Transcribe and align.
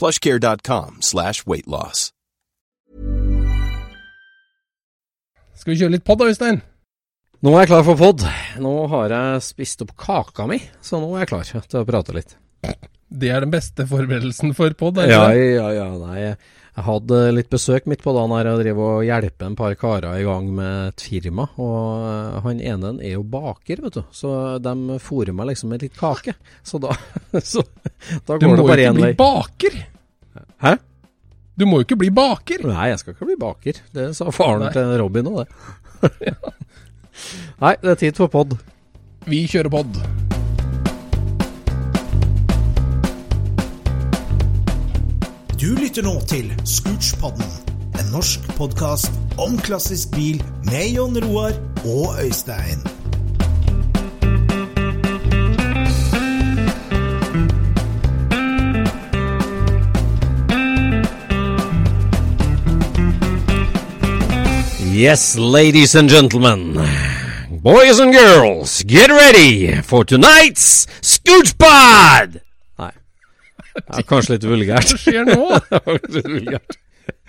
plushcare.com 0.00 0.98
slash 1.04 1.44
weightloss. 1.46 2.08
Skal 5.60 5.74
vi 5.74 5.80
kjøre 5.82 5.92
litt 5.98 6.06
pod 6.08 6.22
da, 6.22 6.30
Øystein? 6.32 6.62
Nå 7.44 7.52
er 7.52 7.66
jeg 7.66 7.70
klar 7.70 7.84
for 7.84 8.00
pod. 8.00 8.22
Nå 8.60 8.70
har 8.92 9.12
jeg 9.12 9.42
spist 9.44 9.84
opp 9.84 9.92
kaka 10.00 10.46
mi, 10.48 10.56
så 10.84 11.00
nå 11.00 11.10
er 11.14 11.26
jeg 11.26 11.30
klar 11.34 11.50
til 11.52 11.82
å 11.82 11.88
prate 11.88 12.16
litt. 12.16 12.32
Det 13.10 13.28
er 13.32 13.44
den 13.44 13.52
beste 13.52 13.84
forberedelsen 13.90 14.54
for 14.56 14.72
pod, 14.78 15.00
Ja, 15.04 15.26
ja, 15.34 15.68
ja. 15.74 15.86
Nei, 16.00 16.18
jeg 16.20 16.84
hadde 16.86 17.20
litt 17.34 17.50
besøk 17.52 17.88
midt 17.90 18.04
på 18.04 18.12
dagen 18.14 18.32
her 18.36 18.46
Jeg 18.52 18.60
drev 18.60 18.82
og 18.84 19.00
hjelpe 19.04 19.48
en 19.48 19.56
par 19.58 19.74
karer 19.76 20.20
i 20.20 20.24
gang 20.24 20.46
med 20.54 20.92
et 20.94 21.04
firma. 21.10 21.48
Og 21.60 21.80
eh, 22.06 22.40
han 22.46 22.60
ene 22.72 22.92
er 23.00 23.16
jo 23.18 23.24
baker, 23.26 23.82
vet 23.84 23.98
du, 23.98 24.04
så 24.14 24.34
de 24.62 25.00
fôrer 25.02 25.36
meg 25.36 25.50
liksom 25.50 25.74
med 25.74 25.84
litt 25.84 25.96
kake. 25.98 26.36
Så 26.62 26.80
da, 26.80 26.94
så, 27.52 27.64
da 28.24 28.38
Du 28.38 28.46
går 28.46 28.48
må 28.48 28.60
det 28.60 28.64
jo 28.64 28.70
bare 28.70 28.86
ikke 28.86 29.00
bli 29.00 29.16
baker! 29.18 29.80
Hæ? 30.60 30.74
Du 31.60 31.66
må 31.66 31.80
jo 31.80 31.86
ikke 31.86 31.96
bli 32.00 32.10
baker! 32.12 32.66
Nei, 32.68 32.90
jeg 32.92 33.00
skal 33.00 33.14
ikke 33.14 33.28
bli 33.30 33.36
baker. 33.40 33.80
Det 33.94 34.10
sa 34.16 34.30
faren 34.32 34.66
Nei. 34.66 34.72
til 34.76 34.92
Robin 35.00 35.28
òg, 35.30 35.44
det. 35.44 36.34
Nei, 37.64 37.74
det 37.82 37.94
er 37.94 38.00
tid 38.00 38.20
for 38.20 38.32
pod. 38.32 38.56
Vi 39.28 39.44
kjører 39.48 39.72
pod. 39.72 40.00
Du 45.60 45.74
lytter 45.76 46.04
nå 46.06 46.14
til 46.28 46.48
Scootspodden, 46.64 47.50
en 48.00 48.08
norsk 48.14 48.46
podkast 48.56 49.12
om 49.40 49.58
klassisk 49.60 50.14
bil 50.16 50.40
med 50.70 50.94
Jon 50.96 51.20
Roar 51.26 51.52
og 51.84 52.16
Øystein. 52.24 52.80
Yes, 65.00 65.38
ladies 65.38 65.94
and 65.94 66.10
gentlemen, 66.10 66.74
boys 67.62 67.98
and 68.00 68.12
girls, 68.12 68.82
get 68.82 69.08
ready 69.08 69.80
for 69.80 70.04
tonight's 70.04 70.84
Scootspod! 71.00 72.34
Nei, 72.76 72.90
det 73.78 74.02
er 74.02 74.04
kanskje 74.10 74.34
litt 74.34 74.44
vulgært. 74.44 74.90
Hva 74.92 74.98
skjer 75.00 75.24
nå? 75.24 75.46
Litt 75.94 76.18
vulgært. 76.18 76.76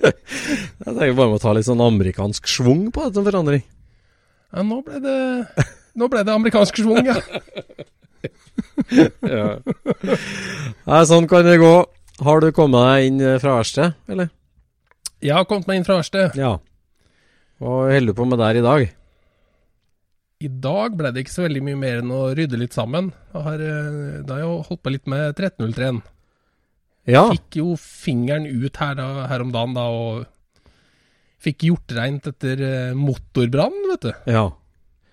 Jeg 0.03 0.83
tenker 0.83 1.15
bare 1.15 1.37
å 1.37 1.39
ta 1.39 1.53
litt 1.55 1.69
sånn 1.69 1.83
amerikansk 1.85 2.49
schwung 2.51 2.89
på 2.91 3.05
dette 3.07 3.23
forandring. 3.29 3.63
Ja, 4.51 4.65
nå 4.67 4.81
ble 4.83 4.99
det 5.05 5.15
Nå 5.95 6.09
ble 6.11 6.25
det 6.27 6.35
amerikansk 6.35 6.81
schwung, 6.81 7.07
ja. 7.07 7.15
Ja. 9.23 9.45
Nei, 10.89 10.99
sånn 11.07 11.29
kan 11.31 11.47
det 11.47 11.55
gå. 11.63 11.71
Har 12.27 12.43
du 12.43 12.49
kommet 12.51 12.83
deg 12.83 13.07
inn 13.13 13.23
fra 13.39 13.61
verkstedet, 13.61 13.95
eller? 14.11 14.27
Jeg 15.23 15.37
har 15.39 15.47
kommet 15.47 15.71
meg 15.71 15.79
inn 15.79 15.87
fra 15.87 16.01
verkstedet. 16.01 16.35
Ja. 16.35 16.57
Hva 17.61 17.75
holder 17.91 18.09
du 18.09 18.17
på 18.17 18.25
med 18.25 18.39
der 18.41 18.57
i 18.57 18.63
dag? 18.65 18.87
I 20.41 20.49
dag 20.63 20.95
ble 20.97 21.11
det 21.13 21.21
ikke 21.21 21.33
så 21.35 21.43
veldig 21.45 21.61
mye 21.67 21.77
mer 21.77 21.99
enn 22.01 22.13
å 22.15 22.21
rydde 22.33 22.57
litt 22.57 22.73
sammen. 22.73 23.11
Har, 23.35 23.61
eh, 23.61 24.21
da 24.25 24.33
har 24.33 24.41
jeg 24.41 24.47
jo 24.47 24.55
holdt 24.71 24.81
på 24.87 24.93
litt 24.95 25.09
med 25.11 25.35
1303-en. 25.37 25.99
Ja. 27.09 27.27
Fikk 27.29 27.59
jo 27.59 27.75
fingeren 27.77 28.47
ut 28.49 28.79
her, 28.81 28.95
da, 28.97 29.27
her 29.29 29.43
om 29.45 29.51
dagen 29.53 29.75
da, 29.77 29.83
og 29.93 30.25
fikk 31.41 31.67
gjort 31.69 31.93
rent 31.97 32.29
etter 32.31 32.63
eh, 32.65 32.97
motorbrann, 32.97 33.77
vet 33.93 34.09
du. 34.09 34.11
ja. 34.37 34.47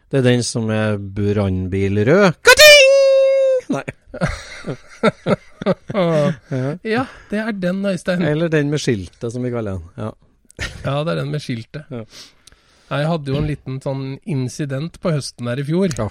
Det 0.08 0.22
er 0.22 0.24
den 0.24 0.40
som 0.40 0.70
er 0.72 0.94
brannbilrød. 0.96 2.38
Ka-ting! 2.48 2.86
Nei. 3.76 3.84
Ja, 6.86 7.02
det 7.28 7.38
er 7.42 7.52
den, 7.52 7.82
Øystein. 7.84 8.22
Eller 8.24 8.48
den 8.48 8.70
med 8.72 8.80
skiltet, 8.80 9.26
som 9.34 9.44
vi 9.44 9.50
kaller 9.52 9.76
den. 9.76 9.84
Ja. 10.00 10.08
Ja, 10.86 10.94
det 11.04 11.12
er 11.12 11.18
den 11.20 11.32
med 11.34 11.42
skiltet. 11.44 11.84
Ja. 11.92 12.06
Jeg 12.88 13.06
hadde 13.10 13.32
jo 13.32 13.36
en 13.40 13.46
liten 13.48 13.80
sånn 13.84 14.04
incident 14.24 14.98
på 15.02 15.12
høsten 15.12 15.48
der 15.50 15.60
i 15.60 15.64
fjor. 15.68 15.92
Ja, 15.98 16.08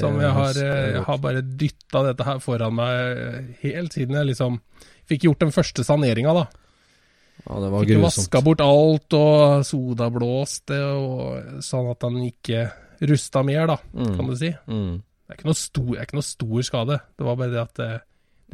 som 0.00 0.16
jeg 0.22 0.30
har, 0.32 0.56
er 0.56 0.68
eh, 0.86 0.92
jeg 0.94 1.02
har 1.04 1.18
bare 1.20 1.42
dytta 1.44 2.04
dette 2.06 2.24
her 2.24 2.38
foran 2.40 2.76
meg 2.78 3.18
eh, 3.20 3.40
helt 3.64 3.92
siden 3.92 4.16
jeg 4.16 4.30
liksom 4.30 4.60
fikk 5.10 5.26
gjort 5.26 5.42
den 5.44 5.52
første 5.52 5.84
saneringa, 5.84 6.32
da. 6.38 6.44
Ja, 7.44 7.58
det 7.60 7.68
var 7.74 7.82
Fikk 7.82 7.90
grusomt. 7.90 8.06
vaska 8.06 8.40
bort 8.46 8.62
alt 8.64 9.16
og 9.18 9.64
sodablåst 9.68 10.62
det, 10.70 10.78
og 10.80 11.60
sånn 11.66 11.90
at 11.90 12.00
den 12.06 12.20
ikke 12.30 12.62
rusta 13.04 13.42
mer, 13.44 13.66
da, 13.74 13.76
Mm. 13.92 14.14
kan 14.16 14.26
du 14.30 14.36
si. 14.38 14.54
Mm. 14.70 15.02
Det 15.28 15.40
er 15.44 15.52
stor, 15.58 15.90
det 15.90 15.98
er 15.98 16.06
ikke 16.06 16.16
noe 16.20 16.28
stor 16.30 16.62
skade. 16.62 17.00
Det 17.18 17.26
var 17.26 17.36
bare 17.36 17.50
det 17.52 17.60
at 17.60 17.78
eh, 17.84 17.98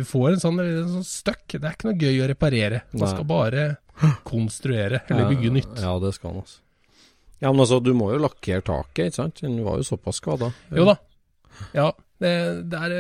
du 0.01 0.03
får 0.07 0.33
en 0.33 0.41
sånn, 0.43 0.61
en 0.65 0.89
sånn 0.97 1.07
støkk. 1.07 1.59
Det 1.61 1.65
er 1.69 1.77
ikke 1.77 1.91
noe 1.91 2.01
gøy 2.01 2.19
å 2.25 2.29
reparere. 2.33 2.83
Man 2.95 3.05
Nei. 3.05 3.13
skal 3.15 3.25
bare 3.31 3.65
konstruere 4.25 5.03
eller 5.11 5.29
bygge 5.31 5.53
nytt. 5.55 5.79
Ja, 5.83 5.95
det 6.03 6.15
skal 6.17 6.33
man, 6.35 6.43
altså. 6.47 6.59
Ja, 7.41 7.51
men 7.51 7.63
altså, 7.65 7.81
du 7.81 7.93
må 7.97 8.11
jo 8.13 8.21
lakkere 8.21 8.63
taket, 8.65 9.11
ikke 9.11 9.17
sant? 9.17 9.41
Den 9.45 9.61
var 9.65 9.81
jo 9.81 9.87
såpass 9.89 10.21
skada. 10.21 10.51
Jo 10.77 10.85
da. 10.91 10.97
Ja, 11.77 11.89
det, 12.21 12.33
det, 12.73 12.81
er, 12.81 12.97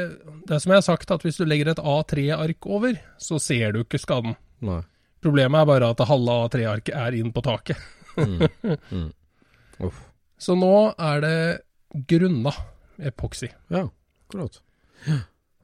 det 0.48 0.54
er 0.56 0.62
som 0.62 0.72
jeg 0.72 0.80
har 0.80 0.86
sagt, 0.86 1.12
at 1.12 1.24
hvis 1.26 1.40
du 1.40 1.44
legger 1.44 1.72
et 1.72 1.82
A3-ark 1.82 2.68
over, 2.68 2.96
så 3.20 3.40
ser 3.42 3.76
du 3.76 3.82
ikke 3.82 4.00
skaden. 4.00 4.36
Nei. 4.64 4.80
Problemet 5.20 5.60
er 5.60 5.68
bare 5.68 5.90
at 5.92 6.00
halve 6.08 6.36
A3-arket 6.46 6.96
er 6.96 7.16
inn 7.18 7.32
på 7.36 7.44
taket. 7.44 7.80
Mm. 8.16 8.46
Mm. 8.90 9.10
Så 10.40 10.56
nå 10.56 10.72
er 10.96 11.20
det 11.20 11.36
grunna 12.08 12.52
epoxy. 12.96 13.50
Ja, 13.68 13.84
akkurat. 14.24 14.60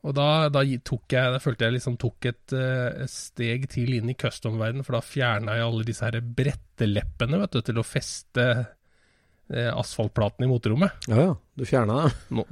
Og 0.07 0.15
da, 0.15 0.47
da 0.55 0.63
tok 0.87 1.17
jeg, 1.17 1.33
da 1.35 1.41
følte 1.43 1.67
jeg 1.67 1.75
liksom 1.81 1.97
tok 1.99 2.29
et 2.31 2.55
uh, 2.55 3.07
steg 3.11 3.67
til 3.73 3.97
inn 3.97 4.13
i 4.13 4.17
custom-verdenen, 4.19 4.87
for 4.87 4.99
da 4.99 5.03
fjerna 5.03 5.57
jeg 5.59 5.67
alle 5.67 5.87
disse 5.89 6.07
her 6.07 6.21
bretteleppene 6.23 7.41
vet 7.43 7.57
du, 7.57 7.63
til 7.67 7.81
å 7.83 7.85
feste 7.87 8.45
uh, 8.63 9.73
asfaltplaten 9.75 10.47
i 10.47 10.51
motorrommet. 10.51 11.09
Ja, 11.11 11.31
ja. 11.31 11.33
Du 11.59 11.65
fjerna 11.67 12.05
det. 12.05 12.13
Nå, 12.39 12.45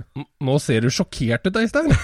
nå 0.49 0.56
ser 0.65 0.83
du 0.83 0.91
sjokkert 0.95 1.47
ut, 1.47 1.61
Øystein! 1.61 1.95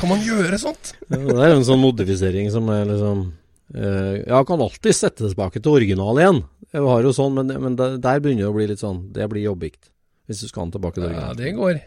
kan 0.00 0.12
man 0.12 0.26
gjøre 0.26 0.60
sånt? 0.60 0.92
Ja, 1.08 1.22
det 1.22 1.46
er 1.46 1.54
en 1.54 1.64
sånn 1.64 1.80
modifisering 1.80 2.52
som 2.52 2.68
er 2.74 2.84
liksom 2.90 3.24
uh, 3.30 4.14
Ja, 4.20 4.42
kan 4.44 4.60
alltid 4.60 4.98
sette 4.98 5.30
tilbake 5.30 5.64
til 5.64 5.78
original 5.78 6.20
igjen. 6.20 6.44
Jeg 6.74 6.84
har 6.90 7.08
jo 7.08 7.16
sånn, 7.16 7.40
men, 7.40 7.56
men 7.62 7.80
der, 7.80 7.96
der 8.02 8.20
begynner 8.20 8.48
det 8.48 8.52
å 8.52 8.56
bli 8.56 8.64
litt 8.66 8.80
sånn 8.82 9.04
Det 9.14 9.28
blir 9.30 9.46
jobbigt. 9.46 9.92
Hvis 10.28 10.42
du 10.42 10.50
skal 10.50 10.64
ha 10.64 10.68
den 10.68 10.76
tilbake 10.76 11.00
til 11.00 11.14
Ja, 11.14 11.32
det 11.38 11.56
går. 11.56 11.80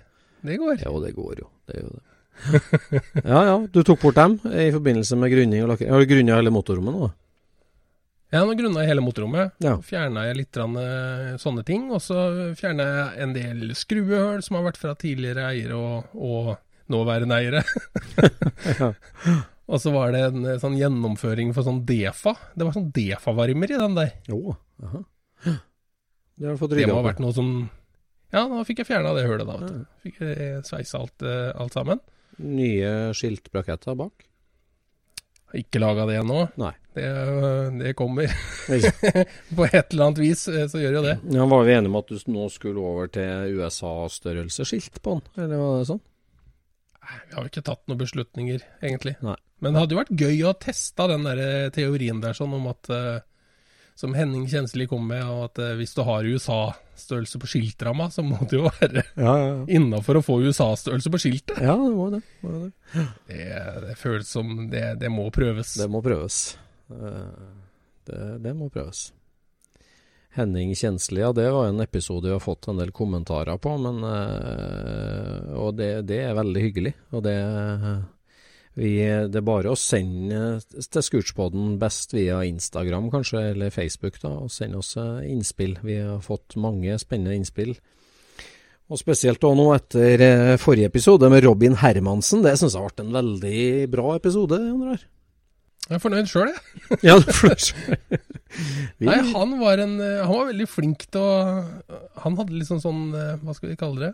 Det 0.47 0.57
går. 0.61 0.81
Jo, 0.85 0.97
det 1.03 1.13
går 1.15 1.43
jo. 1.43 1.49
Det 1.67 1.77
er 1.79 1.85
jo 1.85 1.93
det. 1.95 2.03
Ja 3.25 3.39
ja, 3.47 3.55
du 3.73 3.79
tok 3.83 4.01
bort 4.01 4.17
dem 4.17 4.35
i 4.53 4.67
forbindelse 4.73 5.17
med 5.17 5.33
grunning 5.33 5.63
og 5.63 5.71
lakkering. 5.73 5.93
Har 5.93 6.03
du 6.03 6.11
grunna 6.11 6.37
hele 6.37 6.53
motorrommet 6.53 6.97
nå? 6.97 7.09
Ja, 8.27 8.41
nå 8.43 8.57
grunna 8.59 8.83
jeg 8.83 8.91
hele 8.91 9.03
motorrommet. 9.03 9.53
Ja. 9.63 9.77
Fjerna 9.83 10.25
jeg 10.27 10.41
litt 10.41 10.57
eh, 10.59 11.35
sånne 11.39 11.63
ting. 11.67 11.87
Og 11.95 12.01
så 12.03 12.17
fjerna 12.59 12.87
jeg 12.87 13.21
en 13.23 13.35
del 13.35 13.75
skruehull 13.77 14.41
som 14.43 14.59
har 14.59 14.65
vært 14.67 14.79
fra 14.81 14.95
tidligere 14.99 15.45
eiere 15.53 15.77
og, 15.79 16.09
og 16.13 16.55
nåværende 16.91 17.39
eiere. 17.39 17.63
Ja. 18.77 18.89
og 19.71 19.79
så 19.79 19.91
var 19.93 20.11
det 20.11 20.25
en 20.27 20.43
eh, 20.43 20.59
sånn 20.59 20.75
gjennomføring 20.79 21.53
for 21.55 21.63
sånn 21.67 21.85
Defa. 21.87 22.35
Det 22.53 22.67
var 22.67 22.75
sånn 22.75 22.91
Defa-varmer 22.95 23.71
i 23.71 23.79
den 23.79 23.95
der. 23.95 24.11
Jo, 24.27 24.57
aha. 24.83 25.03
Det 26.37 26.45
har 26.45 26.53
du 26.53 26.59
fått 26.59 26.75
Det 26.75 26.85
må 26.89 26.99
ha 26.99 27.05
vært 27.07 27.21
noe 27.23 27.33
som 27.33 27.47
Ja, 28.33 28.43
da 28.51 28.63
fikk 28.67 28.83
jeg 28.83 28.89
fjerna 28.89 29.13
det 29.15 29.27
hølet, 29.27 29.47
da. 29.47 29.57
vet 29.61 29.75
du. 29.75 29.83
Fikk 30.05 30.23
jeg 30.23 30.63
sveisa 30.67 30.99
alt, 30.99 31.23
eh, 31.23 31.51
alt 31.55 31.77
sammen. 31.77 32.01
Nye 32.43 33.13
skiltbraketter 33.17 33.95
bak. 33.97 34.27
Har 35.47 35.61
ikke 35.61 35.79
laga 35.79 36.05
det 36.09 36.17
ennå. 36.19 36.41
Nei. 36.59 36.73
Det, 36.97 37.05
eh, 37.07 37.71
det 37.79 37.93
kommer. 37.95 38.33
På 39.55 39.67
et 39.69 39.93
eller 39.93 40.09
annet 40.09 40.19
vis 40.19 40.43
eh, 40.51 40.67
så 40.67 40.81
gjør 40.81 40.99
jo 40.99 41.05
det. 41.05 41.15
Ja, 41.37 41.47
var 41.47 41.63
vi 41.63 41.77
enige 41.77 41.93
om 41.93 41.99
at 42.01 42.11
du 42.11 42.31
nå 42.33 42.49
skulle 42.51 42.83
over 42.83 43.07
til 43.15 43.55
USA-størrelsesskilt 43.61 44.99
på 45.05 45.17
den, 45.17 45.45
eller 45.45 45.63
var 45.63 45.79
det 45.79 45.89
sånn? 45.93 46.03
Vi 47.07 47.37
har 47.37 47.45
jo 47.45 47.51
ikke 47.53 47.63
tatt 47.69 47.85
noen 47.87 48.01
beslutninger, 48.01 48.63
egentlig. 48.83 49.15
Nei. 49.23 49.37
Men 49.63 49.73
det 49.73 49.81
hadde 49.81 49.95
jo 49.95 50.01
vært 50.01 50.19
gøy 50.21 50.41
å 50.45 50.57
teste 50.61 51.07
den 51.09 51.25
der 51.25 51.41
eh, 51.41 51.69
teorien 51.73 52.19
der, 52.21 52.35
sånn 52.37 52.53
om 52.59 52.67
at 52.69 52.91
eh, 52.93 53.23
Som 53.97 54.13
Henning 54.13 54.43
Kjensli 54.49 54.85
kom 54.85 55.07
med, 55.09 55.23
og 55.25 55.47
at 55.47 55.59
eh, 55.63 55.71
hvis 55.79 55.95
du 55.97 56.03
har 56.05 56.27
USA-størrelse 56.29 57.39
på 57.41 57.47
skiltramma, 57.49 58.11
så 58.13 58.21
må 58.21 58.37
det 58.45 58.59
jo 58.59 58.67
være 58.69 59.01
Ja, 59.17 59.31
ja, 59.33 59.47
ja. 59.47 59.55
innafor 59.79 60.19
å 60.19 60.23
få 60.25 60.35
USA-størrelse 60.45 61.09
på 61.13 61.21
skiltet. 61.23 61.57
Ja, 61.65 61.73
det 61.81 61.91
må 61.97 62.11
det. 62.13 62.21
det, 62.21 62.51
må 62.51 62.61
det. 62.67 63.05
Det, 63.31 63.47
det 63.87 63.95
føles 63.97 64.29
som 64.29 64.51
det, 64.69 64.83
det 65.01 65.09
må 65.09 65.25
prøves. 65.33 65.73
Det 65.81 65.89
må 65.89 66.03
prøves. 66.05 66.41
Eh, 66.93 67.47
Det, 68.07 68.19
det 68.45 68.53
må 68.55 68.69
prøves. 68.71 69.07
Henning 70.37 70.75
Kjensli, 70.77 71.17
ja 71.23 71.31
det 71.33 71.47
var 71.51 71.65
en 71.71 71.81
episode 71.81 72.29
vi 72.29 72.35
har 72.35 72.43
fått 72.43 72.67
en 72.69 72.77
del 72.77 72.91
kommentarer 72.93 73.57
på, 73.57 73.71
men 73.81 73.97
eh, 74.05 75.55
Og 75.57 75.73
det, 75.79 75.89
det 76.07 76.19
er 76.27 76.37
veldig 76.37 76.61
hyggelig. 76.67 76.93
Og 77.17 77.25
det 77.25 77.33
vi, 78.77 78.91
Det 79.27 79.39
er 79.41 79.45
bare 79.45 79.71
å 79.73 79.77
sende 79.79 80.59
til 80.77 81.01
Scootspoden 81.05 81.75
best 81.81 82.13
via 82.13 82.43
Instagram 82.45 83.09
kanskje, 83.13 83.41
eller 83.55 83.73
Facebook, 83.73 84.19
da, 84.21 84.35
og 84.45 84.51
sende 84.53 84.77
oss 84.83 84.93
eh, 85.01 85.25
innspill. 85.31 85.77
Vi 85.83 85.97
har 85.99 86.19
fått 86.25 86.55
mange 86.61 86.95
spennende 87.01 87.35
innspill. 87.39 87.75
Og 88.87 89.01
spesielt 89.01 89.41
da 89.43 89.49
nå 89.57 89.65
etter 89.75 90.21
eh, 90.23 90.53
forrige 90.61 90.87
episode 90.93 91.27
med 91.33 91.43
Robin 91.43 91.75
Hermansen. 91.81 92.45
Det 92.45 92.53
syns 92.61 92.77
jeg 92.77 92.85
vært 92.85 93.01
en 93.03 93.11
veldig 93.17 93.61
bra 93.91 94.13
episode. 94.15 94.61
Jeg 95.87 95.95
er 95.97 96.03
fornøyd 96.03 96.29
sjøl, 96.31 96.53
jeg. 96.53 96.99
Ja, 97.07 97.17
du 97.19 97.27
er 97.27 97.35
fornøyd 97.35 97.67
Vi- 99.01 99.07
Nei, 99.09 99.17
han 99.33 99.57
var, 99.59 99.81
en, 99.83 99.97
eh, 100.03 100.21
han 100.23 100.31
var 100.37 100.49
veldig 100.53 100.69
flink 100.71 101.03
til 101.11 101.19
å 101.19 101.33
Han 102.23 102.37
hadde 102.39 102.55
liksom 102.61 102.79
sånn 102.83 103.01
eh, 103.15 103.33
Hva 103.43 103.53
skal 103.57 103.73
vi 103.73 103.77
kalle 103.79 104.05
det? 104.05 104.13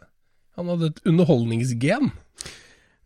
Han 0.57 0.67
hadde 0.69 0.89
et 0.91 0.99
underholdningsgen. 1.09 2.11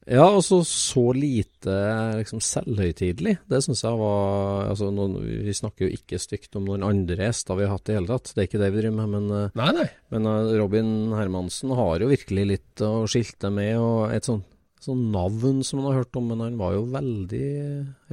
Ja, 0.07 0.23
og 0.31 0.39
så 0.45 0.61
så 0.63 1.01
lite 1.11 1.73
liksom 2.15 2.39
selvhøytidelig. 2.43 3.33
Det 3.51 3.59
syns 3.65 3.81
jeg 3.83 3.97
var 3.99 4.69
altså, 4.69 4.87
noen, 4.95 5.17
Vi 5.43 5.55
snakker 5.55 5.83
jo 5.87 5.97
ikke 5.97 6.19
stygt 6.21 6.55
om 6.55 6.67
noen 6.69 6.85
andre 6.87 7.27
gjester 7.27 7.57
vi 7.59 7.65
har 7.67 7.73
hatt 7.75 7.91
i 7.91 7.97
hele 7.97 8.07
tatt, 8.07 8.31
det 8.31 8.43
er 8.43 8.47
ikke 8.47 8.61
det 8.61 8.69
vi 8.71 8.83
driver 8.85 8.95
med. 9.01 9.09
Men, 9.17 9.25
eh, 9.35 9.57
Nei, 9.59 9.71
nei. 9.75 9.87
men 10.15 10.29
eh, 10.31 10.51
Robin 10.61 10.91
Hermansen 11.17 11.73
har 11.75 11.99
jo 11.99 12.07
virkelig 12.11 12.45
litt 12.53 12.83
å 12.87 12.91
skilte 13.11 13.51
med, 13.51 13.73
og 13.83 14.13
et 14.15 14.29
sånn, 14.29 14.45
sånt 14.79 15.09
navn 15.11 15.59
som 15.67 15.81
man 15.81 15.89
har 15.91 15.99
hørt 16.05 16.19
om, 16.21 16.29
men 16.31 16.43
han 16.45 16.59
var 16.61 16.77
jo 16.77 16.85
veldig 16.93 17.49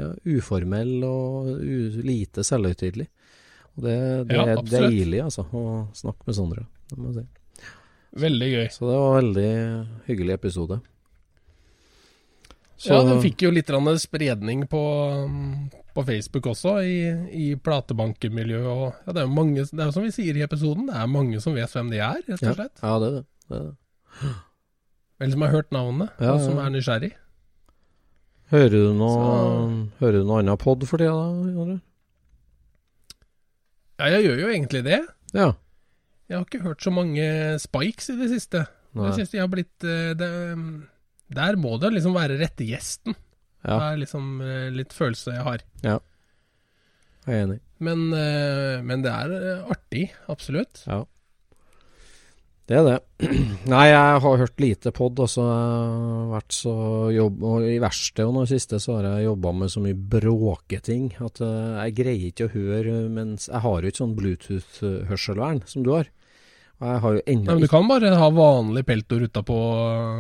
ja, 0.01 0.09
uformell 0.35 0.97
og 1.07 1.53
lite 1.63 2.43
selvhøytidelig. 2.47 3.07
Og 3.77 3.87
det, 3.87 3.95
det 4.31 4.41
Ja, 4.41 4.49
er 4.51 4.67
deilig, 4.67 5.21
altså, 5.29 5.47
å 5.55 5.63
snakke 5.95 6.27
med 6.27 6.39
sånne. 6.41 6.67
Det 6.91 6.99
må 6.99 7.13
jeg 7.13 7.23
si. 7.23 7.71
Veldig 8.25 8.51
gøy. 8.51 8.67
Så 8.71 8.91
det 8.91 8.99
var 8.99 9.07
en 9.13 9.21
veldig 9.21 9.49
hyggelig 10.11 10.37
episode. 10.41 10.81
Så- 12.85 12.93
Ja, 12.93 13.01
den 13.09 13.23
fikk 13.25 13.41
jo 13.47 13.51
litt 13.55 13.71
spredning 14.03 14.67
på, 14.69 14.81
på 15.95 16.05
Facebook 16.05 16.45
også, 16.53 16.75
i, 16.85 16.97
i 17.33 17.55
platebankermiljøet. 17.57 18.67
Og, 18.69 18.95
ja, 19.07 19.13
det 19.17 19.23
er 19.23 19.31
mange, 19.33 19.65
det 19.65 19.81
er 19.81 19.89
jo 19.89 19.95
som 19.97 20.05
vi 20.05 20.11
sier 20.13 20.37
i 20.37 20.43
episoden, 20.45 20.87
det 20.91 20.95
er 21.01 21.07
mange 21.09 21.41
som 21.41 21.55
vet 21.57 21.73
hvem 21.73 21.89
de 21.91 21.99
er, 22.05 22.21
rett 22.29 22.43
og 22.45 22.57
slett. 22.59 22.83
ja 22.83 22.99
det 23.01 23.09
er 23.09 23.15
det. 23.17 23.25
det, 23.49 23.57
er 23.57 23.65
det. 23.65 24.35
Eller 25.21 25.33
som 25.33 25.43
har 25.47 25.55
hørt 25.55 25.71
navnet, 25.73 26.11
Ja, 26.21 26.33
og 26.35 26.41
som 26.45 26.59
er 26.61 26.71
nysgjerrig. 26.75 27.13
Hører 28.53 28.71
du 28.71 28.93
noe, 28.93 29.15
Så- 29.17 29.89
hører 30.05 30.19
du 30.21 30.25
noe 30.29 30.39
annet 30.43 30.59
pod 30.61 30.85
for 30.87 30.99
tida, 30.99 31.15
da? 31.15 31.79
Ja, 33.99 34.09
jeg 34.19 34.25
gjør 34.27 34.41
jo 34.43 34.49
egentlig 34.51 34.83
det. 34.85 35.01
Ja. 35.33 35.53
Jeg 36.29 36.37
har 36.39 36.45
ikke 36.45 36.63
hørt 36.65 36.83
så 36.83 36.91
mange 36.93 37.25
spikes 37.63 38.11
i 38.11 38.17
det 38.19 38.31
siste. 38.33 38.67
Nei. 38.95 39.07
Jeg 39.09 39.15
synes 39.19 39.31
de 39.35 39.39
har 39.43 39.49
blitt 39.51 39.85
eh, 39.87 40.13
det, 40.19 40.29
Der 41.33 41.57
må 41.61 41.77
det 41.81 41.95
liksom 41.95 42.17
være 42.17 42.39
rette 42.41 42.67
gjesten. 42.69 43.17
Ja, 43.65 43.79
Det 43.79 43.87
er 43.87 44.03
liksom 44.03 44.29
eh, 44.45 44.69
litt 44.75 44.93
følelse 44.93 45.39
jeg 45.39 45.47
har. 45.47 45.65
Ja. 45.85 45.99
jeg 47.25 47.35
er 47.35 47.47
enig. 47.47 47.59
Men, 47.81 48.07
eh, 48.13 48.85
men 48.85 49.05
det 49.05 49.13
er 49.13 49.33
eh, 49.39 49.73
artig, 49.73 50.05
absolutt. 50.29 50.83
Ja. 50.85 51.05
Det 52.69 52.77
er 52.77 52.85
det. 52.87 52.99
Nei, 53.73 53.87
jeg 53.91 54.21
har 54.25 54.39
hørt 54.41 54.61
lite 54.61 54.93
pod. 54.97 55.19
Altså, 55.21 55.45
så 55.45 56.29
vært 56.33 56.57
så 56.57 56.75
jobb... 57.13 57.43
Og 57.45 57.67
i 57.69 57.81
verkstedet 57.81 58.29
og 58.29 58.37
nå 58.37 58.45
i 58.47 58.53
siste 58.53 58.81
så 58.81 58.99
har 58.99 59.09
jeg 59.09 59.27
jobba 59.31 59.53
med 59.57 59.73
så 59.73 59.83
mye 59.85 59.97
bråketing 59.97 61.11
at 61.25 61.43
jeg 61.45 61.97
greier 62.01 62.31
ikke 62.31 62.49
å 62.49 62.55
høre 62.55 62.95
mens 63.13 63.51
Jeg 63.51 63.65
har 63.65 63.85
jo 63.85 63.93
ikke 63.93 64.01
sånn 64.01 64.17
Bluetooth-hørselvern 64.17 65.61
som 65.69 65.85
du 65.85 65.93
har. 65.93 66.09
Jeg 66.83 66.99
har 67.01 67.13
jo 67.15 67.21
Nei, 67.25 67.35
men 67.47 67.61
du 67.63 67.69
kan 67.71 67.87
bare 67.89 68.11
ha 68.19 68.27
vanlig 68.35 68.83
peltor 68.85 69.23
utapå 69.25 69.55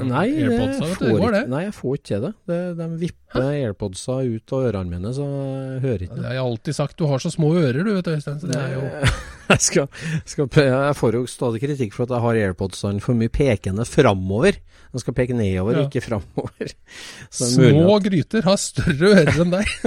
Nei, 0.06 0.28
det 0.30 0.44
AirPodsa, 0.46 0.84
vet 0.86 1.00
du. 1.02 1.06
Det 1.10 1.16
går, 1.18 1.32
det. 1.34 1.40
nei, 1.50 1.62
jeg 1.66 1.74
får 1.74 1.96
ikke 1.98 2.18
det. 2.22 2.30
det. 2.48 2.58
De 2.78 2.86
vipper 3.02 3.42
AirPodsa 3.50 4.14
ut 4.22 4.46
av 4.54 4.62
ørene 4.70 4.86
mine, 4.94 5.10
så 5.16 5.24
jeg 5.26 5.80
hører 5.82 6.00
ikke 6.06 6.14
Det 6.14 6.22
noe. 6.22 6.28
har 6.30 6.36
jeg 6.38 6.44
alltid 6.46 6.74
sagt. 6.78 6.94
Du 6.96 7.04
har 7.10 7.18
så 7.24 7.30
små 7.34 7.48
ører, 7.58 7.82
du 7.84 7.90
vet 7.96 8.06
Øystein. 8.14 8.38
Så 8.40 8.46
det 8.52 8.60
er 8.62 8.70
jo 8.76 8.82
jeg, 9.50 9.60
skal, 9.66 9.86
skal, 10.30 10.46
jeg 10.70 10.94
får 11.02 11.10
jo 11.18 11.22
stadig 11.34 11.58
kritikk 11.66 11.92
for 11.98 12.06
at 12.06 12.12
jeg 12.16 12.22
har 12.28 12.34
AirPodsene 12.46 13.02
for 13.04 13.12
mye 13.18 13.32
pekende 13.34 13.84
framover. 13.90 14.54
De 14.94 14.98
skal 15.02 15.14
peke 15.18 15.34
nedover, 15.36 15.74
Ja. 15.82 15.86
ikke 15.90 16.04
framover. 16.06 16.70
Det 16.70 16.70
er 16.70 17.50
Små 17.50 17.98
at- 17.98 18.06
gryter 18.06 18.46
har 18.46 18.58
større 18.62 19.06
ører 19.18 19.42
enn 19.42 19.50
deg. 19.58 19.66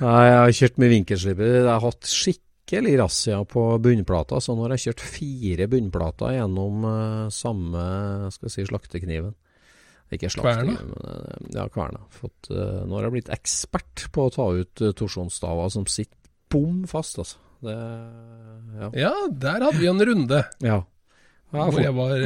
Nei, 0.00 0.22
jeg 0.26 0.38
har 0.42 0.50
kjørt 0.58 0.76
med 0.80 0.88
vinkelsliper. 0.98 1.46
Jeg 1.60 1.68
har 1.70 1.82
hatt 1.86 2.02
skikkelig 2.10 2.48
razzia 2.78 3.44
på 3.44 3.78
bunnplata, 3.82 4.40
så 4.40 4.54
nå 4.54 4.64
har 4.64 4.76
jeg 4.76 4.90
kjørt 4.90 5.04
fire 5.16 5.66
bunnplater 5.70 6.36
gjennom 6.36 6.84
eh, 6.86 7.28
samme 7.34 7.84
skal 8.34 8.52
si, 8.52 8.66
slaktekniven. 8.68 9.34
Ikke 10.10 10.30
slaktekniven, 10.30 10.92
men 10.94 11.10
eh, 11.10 11.50
ja, 11.58 11.66
kverna. 11.72 12.04
Fått, 12.14 12.50
eh, 12.50 12.82
nå 12.86 12.96
har 12.96 13.08
jeg 13.08 13.16
blitt 13.16 13.32
ekspert 13.34 14.06
på 14.14 14.28
å 14.28 14.34
ta 14.34 14.46
ut 14.54 14.84
torsjonsstaver 14.96 15.72
som 15.74 15.88
sitter 15.90 16.16
bom 16.50 16.84
fast, 16.90 17.18
altså. 17.22 17.38
Det 17.60 17.76
Ja. 18.80 18.88
Ja, 18.96 19.12
der 19.28 19.60
hadde 19.66 19.76
vi 19.76 19.88
en 19.90 20.00
runde 20.00 20.38
ja. 20.64 20.78
ja 21.52 21.64
hvor 21.68 21.82
jeg 21.82 21.92
var 21.92 22.22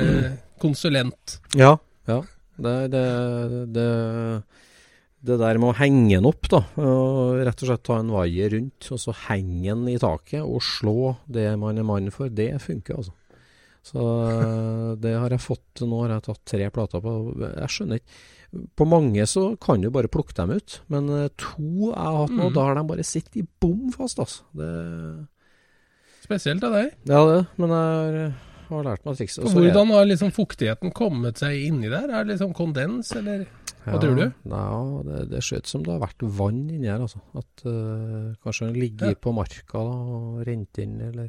konsulent. 0.63 1.41
Ja, 1.59 1.79
ja. 2.07 2.21
Det, 2.55 2.75
det, 2.93 3.07
det, 3.75 3.89
det 5.25 5.39
der 5.41 5.57
med 5.63 5.71
å 5.73 5.77
henge 5.79 6.19
den 6.19 6.27
opp, 6.29 6.47
da. 6.53 6.61
Rett 6.77 7.63
og 7.65 7.69
slett 7.71 7.83
ta 7.87 7.97
en 8.03 8.11
vaier 8.13 8.51
rundt, 8.53 8.89
og 8.93 9.01
så 9.01 9.15
henge 9.27 9.71
den 9.71 9.87
i 9.95 9.99
taket 10.03 10.43
og 10.45 10.61
slå 10.65 11.15
det 11.33 11.47
man 11.61 11.81
er 11.81 11.87
mann 11.89 12.11
for, 12.13 12.29
det 12.29 12.51
funker, 12.61 12.99
altså. 13.01 13.15
Så 13.85 14.01
eh, 14.01 14.93
det 15.05 15.11
har 15.21 15.29
jeg 15.35 15.43
fått 15.45 15.83
Nå 15.85 15.99
har 16.07 16.15
jeg 16.15 16.25
tatt 16.25 16.41
tre 16.49 16.69
plater 16.73 17.03
på. 17.05 17.11
Jeg 17.43 17.69
skjønner 17.69 17.99
ikke 18.01 18.71
På 18.81 18.87
mange 18.89 19.27
så 19.29 19.43
kan 19.61 19.83
du 19.85 19.91
bare 19.93 20.09
plukke 20.09 20.33
dem 20.39 20.55
ut, 20.57 20.79
men 20.89 21.11
eh, 21.13 21.27
to 21.37 21.91
jeg 21.91 21.99
har 21.99 22.21
hatt 22.23 22.33
nå, 22.33 22.47
Mm. 22.49 22.55
da 22.57 22.65
har 22.69 22.79
de 22.79 22.85
bare 22.95 23.05
sittet 23.05 23.37
i 23.43 23.47
bom 23.61 23.91
fast, 23.93 24.21
altså. 24.25 24.45
Det, 24.57 24.71
Spesielt 26.25 26.65
av 26.65 26.73
deg. 26.79 26.95
ja, 27.05 27.21
det, 27.29 27.41
men 27.61 27.75
jeg 27.77 28.33
har 28.81 28.87
lært 28.91 29.05
meg 29.07 29.17
trikset. 29.19 29.45
og 29.45 29.53
hvordan 29.57 29.93
har 29.95 30.09
liksom 30.09 30.33
fuktigheten 30.35 30.93
kommet 30.95 31.39
seg 31.43 31.59
inni 31.69 31.89
der? 31.93 32.09
Er 32.11 32.25
det 32.25 32.35
liksom 32.35 32.55
kondens, 32.57 33.13
eller? 33.17 33.47
Hva 33.85 33.99
tror 34.01 34.17
du? 34.17 34.27
Ja, 34.49 34.69
det, 35.05 35.19
det 35.31 35.43
ser 35.45 35.61
ut 35.61 35.69
som 35.69 35.83
det 35.85 35.93
har 35.93 36.01
vært 36.01 36.23
vann 36.39 36.63
inni 36.73 36.89
her, 36.89 37.03
altså. 37.05 37.21
At 37.37 37.65
uh, 37.69 38.33
kanskje 38.45 38.71
den 38.71 38.79
ligger 38.81 39.13
Ja. 39.13 39.19
på 39.21 39.33
marka 39.37 39.83
da, 39.85 39.97
og 40.19 40.45
rent 40.49 40.79
inn, 40.81 41.01
eller 41.01 41.29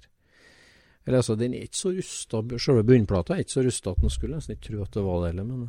Eller 1.05 1.19
altså, 1.19 1.35
den 1.37 1.53
er 1.53 1.67
ikke 1.67 1.77
så 1.77 1.91
rusta, 1.93 2.39
selve 2.57 2.83
bunnplata 2.87 3.35
er 3.35 3.43
ikke 3.43 3.57
så 3.59 3.65
rusta 3.67 3.91
at 3.91 3.99
den 4.01 4.09
skulle 4.09 4.39
nesten 4.39 4.55
ikke 4.55 4.71
tro 4.71 4.81
at 4.87 4.95
det 4.95 5.03
var 5.05 5.19
det 5.21 5.33
heller, 5.33 5.43
men 5.51 5.67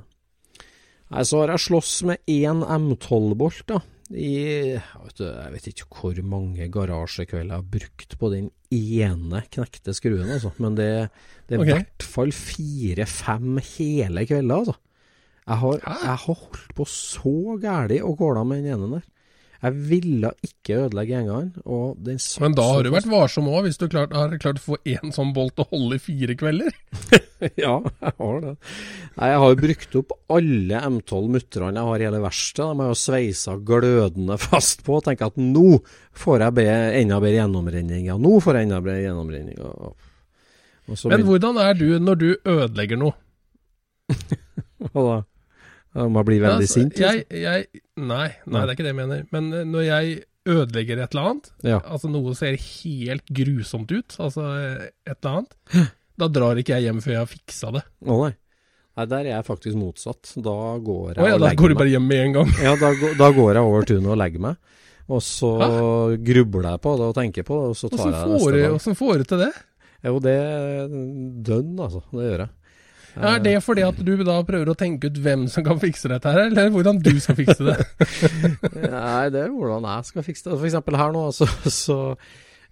Nei, 1.11 1.23
så 1.23 1.43
har 1.43 1.53
jeg 1.53 1.61
slåss 1.67 1.91
med 2.09 2.19
én 2.27 2.63
M12-bolt, 2.65 3.67
da. 3.69 3.77
I, 4.15 4.77
vet 4.79 5.19
du, 5.19 5.25
jeg 5.27 5.53
vet 5.57 5.69
ikke 5.73 5.89
hvor 5.91 6.19
mange 6.23 6.69
garasjekvelder 6.71 7.57
jeg 7.57 7.63
har 7.63 7.71
brukt 7.77 8.17
på 8.21 8.31
den 8.31 8.51
ene 8.71 9.43
knekte 9.51 9.95
skruen, 9.97 10.31
altså. 10.31 10.53
Men 10.63 10.79
det, 10.79 10.91
det 11.49 11.57
er 11.57 11.59
i 11.59 11.65
okay. 11.65 11.81
hvert 11.81 12.07
fall 12.07 12.35
fire-fem 12.37 13.59
hele 13.73 14.27
kvelder, 14.29 14.63
altså. 14.63 14.77
Jeg 15.47 15.61
har, 15.63 15.83
jeg 15.83 16.11
har 16.11 16.23
holdt 16.27 16.73
på 16.75 16.87
så 16.91 17.37
gæli 17.63 18.01
og 18.03 18.17
gåla 18.19 18.43
med 18.47 18.65
den 18.65 18.75
ene 18.75 18.97
der. 18.97 19.05
Jeg 19.63 19.77
ville 19.89 20.31
ikke 20.45 20.81
ødelegge 20.85 21.21
satt 22.21 22.43
Men 22.43 22.57
da 22.59 22.67
har 22.69 22.85
du 22.85 22.91
vært 22.93 23.09
varsom 23.09 23.49
òg, 23.49 23.67
hvis 23.67 23.79
du 23.81 23.87
klart, 23.89 24.13
har 24.17 24.35
klart 24.43 24.61
å 24.61 24.65
få 24.65 24.79
én 24.85 25.15
sånn 25.15 25.33
bolt 25.37 25.63
å 25.63 25.67
holde 25.71 25.99
i 25.99 26.03
fire 26.03 26.37
kvelder. 26.39 26.77
Ja, 27.61 27.75
jeg 27.85 28.13
har 28.17 28.39
det. 28.41 28.53
Nei, 29.19 29.27
jeg 29.29 29.41
har 29.43 29.51
jo 29.53 29.57
brukt 29.61 29.97
opp 30.01 30.13
alle 30.33 30.79
M12 30.89 31.27
mutterne 31.35 31.83
jeg 31.83 31.89
har 31.91 32.01
i 32.01 32.07
hele 32.07 32.21
verkstedet. 32.25 32.71
De 32.71 32.81
har 32.81 32.89
jo 32.89 32.97
sveisa 32.97 33.57
glødende 33.61 34.39
fast 34.41 34.81
på 34.87 34.97
tenker 35.05 35.29
at 35.29 35.37
nå 35.37 35.83
får 36.17 36.47
jeg 36.47 37.03
enda 37.03 37.21
bedre 37.21 37.43
gjennomrenning. 37.43 38.09
Ja, 38.09 38.17
nå 38.17 38.39
får 38.41 38.57
jeg 38.57 38.71
enda 38.71 38.81
bedre 38.81 39.05
gjennomrenning. 39.05 39.61
Og, 39.61 40.09
og 40.89 40.97
så 40.97 41.13
Men 41.13 41.27
hvordan 41.29 41.61
er 41.61 41.77
du 41.77 41.87
når 42.01 42.23
du 42.23 42.29
ødelegger 42.41 43.05
noe? 43.05 43.17
Hva 44.89 45.05
da, 45.11 45.21
må 45.97 46.21
jeg 46.23 46.29
bli 46.29 46.39
veldig 46.45 46.67
Altså, 46.67 46.79
sint. 46.81 46.97
liksom. 46.97 47.21
Jeg, 47.33 47.43
jeg, 47.43 47.83
nei, 47.97 48.27
nei, 48.47 48.63
det 48.63 48.69
er 48.69 48.75
ikke 48.77 48.85
det 48.87 48.93
jeg 48.93 48.99
mener. 49.03 49.27
Men 49.33 49.53
eh, 49.57 49.65
når 49.65 49.87
jeg 49.89 50.17
ødelegger 50.47 51.01
et 51.03 51.15
eller 51.17 51.29
annet, 51.33 51.49
Ja. 51.67 51.79
altså 51.83 52.11
noe 52.13 52.35
ser 52.39 52.55
helt 52.61 53.25
grusomt 53.35 53.91
ut, 53.91 54.17
altså 54.23 54.45
eh, 54.61 54.91
et 55.09 55.17
eller 55.25 55.39
annet, 55.41 55.95
da 56.21 56.29
drar 56.33 56.61
ikke 56.61 56.77
jeg 56.77 56.87
hjem 56.91 57.01
før 57.05 57.17
jeg 57.17 57.23
har 57.25 57.31
fiksa 57.33 57.73
det. 57.79 57.83
Å 58.07 58.19
nei. 58.25 58.35
Nei, 58.97 59.05
der 59.13 59.27
er 59.27 59.33
jeg 59.35 59.45
faktisk 59.45 59.77
motsatt. 59.77 60.31
Da 60.41 60.53
går 60.81 61.17
jeg 61.17 61.21
oh, 61.21 61.27
ja, 61.29 61.35
og 61.37 61.43
da 61.45 61.51
går 61.59 61.69
du 61.75 61.79
bare 61.83 61.91
hjem 61.93 62.07
med 62.09 62.23
en 62.29 62.37
gang. 62.39 62.53
Ja, 62.65 62.77
da, 62.81 62.93
da 63.19 63.27
går 63.37 63.59
jeg 63.59 63.67
over 63.69 63.85
tunet 63.91 64.09
og 64.15 64.17
legger 64.23 64.41
meg. 64.47 64.57
Og 65.13 65.21
så 65.23 65.51
grubler 66.25 66.71
jeg 66.73 66.81
på 66.83 66.95
det 66.99 67.05
og 67.11 67.15
tenker 67.19 67.45
på 67.47 67.59
det, 67.61 67.67
og 67.75 67.77
så 67.79 67.91
tar 67.93 67.99
Åssen 68.01 68.13
jeg 68.13 68.23
det 68.23 68.33
neste 68.33 68.55
dag. 68.57 68.71
hvordan 68.73 68.97
får 69.03 69.19
du 69.21 69.25
til 69.33 69.43
det? 69.45 69.51
Jo, 70.07 70.15
det 70.25 70.33
er 70.39 70.95
dønn, 71.51 71.75
altså. 71.83 72.01
Det 72.13 72.25
gjør 72.31 72.43
jeg. 72.47 72.51
Er 73.17 73.39
det 73.41 73.55
fordi 73.65 73.85
at 73.87 73.97
du 74.05 74.13
da 74.27 74.41
prøver 74.45 74.69
å 74.69 74.77
tenke 74.77 75.09
ut 75.09 75.21
hvem 75.25 75.47
som 75.49 75.65
kan 75.65 75.79
fikse 75.81 76.11
dette 76.13 76.33
her, 76.35 76.51
eller 76.51 76.69
hvordan 76.75 76.99
du 77.01 77.15
skal 77.23 77.39
fikse 77.39 77.65
det? 77.65 77.77
Nei, 78.93 79.29
det 79.33 79.47
er 79.47 79.55
hvordan 79.55 79.87
jeg 79.89 80.11
skal 80.11 80.27
fikse 80.27 80.51
det. 80.51 80.59
For 80.59 80.69
eksempel 80.69 80.99
her 81.01 81.15
nå, 81.17 81.23
så, 81.37 81.49
så 81.73 81.99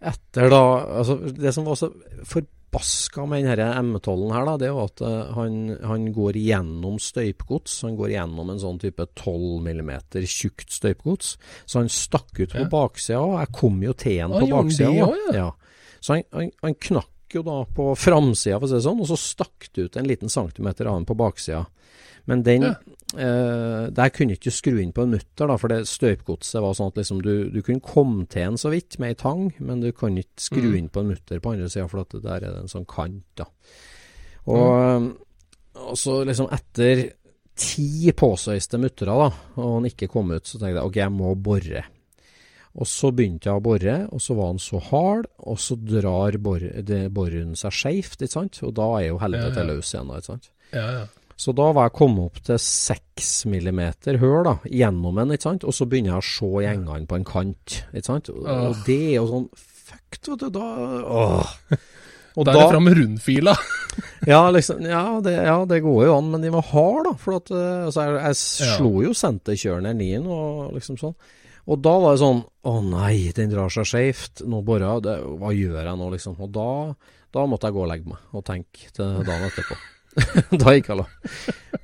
etter 0.04 0.50
da 0.52 0.60
altså 1.00 1.14
Det 1.32 1.52
som 1.56 1.64
var 1.64 1.78
så 1.80 1.88
forbaska 2.28 3.24
med 3.30 3.46
denne 3.46 3.70
M12-en 3.80 4.34
her, 4.34 4.44
da, 4.50 4.56
det 4.60 4.70
var 4.74 4.90
at 4.90 5.02
eh, 5.06 5.32
han, 5.38 5.56
han 5.86 6.06
går 6.12 6.36
gjennom 6.42 6.98
støypegods. 7.00 7.78
Han 7.86 7.96
går 7.96 8.12
gjennom 8.16 8.50
en 8.52 8.60
sånn 8.60 8.80
type 8.82 9.06
12 9.16 9.64
mm 9.64 9.92
tjukt 10.28 10.74
støypegods. 10.74 11.34
Så 11.64 11.80
han 11.80 11.88
stakk 11.92 12.34
ut 12.42 12.52
på 12.52 12.64
Ja. 12.66 12.70
baksida, 12.72 13.22
jeg 13.40 13.54
kom 13.56 13.80
jo 13.86 13.94
til 13.96 14.20
han 14.26 14.34
på 14.36 14.50
baksida. 14.50 14.92
også, 15.08 15.36
ja? 15.38 15.48
Så 16.04 16.18
han, 16.18 16.26
han, 16.36 16.50
han 16.66 16.74
knakk 16.90 17.13
jo 17.38 17.42
da 17.46 17.64
på 17.64 17.90
framsida, 17.98 18.58
for 18.58 18.66
å 18.66 18.70
si 18.70 18.78
det 18.78 18.86
sånn, 18.86 19.00
og 19.04 19.08
så 19.10 19.18
stakk 19.20 19.68
det 19.74 19.84
ut 19.88 19.96
en 20.00 20.08
liten 20.08 20.28
centimeter 20.32 20.86
av 20.90 20.98
den 21.00 21.06
på 21.08 21.16
baksida. 21.18 21.66
Men 22.26 22.42
den 22.42 22.62
Ja. 22.62 22.74
eh, 23.18 23.90
Der 23.90 24.08
kunne 24.10 24.32
ikke 24.34 24.50
skru 24.50 24.78
inn 24.82 24.92
på 24.92 25.02
en 25.02 25.10
mutter, 25.12 25.46
da, 25.46 25.56
for 25.56 25.68
det 25.68 25.84
støypgodset 25.86 26.60
var 26.62 26.72
sånn 26.74 26.88
at 26.88 26.94
liksom 26.96 27.20
du, 27.22 27.50
du 27.50 27.60
kunne 27.62 27.80
komme 27.84 28.26
til 28.28 28.42
en 28.42 28.56
så 28.56 28.70
vidt 28.72 28.98
med 28.98 29.08
ei 29.10 29.14
tang, 29.14 29.52
men 29.60 29.80
du 29.80 29.92
kan 29.92 30.16
ikke 30.16 30.40
skru 30.40 30.62
Mm. 30.72 30.76
inn 30.78 30.88
på 30.88 31.00
en 31.00 31.08
mutter 31.12 31.38
på 31.40 31.52
andre 31.52 31.68
sida, 31.68 31.86
for 31.88 32.00
at 32.00 32.10
der 32.22 32.36
er 32.36 32.40
det 32.40 32.62
en 32.62 32.72
sånn 32.72 32.86
kant, 32.86 33.22
da. 33.36 33.44
Og, 34.46 35.14
og 35.76 35.96
så 35.96 36.24
liksom 36.26 36.48
etter 36.52 37.12
ti 37.56 38.10
påsøyste 38.12 38.80
muttere, 38.80 39.14
da, 39.14 39.30
og 39.62 39.74
han 39.76 39.84
ikke 39.88 40.08
kom 40.10 40.32
ut, 40.34 40.44
så 40.44 40.58
tenkte 40.58 40.80
jeg 40.80 40.88
ok, 40.88 40.96
jeg 40.96 41.12
må 41.14 41.34
bore. 41.36 41.84
Og 42.74 42.88
så 42.90 43.12
begynte 43.14 43.46
jeg 43.46 43.60
å 43.60 43.62
bore, 43.62 43.96
og 44.10 44.22
så 44.22 44.34
var 44.34 44.48
han 44.50 44.62
så 44.62 44.80
hard, 44.82 45.28
og 45.46 45.60
så 45.62 45.76
drar 45.78 46.38
bor, 46.42 46.62
boren 47.14 47.52
seg 47.58 47.76
skeivt, 47.76 48.16
ikke 48.18 48.34
sant? 48.34 48.58
Og 48.66 48.72
da 48.74 48.88
er 48.98 49.12
jo 49.12 49.20
helvete 49.22 49.60
Ja, 49.60 49.62
ja. 49.62 49.68
løs 49.70 49.92
igjen, 49.94 50.10
ikke 50.10 50.30
sant? 50.32 50.50
Ja, 50.74 50.86
ja. 50.98 51.04
Så 51.38 51.50
da 51.54 51.68
var 51.74 51.88
jeg 51.88 51.96
kommet 51.98 52.30
opp 52.30 52.40
til 52.46 52.58
seks 52.62 53.30
millimeter 53.50 54.18
høl 54.22 54.44
da, 54.46 54.56
gjennom 54.70 55.18
den, 55.18 55.34
ikke 55.34 55.48
sant? 55.48 55.66
Og 55.66 55.74
så 55.74 55.86
begynner 55.90 56.14
jeg 56.16 56.22
å 56.22 56.28
se 56.30 56.50
gjengene 56.66 57.10
på 57.10 57.18
en 57.18 57.26
kant, 57.26 57.76
ikke 57.90 58.06
sant? 58.06 58.30
Og, 58.34 58.42
og 58.46 58.82
det 58.86 59.00
er 59.10 59.16
jo 59.20 59.28
sånn, 59.30 59.48
fuck, 59.58 60.18
vet 60.18 60.44
du, 60.44 60.50
da, 60.54 60.70
åh. 61.04 61.54
Og 62.34 62.48
Da 62.48 62.50
er 62.50 62.56
det 62.58 62.70
fram 62.72 62.88
rundfila. 62.98 63.52
ja, 64.32 64.40
liksom, 64.50 64.80
ja, 64.82 65.04
det, 65.22 65.36
ja, 65.46 65.54
det 65.70 65.76
går 65.84 66.00
jo 66.08 66.16
an, 66.16 66.32
men 66.32 66.42
de 66.42 66.50
var 66.50 66.66
harde, 66.72 67.12
da. 67.12 67.12
For 67.22 67.36
at, 67.38 67.52
eh, 67.54 67.84
altså, 67.86 68.06
jeg, 68.08 68.16
jeg 68.24 68.38
slo 68.40 68.90
jo 69.04 69.12
senterkjøreren 69.14 70.02
i 70.02 70.08
den, 70.16 70.26
og 70.26 70.72
liksom 70.74 70.98
sånn. 70.98 71.14
Og 71.64 71.80
da 71.80 71.94
var 72.02 72.12
det 72.14 72.20
sånn 72.20 72.42
Å 72.64 72.72
nei, 72.84 73.30
den 73.36 73.50
drar 73.52 73.68
seg 73.72 73.86
skeivt. 73.88 74.42
Nå 74.48 74.62
borer 74.64 75.00
det- 75.04 75.18
Hva 75.40 75.50
gjør 75.52 75.82
jeg 75.84 75.96
nå, 76.00 76.10
liksom? 76.12 76.36
Og 76.40 76.52
da, 76.52 76.94
da 77.32 77.44
måtte 77.46 77.68
jeg 77.68 77.76
gå 77.76 77.82
og 77.84 77.90
legge 77.90 78.08
meg 78.08 78.18
og 78.32 78.44
tenke 78.44 78.88
til 78.92 79.24
dagen 79.24 79.48
etterpå. 79.50 79.76
da 80.62 80.72
gikk 80.76 80.88
jeg 80.92 80.96
la. 81.00 81.06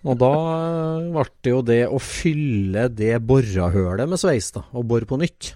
Og 0.06 0.18
da 0.20 0.30
eh, 0.40 1.08
ble 1.16 1.24
det 1.42 1.50
jo 1.52 1.62
det 1.66 1.80
å 1.88 1.98
fylle 2.00 2.84
det 2.94 3.16
borahølet 3.26 4.08
med 4.08 4.20
sveis, 4.22 4.52
da. 4.54 4.62
Og 4.72 4.86
bore 4.88 5.08
på 5.08 5.18
nytt. 5.20 5.54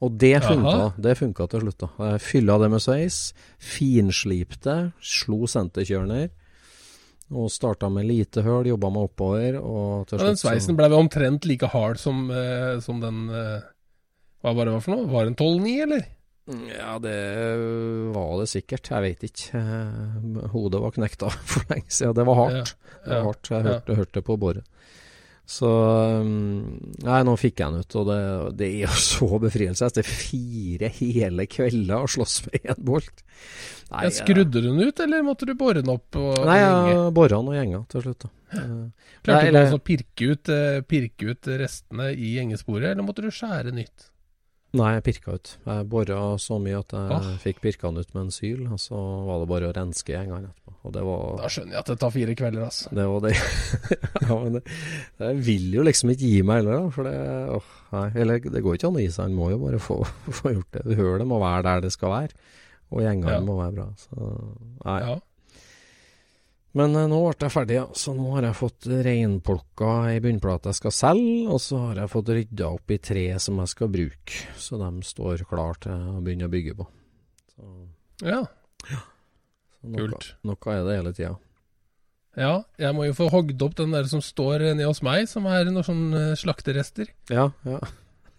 Og 0.00 0.16
det 0.16 0.38
funka, 0.42 0.94
det 0.96 1.16
funka 1.18 1.46
til 1.52 1.60
slutt. 1.66 1.78
da. 1.84 1.88
Jeg 2.14 2.20
fylla 2.24 2.56
det 2.62 2.70
med 2.72 2.80
sveis, 2.80 3.18
finslipte, 3.60 4.76
slo 5.04 5.44
senterkjørner. 5.50 6.30
Og 7.30 7.50
starta 7.52 7.88
med 7.92 8.08
lite 8.08 8.42
høl, 8.42 8.66
jobba 8.72 8.90
meg 8.90 9.10
oppover. 9.10 9.58
Og 9.60 10.08
til 10.10 10.18
Ja, 10.18 10.30
den 10.32 10.40
sveisen 10.40 10.78
ble 10.78 10.88
vel 10.90 11.04
omtrent 11.04 11.46
like 11.46 11.68
hard 11.70 12.00
som, 12.02 12.24
eh, 12.34 12.80
som 12.82 13.02
den 13.02 13.28
eh, 13.30 13.60
Hva 14.42 14.54
var 14.56 14.66
det 14.66 14.80
for 14.82 14.96
noe? 14.96 15.10
Var 15.10 15.28
det 15.28 15.34
en 15.34 15.38
12-9, 15.38 15.76
eller? 15.84 16.08
Ja, 16.50 16.98
det 16.98 17.16
var 18.14 18.32
det 18.40 18.48
sikkert. 18.50 18.90
Jeg 18.90 19.04
vet 19.04 19.24
ikke. 19.28 19.60
Eh, 19.60 20.48
Hodet 20.54 20.82
var 20.82 20.94
knekta 20.96 21.30
for 21.52 21.70
lenge 21.70 21.86
siden. 21.92 22.16
Det 22.18 22.26
var 22.26 22.40
hardt. 22.40 22.74
Det 23.04 23.14
var 23.14 23.28
hardt. 23.28 23.50
Jeg 23.52 23.60
ja. 23.60 23.66
hørte, 23.68 23.98
hørte 24.00 24.18
det 24.18 24.24
på 24.26 24.38
boret. 24.40 24.66
Så 25.48 25.68
um, 26.22 26.90
Nei, 27.02 27.20
nå 27.26 27.34
fikk 27.40 27.58
jeg 27.58 27.72
den 27.72 27.82
ut, 27.82 27.96
og 27.98 28.10
det, 28.10 28.18
det 28.60 28.68
er 28.68 28.84
jo 28.84 28.98
så 29.10 29.28
befrielse. 29.42 29.88
Etter 29.88 30.06
fire 30.06 30.90
hele 31.00 31.46
kvelder 31.50 32.04
å 32.04 32.10
slåss 32.10 32.36
med 32.46 32.68
én 32.74 32.84
bolt. 32.86 33.24
Nei, 33.90 34.04
jeg 34.06 34.20
skrudde 34.20 34.60
du 34.60 34.68
den 34.68 34.78
ut, 34.78 35.02
eller 35.02 35.24
måtte 35.26 35.48
du 35.48 35.56
bore 35.58 35.82
den 35.82 35.90
opp? 35.90 36.14
Og, 36.14 36.44
Nei, 36.46 36.60
jeg 36.62 37.08
bora 37.16 37.40
den 37.40 37.50
og 37.50 37.58
gjenga 37.58 37.82
til 37.90 38.06
slutt, 38.06 38.26
da. 38.26 38.30
Eh, 38.50 39.10
Klarte 39.24 39.34
nei, 39.34 39.50
du 39.50 39.58
eller- 39.58 39.74
å 39.74 39.82
pirke 39.82 40.30
ut, 40.30 40.48
eh, 40.54 40.80
pirke 40.86 41.34
ut 41.34 41.50
restene 41.64 42.12
i 42.14 42.36
gjengesporet, 42.36 42.92
eller 42.92 43.06
måtte 43.06 43.26
du 43.26 43.30
skjære 43.34 43.74
nytt? 43.74 44.10
Nei, 44.78 44.92
jeg 44.94 45.02
pirka 45.02 45.34
ut. 45.34 45.56
Jeg 45.66 45.86
bora 45.90 46.20
så 46.38 46.60
mye 46.62 46.78
at 46.78 46.92
jeg 46.94 47.10
ah. 47.16 47.30
fikk 47.42 47.58
pirka 47.64 47.90
den 47.90 48.04
ut 48.04 48.14
med 48.14 48.22
en 48.28 48.30
syl, 48.30 48.68
og 48.70 48.78
så 48.78 49.00
var 49.26 49.42
det 49.42 49.48
bare 49.50 49.70
å 49.70 49.74
renske 49.74 50.14
etterpå. 50.14 50.59
Og 50.80 50.94
det 50.94 51.02
var 51.04 51.34
Da 51.42 51.48
skjønner 51.52 51.74
jeg 51.76 51.82
at 51.82 51.90
det 51.92 51.98
tar 52.00 52.12
fire 52.14 52.34
kvelder, 52.40 52.62
altså. 52.64 52.92
Det 52.96 53.04
var 53.10 53.24
det. 53.26 53.32
ja, 54.28 54.36
men 54.40 54.54
det, 54.56 54.62
jeg 55.20 55.40
vil 55.50 55.66
jo 55.76 55.82
liksom 55.84 56.12
ikke 56.14 56.30
gi 56.32 56.42
meg 56.48 56.62
heller, 56.62 56.78
da. 56.78 56.92
For 56.94 57.08
det 57.10 57.16
åh, 57.58 57.72
nei, 57.96 58.04
Eller 58.22 58.44
det 58.46 58.62
går 58.64 58.78
ikke 58.78 58.88
an 58.88 58.96
å 59.00 59.02
gi 59.04 59.10
seg, 59.12 59.26
en 59.28 59.36
må 59.36 59.50
jo 59.52 59.58
bare 59.60 59.80
få, 59.82 59.98
få 60.40 60.54
gjort 60.54 60.78
det. 60.78 60.86
Hølet 61.00 61.28
må 61.28 61.40
være 61.42 61.66
der 61.68 61.84
det 61.84 61.92
skal 61.96 62.14
være. 62.16 62.38
Og 62.90 63.04
gjengene 63.04 63.36
Ja. 63.36 63.42
må 63.44 63.58
være 63.60 63.76
bra. 63.76 63.90
Så, 64.00 64.30
nei. 64.86 64.96
Ja. 65.04 65.18
Men 66.80 66.94
eh, 66.94 67.06
nå 67.10 67.18
ble 67.26 67.34
jeg 67.44 67.52
ferdig, 67.52 67.76
ja. 67.76 67.84
Så 67.98 68.14
nå 68.16 68.32
har 68.36 68.46
jeg 68.48 68.56
fått 68.58 68.88
reinplukka 69.06 69.92
ei 70.14 70.18
bunnplate 70.22 70.70
jeg 70.70 70.78
skal 70.80 70.94
selge, 70.94 71.44
og 71.50 71.60
så 71.62 71.80
har 71.88 72.00
jeg 72.04 72.12
fått 72.12 72.32
rydda 72.34 72.72
opp 72.78 72.94
i 72.94 73.00
tre 73.02 73.24
som 73.42 73.58
jeg 73.62 73.72
skal 73.74 73.90
bruke. 73.92 74.42
Så 74.56 74.78
de 74.80 74.90
står 75.06 75.44
klar 75.50 75.78
til 75.82 75.92
å 76.14 76.20
begynne 76.24 76.48
å 76.48 76.52
bygge 76.56 76.76
på. 76.78 76.86
Så, 77.52 77.70
ja. 78.32 78.40
så 78.86 79.00
noe, 79.82 80.00
Kult. 80.02 80.32
Noe 80.46 80.74
er 80.74 80.82
det 80.86 80.96
hele 80.98 81.12
tida. 81.16 81.34
Ja, 82.38 82.52
jeg 82.78 82.94
må 82.94 83.04
jo 83.08 83.14
få 83.18 83.26
hogd 83.32 83.62
opp 83.66 83.74
den 83.78 83.90
der 83.94 84.06
som 84.10 84.22
står 84.22 84.62
nede 84.76 84.86
hos 84.86 85.02
meg, 85.02 85.26
som 85.28 85.48
er 85.50 85.66
noen 85.66 85.84
sånne 85.86 86.20
eh, 86.30 86.36
slakterester. 86.38 87.10
Ja, 87.32 87.50
ja. 87.66 87.80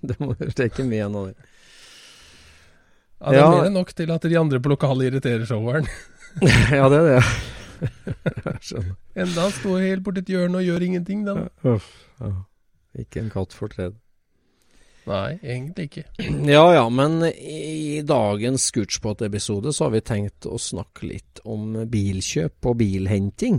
Det, 0.02 0.16
må, 0.18 0.32
er 0.64 0.70
ikke 0.72 0.82
mye 0.90 1.06
nå. 1.14 1.28
det. 1.30 1.50
Ja, 3.22 3.30
det 3.30 3.38
er 3.38 3.44
Ja. 3.44 3.50
mer 3.54 3.68
enn 3.68 3.76
nok 3.78 3.92
til 3.94 4.10
at 4.10 4.24
de 4.26 4.38
andre 4.40 4.58
på 4.64 4.72
lokalet 4.72 5.12
irriterer 5.12 5.46
den. 5.46 5.86
ja, 6.74 6.88
det 6.90 6.98
er 6.98 7.10
det. 7.12 7.20
Jeg 8.48 8.62
skjønner. 8.66 8.96
Enda 9.14 9.44
han 9.46 9.54
står 9.60 9.84
helt 9.86 10.04
borti 10.08 10.24
et 10.24 10.32
hjørne 10.34 10.58
og 10.58 10.66
gjør 10.66 10.88
ingenting, 10.88 11.22
da. 11.28 11.36
Uff. 11.70 11.92
Ja. 12.18 12.32
Ikke 13.06 13.22
en 13.22 13.30
katt 13.30 13.54
fortred. 13.54 14.01
Nei, 15.10 15.40
egentlig 15.42 15.88
ikke. 15.90 16.04
Ja 16.46 16.66
ja, 16.76 16.84
men 16.94 17.24
i 17.32 18.02
dagens 18.06 18.68
Scootspot-episode 18.70 19.74
så 19.74 19.88
har 19.88 19.96
vi 19.96 20.02
tenkt 20.06 20.46
å 20.46 20.60
snakke 20.62 21.08
litt 21.10 21.42
om 21.50 21.74
bilkjøp 21.90 22.70
og 22.70 22.78
bilhenting. 22.84 23.58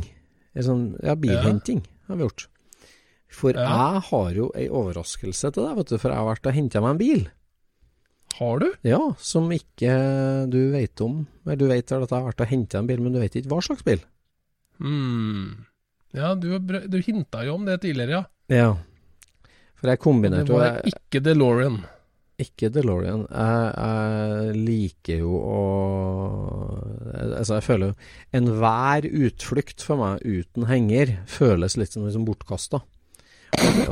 Sånn, 0.55 0.93
ja, 1.03 1.17
bilhenting 1.19 1.81
har 2.07 2.19
vi 2.21 2.27
gjort. 2.29 2.47
For 3.33 3.57
Ja. 3.57 3.65
jeg 3.65 4.03
har 4.11 4.33
jo 4.37 4.51
ei 4.55 4.69
overraskelse 4.69 5.51
til 5.57 5.65
deg, 5.67 5.77
vet 5.81 5.89
du, 5.89 5.99
for 5.99 6.13
jeg 6.13 6.19
har 6.21 6.29
vært 6.31 6.47
og 6.51 6.55
henta 6.55 6.83
meg 6.85 6.91
en 6.95 7.01
bil. 7.03 7.23
Har 8.39 8.59
du? 8.63 8.69
Ja, 8.87 9.01
som 9.19 9.51
ikke 9.53 9.97
du 10.53 10.71
vet 10.73 11.01
om. 11.05 11.27
Eller 11.45 11.57
du 11.57 11.67
vet 11.69 11.91
at 11.93 12.05
jeg 12.09 12.13
har 12.17 12.29
vært 12.31 12.41
og 12.45 12.49
henta 12.53 12.79
en 12.81 12.87
bil, 12.89 13.01
men 13.03 13.13
du 13.13 13.19
vet 13.21 13.35
ikke 13.41 13.51
hva 13.51 13.61
slags 13.65 13.83
bil. 13.85 14.01
Hmm. 14.79 15.67
Ja, 16.15 16.35
du, 16.37 16.59
du 16.61 16.99
hinta 17.05 17.43
jo 17.47 17.55
om 17.59 17.65
det 17.69 17.81
tidligere, 17.83 18.21
ja. 18.21 18.25
Ja. 18.53 18.71
For 19.83 19.91
jeg 19.91 19.99
Det 19.99 20.05
kombinerte 20.05 20.47
jo 20.55 20.61
var 20.61 20.69
jeg- 20.79 20.95
ikke 20.95 21.21
DeLorean. 21.27 21.81
Ikke 22.43 22.71
DeLorean. 22.73 23.27
Jeg, 23.29 23.75
jeg 23.77 24.57
liker 24.63 25.19
jo 25.21 25.35
å 25.43 25.59
Altså, 27.13 27.59
jeg 27.59 27.67
føler 27.67 27.91
jo 27.93 27.95
Enhver 28.39 29.07
utflukt 29.29 29.85
for 29.85 30.01
meg 30.01 30.25
uten 30.25 30.67
henger 30.71 31.13
føles 31.31 31.77
litt 31.79 31.93
som 31.95 32.09
som 32.15 32.25
bortkasta. 32.27 32.81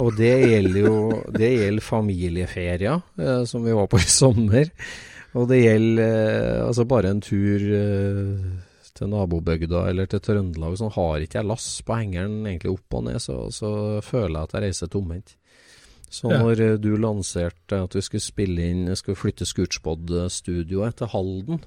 Og 0.01 0.15
det 0.17 0.33
gjelder 0.47 0.81
jo 0.87 0.95
Det 1.37 1.51
gjelder 1.59 1.85
familieferier, 1.85 3.03
eh, 3.21 3.45
som 3.45 3.65
vi 3.67 3.73
var 3.77 3.87
på 3.93 4.01
i 4.01 4.09
sommer. 4.09 4.71
Og 5.37 5.47
det 5.51 5.61
gjelder 5.63 6.07
eh, 6.07 6.67
altså 6.67 6.87
bare 6.91 7.11
en 7.13 7.21
tur 7.23 7.61
eh, 7.61 8.49
til 8.97 9.09
nabobygda 9.13 9.85
eller 9.93 10.09
til 10.11 10.21
Trøndelag. 10.25 10.75
Sånn 10.81 10.91
har 10.97 11.21
ikke 11.23 11.39
jeg 11.43 11.47
lass 11.51 11.69
på 11.87 11.95
hengeren 12.01 12.41
egentlig 12.49 12.73
opp 12.73 12.97
og 12.99 13.05
ned, 13.07 13.21
så, 13.23 13.37
så 13.55 14.01
føler 14.03 14.41
jeg 14.41 14.49
at 14.49 14.57
jeg 14.57 14.65
reiser 14.67 14.91
tomhendt. 14.91 15.37
Så 16.11 16.27
når 16.31 16.61
eh, 16.65 16.77
du 16.83 16.91
lanserte 16.99 17.79
at 17.85 17.95
vi 17.95 18.03
skulle 18.03 18.25
spille 18.25 18.65
inn, 18.73 18.89
skulle 18.99 19.19
flytte 19.19 19.47
Scootspod-studioet 19.47 20.99
til 20.99 21.11
Halden, 21.13 21.61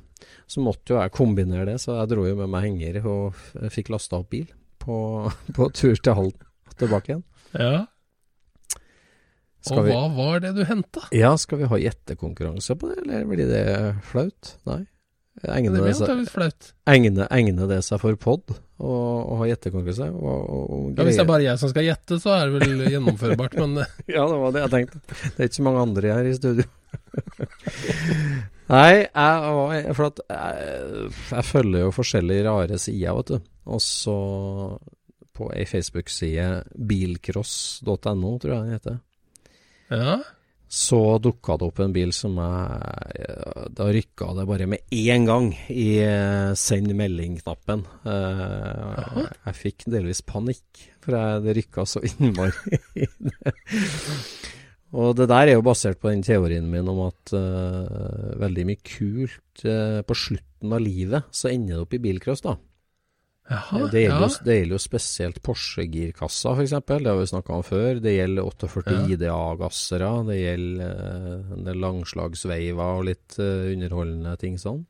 så 0.47 0.63
måtte 0.63 0.93
jo 0.93 0.99
jeg 0.99 1.13
kombinere 1.15 1.65
det, 1.71 1.77
så 1.83 1.97
jeg 2.01 2.11
dro 2.11 2.25
jo 2.27 2.35
med 2.41 2.51
meg 2.51 2.67
henger 2.67 2.99
og 3.07 3.39
fikk 3.71 3.91
lasta 3.93 4.19
opp 4.19 4.29
bil 4.35 4.49
på, 4.83 4.97
på 5.55 5.69
tur 5.75 5.95
til 5.95 6.19
Halden 6.19 6.51
tilbake 6.79 7.13
igjen. 7.13 7.25
Ja. 7.55 7.85
Skal 9.63 9.79
Og 9.79 9.85
vi, 9.87 9.93
hva 9.95 10.07
var 10.11 10.41
det 10.43 10.53
du 10.57 10.63
henta? 10.67 11.05
ja, 11.15 11.31
skal 11.39 11.61
vi 11.61 11.67
ha 11.71 11.77
gjettekonkurranse 11.79 12.75
på 12.75 12.89
det, 12.91 12.97
eller 13.05 13.27
blir 13.29 13.47
det 13.47 13.65
flaut? 14.09 14.55
Nei. 14.67 14.81
Det 15.41 15.49
Egner 15.49 15.81
det 15.81 16.29
flaut. 16.29 16.67
egner, 16.85 17.25
egner 17.33 17.67
det 17.67 17.79
seg 17.83 17.99
for 18.03 18.15
pod 18.21 18.53
å, 18.77 18.93
ha 19.39 19.47
gjettekonkurranse? 19.49 20.05
Ja, 20.13 21.05
hvis 21.07 21.17
det 21.17 21.23
er 21.23 21.29
bare 21.29 21.45
jeg 21.45 21.61
som 21.61 21.71
skal 21.71 21.87
gjette, 21.87 22.19
så 22.21 22.35
er 22.35 22.51
det 22.51 22.61
vel 22.61 22.83
gjennomførbart, 22.93 23.57
men 23.63 23.81
eh, 23.81 23.95
Ja, 24.15 24.27
det 24.29 24.39
var 24.43 24.53
det 24.53 24.63
jeg 24.65 24.73
tenkte. 24.75 25.01
Det 25.09 25.33
er 25.33 25.49
ikke 25.49 25.57
så 25.57 25.65
mange 25.65 25.85
andre 25.87 26.13
her 26.17 26.29
i 26.29 26.35
studio. 26.37 26.67
Nei, 28.73 28.91
jeg, 29.03 29.95
for 29.97 30.07
at 30.07 30.21
jeg, 30.29 31.07
jeg 31.33 31.47
følger 31.49 31.85
jo 31.87 31.95
forskjellige 31.97 32.45
rare 32.47 32.79
sider, 32.81 33.17
vet 33.17 33.33
du. 33.33 33.49
Og 33.73 33.81
så 33.83 34.17
på 35.33 35.49
ei 35.57 35.65
Facebook-side, 35.65 36.47
bilcross.no, 36.77 38.35
tror 38.37 38.53
jeg 38.53 38.61
den 38.61 38.77
heter, 38.77 39.01
ja. 39.93 40.17
Så 40.73 40.99
dukka 41.21 41.59
det 41.59 41.67
opp 41.67 41.79
en 41.83 41.93
bil 41.93 42.09
som 42.15 42.39
jeg 42.41 43.27
Da 43.77 43.89
rykka 43.93 44.31
det 44.39 44.47
bare 44.49 44.65
med 44.71 44.95
én 44.95 45.27
gang 45.27 45.51
i 45.69 45.99
eh, 46.01 46.53
send 46.57 46.89
melding-knappen. 46.97 47.83
Jeg, 48.07 49.27
jeg 49.45 49.59
fikk 49.59 49.85
delvis 49.93 50.23
panikk, 50.25 50.81
for 51.05 51.17
jeg, 51.19 51.43
det 51.45 51.55
rykka 51.59 51.85
så 51.89 52.01
innmari 52.09 52.81
i 52.97 53.05
det. 53.29 53.53
Og 54.93 55.15
det 55.17 55.25
der 55.29 55.49
er 55.49 55.55
jo 55.57 55.65
basert 55.65 55.97
på 56.01 56.11
den 56.11 56.21
teorien 56.25 56.67
min 56.69 56.89
om 56.89 56.99
at 57.07 57.33
uh, 57.33 58.33
veldig 58.41 58.65
mye 58.69 58.81
kult 58.85 59.63
uh, 59.65 60.01
på 60.05 60.17
slutten 60.17 60.75
av 60.75 60.83
livet, 60.83 61.29
så 61.33 61.49
ender 61.49 61.79
det 61.79 61.85
opp 61.87 61.95
i 61.97 62.01
bilcross, 62.03 62.43
da. 62.45 62.53
Jaha, 63.53 63.79
Det 63.93 64.01
gjelder, 64.01 64.23
ja. 64.23 64.27
jo, 64.31 64.45
det 64.47 64.55
gjelder 64.57 64.73
jo 64.75 64.81
spesielt 64.81 65.37
Porsche-girkassa, 65.45 66.53
f.eks. 66.57 66.73
Det 66.87 66.97
har 67.11 67.19
vi 67.19 67.27
snakka 67.29 67.53
om 67.59 67.63
før. 67.67 67.99
Det 68.01 68.13
gjelder 68.15 68.47
48 68.49 68.95
Ja. 68.95 69.03
IDA-gassere. 69.13 70.09
Det 70.29 70.37
gjelder 70.39 70.87
eh, 70.89 71.53
en 71.57 71.67
del 71.67 71.81
langslagsveiver 71.83 72.97
og 72.99 73.05
litt 73.11 73.37
eh, 73.43 73.69
underholdende 73.75 74.35
ting 74.41 74.57
sånn. 74.61 74.83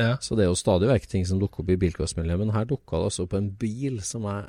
ja. 0.00 0.16
Så 0.20 0.34
det 0.36 0.44
er 0.46 0.50
jo 0.50 0.58
stadig 0.58 0.88
vekk 0.90 1.06
ting 1.12 1.26
som 1.28 1.38
dukker 1.40 1.62
opp 1.62 1.70
i 1.70 1.78
bilcrossmiljøet. 1.84 2.42
Men 2.42 2.54
her 2.56 2.66
dukka 2.68 2.98
det 2.98 3.10
altså 3.12 3.26
opp 3.28 3.36
en 3.38 3.50
bil 3.60 4.00
som 4.04 4.26
jeg 4.28 4.48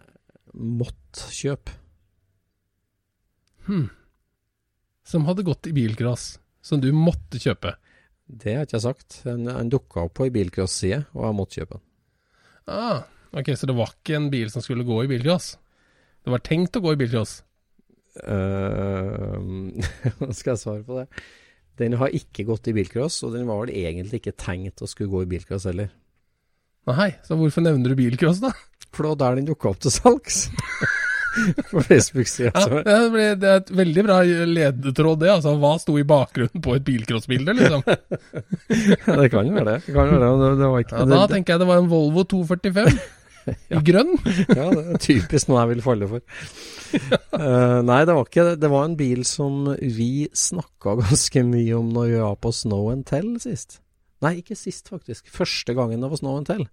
måtte 0.58 1.30
kjøpe. 1.38 1.76
Hm. 3.68 3.90
Som 5.08 5.26
hadde 5.28 5.44
gått 5.48 5.68
i 5.70 5.74
bilcross, 5.76 6.38
som 6.64 6.82
du 6.84 6.90
måtte 6.96 7.40
kjøpe. 7.40 7.76
Det 8.28 8.56
har 8.58 8.66
ikke 8.68 8.76
jeg 8.80 8.84
sagt. 8.88 9.20
Den, 9.28 9.46
den 9.48 9.70
dukka 9.72 10.08
opp 10.08 10.18
på 10.20 10.26
ei 10.28 10.34
bilcross-side, 10.36 11.06
og 11.16 11.28
jeg 11.30 11.38
måtte 11.38 11.60
kjøpe 11.62 11.78
den. 11.78 11.84
Ah, 12.68 13.04
ok, 13.32 13.52
så 13.58 13.70
det 13.70 13.76
var 13.78 13.92
ikke 13.94 14.18
en 14.18 14.30
bil 14.34 14.52
som 14.54 14.64
skulle 14.64 14.86
gå 14.88 15.02
i 15.04 15.10
bilcross? 15.12 15.56
Det 16.24 16.34
var 16.34 16.44
tenkt 16.44 16.76
å 16.78 16.84
gå 16.84 16.94
i? 16.94 16.98
Eh, 18.24 19.36
Hva 20.20 20.32
skal 20.34 20.54
jeg 20.54 20.62
svare 20.64 20.84
på 20.88 21.00
det? 21.00 21.08
Den 21.78 21.98
har 22.02 22.14
ikke 22.16 22.48
gått 22.48 22.68
i 22.72 22.74
bilcross, 22.74 23.22
og 23.24 23.36
den 23.38 23.46
var 23.50 23.62
vel 23.64 23.76
egentlig 23.78 24.22
ikke 24.22 24.38
tenkt 24.40 24.82
å 24.82 24.90
skulle 24.90 25.14
gå 25.14 25.24
i 25.24 25.32
bilcross 25.36 25.68
heller. 25.70 25.92
Nei, 26.88 27.12
så 27.28 27.36
hvorfor 27.38 27.62
nevner 27.66 27.94
du 27.94 28.00
bilcross, 28.00 28.40
da? 28.42 28.54
For 28.96 29.04
det 29.04 29.12
var 29.12 29.20
der 29.22 29.42
den 29.42 29.50
dukka 29.52 29.74
opp 29.74 29.84
til 29.84 29.94
salgs. 29.94 30.48
på 31.72 31.84
Facebook-sida. 31.84 32.52
Ja, 32.54 32.80
det, 33.14 33.28
det 33.42 33.50
er 33.50 33.62
et 33.62 33.72
veldig 33.80 34.06
bra 34.08 34.22
ledetråd, 34.26 35.22
det. 35.24 35.32
altså 35.36 35.54
Hva 35.62 35.74
sto 35.82 35.98
i 36.00 36.06
bakgrunnen 36.08 36.64
på 36.64 36.76
et 36.78 36.86
bilcrossbilde, 36.88 37.56
liksom? 37.58 37.84
det 39.22 39.30
kan 39.34 39.48
jo 39.48 39.58
være 39.58 39.76
det. 39.76 39.78
det, 39.86 39.94
kan 39.94 40.12
være 40.12 40.24
det. 40.24 40.32
det, 40.42 40.52
det 40.62 40.72
var 40.74 40.86
ikke, 40.86 41.04
Ja, 41.04 41.10
da 41.14 41.22
tenker 41.32 41.56
jeg 41.56 41.64
det 41.64 41.70
var 41.70 41.84
en 41.84 41.92
Volvo 41.92 42.26
245 42.28 42.92
i 43.78 43.82
grønn. 43.90 44.14
ja, 44.28 44.70
det 44.74 44.84
er 44.84 45.04
typisk 45.04 45.52
noe 45.52 45.62
jeg 45.64 45.76
vil 45.76 45.84
falle 45.86 46.10
for. 46.12 46.24
uh, 47.38 47.80
nei, 47.88 48.02
det 48.08 48.16
var 48.16 48.26
ikke 48.26 48.48
det. 48.50 48.56
Det 48.64 48.72
var 48.72 48.88
en 48.88 48.98
bil 49.00 49.24
som 49.28 49.70
vi 49.82 50.28
snakka 50.36 50.98
ganske 51.04 51.44
mye 51.48 51.78
om 51.78 51.92
når 51.96 52.10
vi 52.12 52.24
var 52.24 52.40
på 52.44 52.54
Snow 52.56 52.90
and 52.92 53.08
Tell 53.08 53.36
sist. 53.44 53.80
Nei, 54.26 54.40
ikke 54.42 54.58
sist, 54.58 54.90
faktisk. 54.90 55.30
Første 55.30 55.76
gangen 55.78 56.02
det 56.02 56.10
var 56.10 56.20
Snow 56.20 56.40
and 56.40 56.50
Tell, 56.50 56.66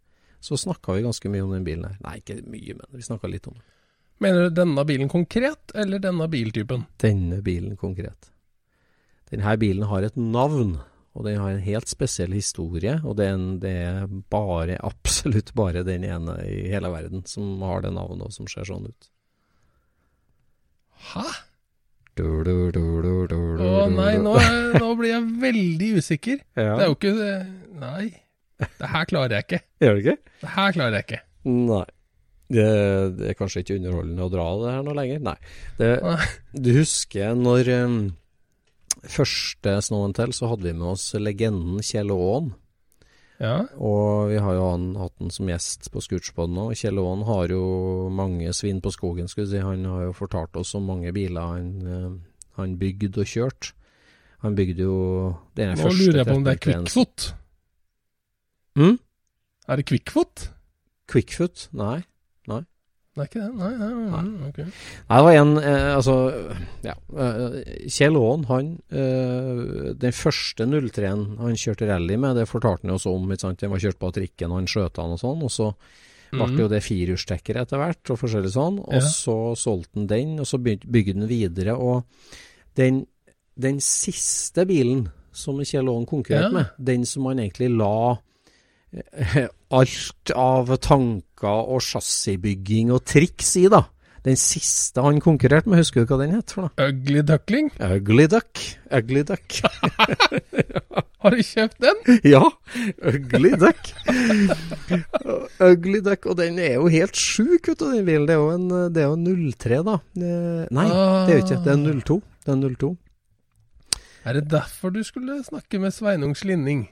så 0.44 0.58
snakka 0.60 0.96
vi 0.96 1.04
ganske 1.04 1.30
mye 1.32 1.44
om 1.44 1.52
den 1.54 1.66
bilen 1.66 1.86
her. 1.86 1.98
Nei, 2.04 2.18
ikke 2.22 2.40
mye, 2.42 2.78
men 2.80 2.88
vi 2.96 3.06
snakka 3.06 3.30
litt 3.30 3.46
om 3.50 3.58
den. 3.58 3.64
Mener 4.24 4.48
du 4.48 4.56
denne 4.56 4.84
bilen 4.88 5.10
konkret, 5.12 5.74
eller 5.76 6.00
denne 6.02 6.28
biltypen? 6.32 6.86
Denne 7.02 7.40
bilen 7.44 7.76
konkret. 7.80 8.30
Denne 9.30 9.54
bilen 9.60 9.86
har 9.90 10.06
et 10.06 10.16
navn, 10.16 10.76
og 11.14 11.26
den 11.26 11.40
har 11.42 11.54
en 11.54 11.64
helt 11.64 11.90
spesiell 11.90 12.32
historie. 12.34 12.96
Og 13.04 13.18
det 13.18 13.28
er, 13.28 13.34
en, 13.36 13.48
det 13.62 13.74
er 13.84 14.06
bare, 14.32 14.78
absolutt 14.90 15.52
bare 15.58 15.84
den 15.86 16.06
ene 16.08 16.38
i 16.48 16.62
hele 16.72 16.92
verden 16.94 17.24
som 17.28 17.62
har 17.66 17.84
det 17.84 17.92
navnet, 17.96 18.28
og 18.28 18.34
som 18.36 18.48
ser 18.50 18.68
sånn 18.68 18.88
ut. 18.90 19.10
Hæ? 21.12 21.26
Å 22.14 23.86
nei, 23.90 24.12
nå, 24.22 24.34
nå 24.82 24.90
blir 25.00 25.10
jeg 25.16 25.24
veldig 25.42 25.88
usikker. 25.98 26.38
ja. 26.54 26.76
Det 26.78 26.84
er 26.84 26.92
jo 26.92 26.98
ikke 27.00 27.14
Nei. 27.74 28.04
Det 28.78 28.86
her 28.86 29.08
klarer 29.10 29.34
jeg 29.34 29.44
ikke. 29.48 29.58
Gjør 29.82 29.96
du 29.96 30.02
ikke? 30.04 30.16
Det 30.44 30.50
her 30.54 30.74
klarer 30.76 30.94
jeg 31.00 31.06
ikke. 31.08 31.22
Nei. 31.50 31.84
Det, 32.52 32.66
det 33.16 33.30
er 33.30 33.38
kanskje 33.38 33.62
ikke 33.64 33.78
underholdende 33.78 34.26
å 34.26 34.32
dra 34.32 34.48
det 34.60 34.74
her 34.74 34.82
noe 34.84 34.98
lenger. 34.98 35.22
Nei. 35.30 35.36
Det, 35.78 35.88
du 36.66 36.70
husker 36.76 37.38
når 37.38 37.70
um, 37.86 37.96
første 39.08 39.78
Snow 39.86 40.04
and 40.08 40.16
Tell, 40.18 40.34
så 40.36 40.50
hadde 40.52 40.68
vi 40.68 40.76
med 40.76 40.92
oss 40.92 41.08
legenden 41.16 41.80
Kjell 41.84 42.12
Aaen. 42.14 42.52
Ja. 43.42 43.56
Og 43.82 44.30
vi 44.30 44.38
har 44.40 44.54
jo 44.56 44.66
han, 44.68 44.84
hatt 45.00 45.16
han 45.18 45.32
som 45.34 45.48
gjest 45.50 45.88
på 45.92 46.02
Scootspoden 46.04 46.54
nå. 46.56 46.68
Kjell 46.78 47.00
Aaen 47.02 47.24
har 47.28 47.50
jo 47.52 47.64
mange 48.14 48.52
svin 48.56 48.80
på 48.84 48.92
skogen, 48.94 49.28
skulle 49.30 49.50
si. 49.50 49.62
Han 49.64 49.86
har 49.90 50.06
jo 50.08 50.14
fortalt 50.16 50.56
oss 50.60 50.74
om 50.78 50.86
mange 50.92 51.12
biler 51.16 51.56
han, 51.56 51.72
eh, 51.88 52.12
han 52.60 52.76
bygde 52.80 53.24
og 53.24 53.30
kjørte. 53.30 53.74
Han 54.44 54.56
bygde 54.58 54.84
jo 54.84 54.96
den 55.56 55.72
Nå 55.72 55.86
første 55.86 56.04
lurer 56.04 56.20
jeg 56.20 56.28
på 56.28 56.36
om 56.36 56.42
det 56.44 56.52
er 56.52 56.58
1331. 56.60 56.84
Quickfoot. 56.84 57.28
Mm? 58.76 58.98
Er 59.68 59.80
det 59.80 59.86
Quickfoot? 59.88 60.50
Quickfoot? 61.08 61.68
Nei. 61.72 62.02
Det 63.14 63.22
er 63.22 63.28
ikke 63.28 63.42
det? 63.44 63.50
Nei, 63.54 63.68
nei, 63.78 63.88
nei, 63.94 64.22
nei. 64.26 64.48
ok. 64.48 64.56
Nei, 64.58 65.18
det 65.18 65.24
var 65.26 65.36
en 65.38 65.52
eh, 65.60 65.90
Altså, 65.94 66.14
ja. 66.82 66.94
eh, 67.14 67.58
Kjell 67.94 68.16
Aaen, 68.18 68.42
han 68.48 68.70
eh, 68.90 69.92
Den 70.02 70.16
første 70.18 70.66
03-en 70.66 71.22
han 71.38 71.54
kjørte 71.60 71.86
rally 71.92 72.16
med, 72.18 72.34
det 72.40 72.48
fortalte 72.50 72.82
han 72.82 72.90
jo 72.90 72.98
også 72.98 73.12
om. 73.14 73.28
Ikke 73.30 73.44
sant? 73.46 73.60
Den 73.62 73.70
var 73.70 73.78
kjørt 73.84 74.00
på 74.02 74.10
trikken, 74.18 74.50
og 74.50 74.58
han 74.62 74.66
skjøt 74.70 74.98
han 74.98 75.14
og 75.14 75.22
sånn. 75.22 75.44
Og 75.46 75.52
så 75.54 75.70
ble 76.34 76.48
det 76.56 76.64
jo 76.64 76.70
det 76.72 76.82
firehjulstrekker 76.82 77.60
etter 77.62 77.78
hvert, 77.78 78.10
og 78.10 78.18
forskjellig 78.18 78.50
sånn. 78.56 78.80
Og 78.82 78.96
Ja. 78.98 79.06
så 79.06 79.36
solgte 79.54 80.00
han 80.00 80.08
den, 80.10 80.32
og 80.42 80.46
så 80.50 80.58
bygde 80.58 81.14
han 81.20 81.28
videre. 81.30 81.76
Og 81.78 82.02
den, 82.74 83.04
den 83.54 83.78
siste 83.78 84.66
bilen 84.66 85.06
som 85.30 85.62
Kjell 85.62 85.86
Aaen 85.86 86.06
konkurrerte 86.10 86.50
Ja. 86.50 86.56
med, 86.58 86.66
den 86.82 87.06
som 87.06 87.26
han 87.30 87.38
egentlig 87.38 87.70
la 87.78 88.16
alt 89.78 90.34
av 90.36 90.70
tanker 90.82 91.72
og 91.74 91.82
chassisbygging 91.82 92.92
og 92.94 93.04
triks 93.08 93.56
i, 93.60 93.66
da. 93.72 93.84
Den 94.24 94.38
siste 94.40 95.02
han 95.04 95.18
konkurrerte 95.20 95.68
med, 95.68 95.82
husker 95.82 96.04
du 96.06 96.08
hva 96.14 96.22
den 96.22 96.32
het 96.38 96.54
for? 96.56 96.70
Ugly 96.80 97.20
Duckling. 97.28 97.68
Ugly 97.76 98.24
Duck. 98.32 98.62
Ugly 98.88 99.20
Duck. 99.28 99.58
Har 101.24 101.32
du 101.32 101.40
kjøpt 101.44 101.76
den? 101.80 102.00
ja, 102.24 102.40
Ugly 103.04 103.52
Duck. 103.60 103.78
ugly 105.60 106.00
Duck, 106.04 106.26
og 106.28 106.36
den 106.40 106.58
er 106.60 106.74
jo 106.78 106.88
helt 106.92 107.16
sjuk, 107.16 107.68
vet 107.68 107.80
du, 107.80 107.86
den 107.92 108.04
bilen. 108.08 108.26
Det 108.28 108.34
er 108.34 108.40
jo 108.40 108.50
en, 108.52 108.66
det 108.92 109.04
er 109.04 109.08
jo 109.12 109.16
03, 109.56 109.78
da. 109.86 109.94
Eh, 110.20 110.66
Nei, 110.72 110.84
det 110.90 111.32
er 111.32 111.38
jo 111.38 111.44
ikke. 111.44 111.60
Det 111.64 111.72
er 111.72 112.02
02. 112.04 112.18
Det 112.44 112.52
er 112.54 112.76
02. 112.76 112.90
Er 114.24 114.38
det 114.38 114.44
derfor 114.52 114.92
du 114.92 115.02
skulle 115.04 115.38
snakke 115.44 115.80
med 115.80 115.92
Sveinung 115.96 116.36
Slinning? 116.36 116.86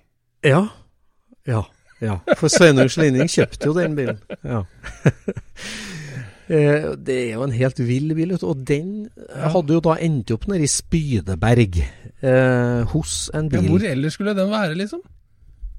Ja. 0.44 0.66
Ja. 1.48 1.62
Ja. 2.02 2.18
For 2.40 2.50
Sveinung 2.52 2.90
Slinning 2.92 3.30
kjøpte 3.30 3.70
jo 3.70 3.74
den 3.78 3.96
bilen. 3.98 4.20
Ja. 4.44 4.64
Eh, 6.52 6.90
det 6.98 7.14
er 7.16 7.28
jo 7.38 7.44
en 7.46 7.52
helt 7.54 7.78
vill 7.80 8.10
bil. 8.18 8.32
Og 8.44 8.58
den 8.68 9.06
hadde 9.30 9.72
jo 9.72 9.80
da 9.80 9.94
endt 10.04 10.32
opp 10.34 10.42
nede 10.50 10.66
i 10.66 10.68
Spydeberg, 10.68 11.78
eh, 12.20 12.82
hos 12.92 13.30
en 13.32 13.46
Ja, 13.48 13.60
bil. 13.62 13.70
hvor 13.70 13.86
ellers 13.88 14.12
skulle 14.18 14.34
den 14.36 14.50
være, 14.50 14.74
liksom? 14.76 15.00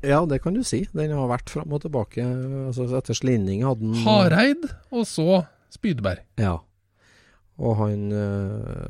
Ja, 0.02 0.24
det 0.26 0.42
kan 0.42 0.56
du 0.56 0.64
si. 0.64 0.88
Den 0.96 1.12
har 1.12 1.28
vært 1.30 1.52
fram 1.52 1.72
og 1.76 1.84
tilbake. 1.84 2.26
Altså, 2.72 2.88
etter 2.98 3.14
Slinning 3.14 3.62
hadde 3.68 3.80
den 3.86 4.02
Hareid, 4.08 4.66
og 4.92 5.06
så 5.06 5.44
Spydeberg. 5.76 6.24
Ja. 6.40 6.58
Og 7.62 7.76
han, 7.78 8.08
eh, 8.18 8.88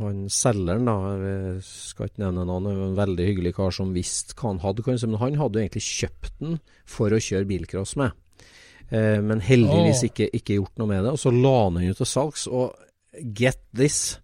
han 0.00 0.24
selgeren, 0.32 0.88
da, 0.88 0.96
jeg 1.22 1.60
skal 1.66 2.08
ikke 2.10 2.24
nevne 2.24 2.46
navn, 2.48 2.66
en 2.70 2.96
veldig 2.98 3.28
hyggelig 3.28 3.54
kar 3.58 3.74
som 3.74 3.92
visste 3.94 4.34
hva 4.34 4.50
han 4.50 4.62
hadde, 4.64 4.82
men 4.88 5.20
han 5.22 5.38
hadde 5.38 5.60
jo 5.60 5.66
egentlig 5.66 5.86
kjøpt 5.86 6.40
den 6.40 6.58
for 6.90 7.14
å 7.14 7.22
kjøre 7.22 7.48
bilcross 7.50 7.94
med. 8.00 8.16
Eh, 8.90 9.20
men 9.22 9.42
heldigvis 9.44 10.02
ikke, 10.08 10.26
ikke 10.34 10.58
gjort 10.58 10.80
noe 10.82 10.90
med 10.90 11.06
det. 11.06 11.14
Og 11.14 11.22
så 11.22 11.30
la 11.34 11.54
han 11.62 11.78
den 11.78 11.94
ut 11.94 12.02
til 12.02 12.10
salgs, 12.10 12.48
og 12.50 12.74
get 13.38 13.62
this, 13.76 14.18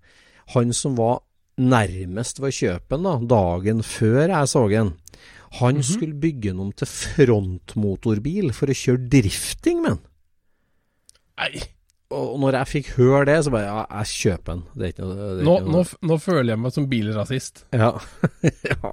han 0.55 0.75
som 0.75 0.99
var 0.99 1.23
nærmest 1.57 2.43
ved 2.43 2.51
å 2.51 2.57
kjøpe 2.59 2.99
den 2.99 3.07
da, 3.07 3.15
dagen 3.31 3.87
før 3.87 4.27
jeg 4.27 4.51
så 4.51 4.67
den, 4.73 4.93
han 5.57 5.79
skulle 5.87 6.19
bygge 6.21 6.51
den 6.51 6.61
om 6.67 6.73
til 6.77 6.91
frontmotorbil 6.91 8.51
for 8.53 8.69
å 8.69 8.77
kjøre 8.77 9.09
drifting 9.15 9.81
med 9.85 9.95
den. 9.95 10.03
Nei, 11.37 11.63
Og 12.15 12.37
når 12.39 12.61
jeg 12.61 12.71
fikk 12.71 12.89
høre 13.01 13.25
det, 13.27 13.37
så 13.43 13.51
bare 13.51 13.67
Ja, 13.67 13.85
jeg 13.99 14.11
kjøper 14.13 14.53
den. 14.53 14.63
Det 14.77 14.85
er 14.85 14.93
ikke 14.93 15.07
noe, 15.07 15.15
er 15.17 15.41
nå, 15.43 15.55
ikke 15.59 15.73
noe. 15.73 15.83
Nå, 15.83 16.09
nå 16.11 16.19
føler 16.23 16.51
jeg 16.53 16.63
meg 16.63 16.75
som 16.77 16.89
bilrasist. 16.91 17.63
Ja. 17.75 17.89
ja. 18.71 18.93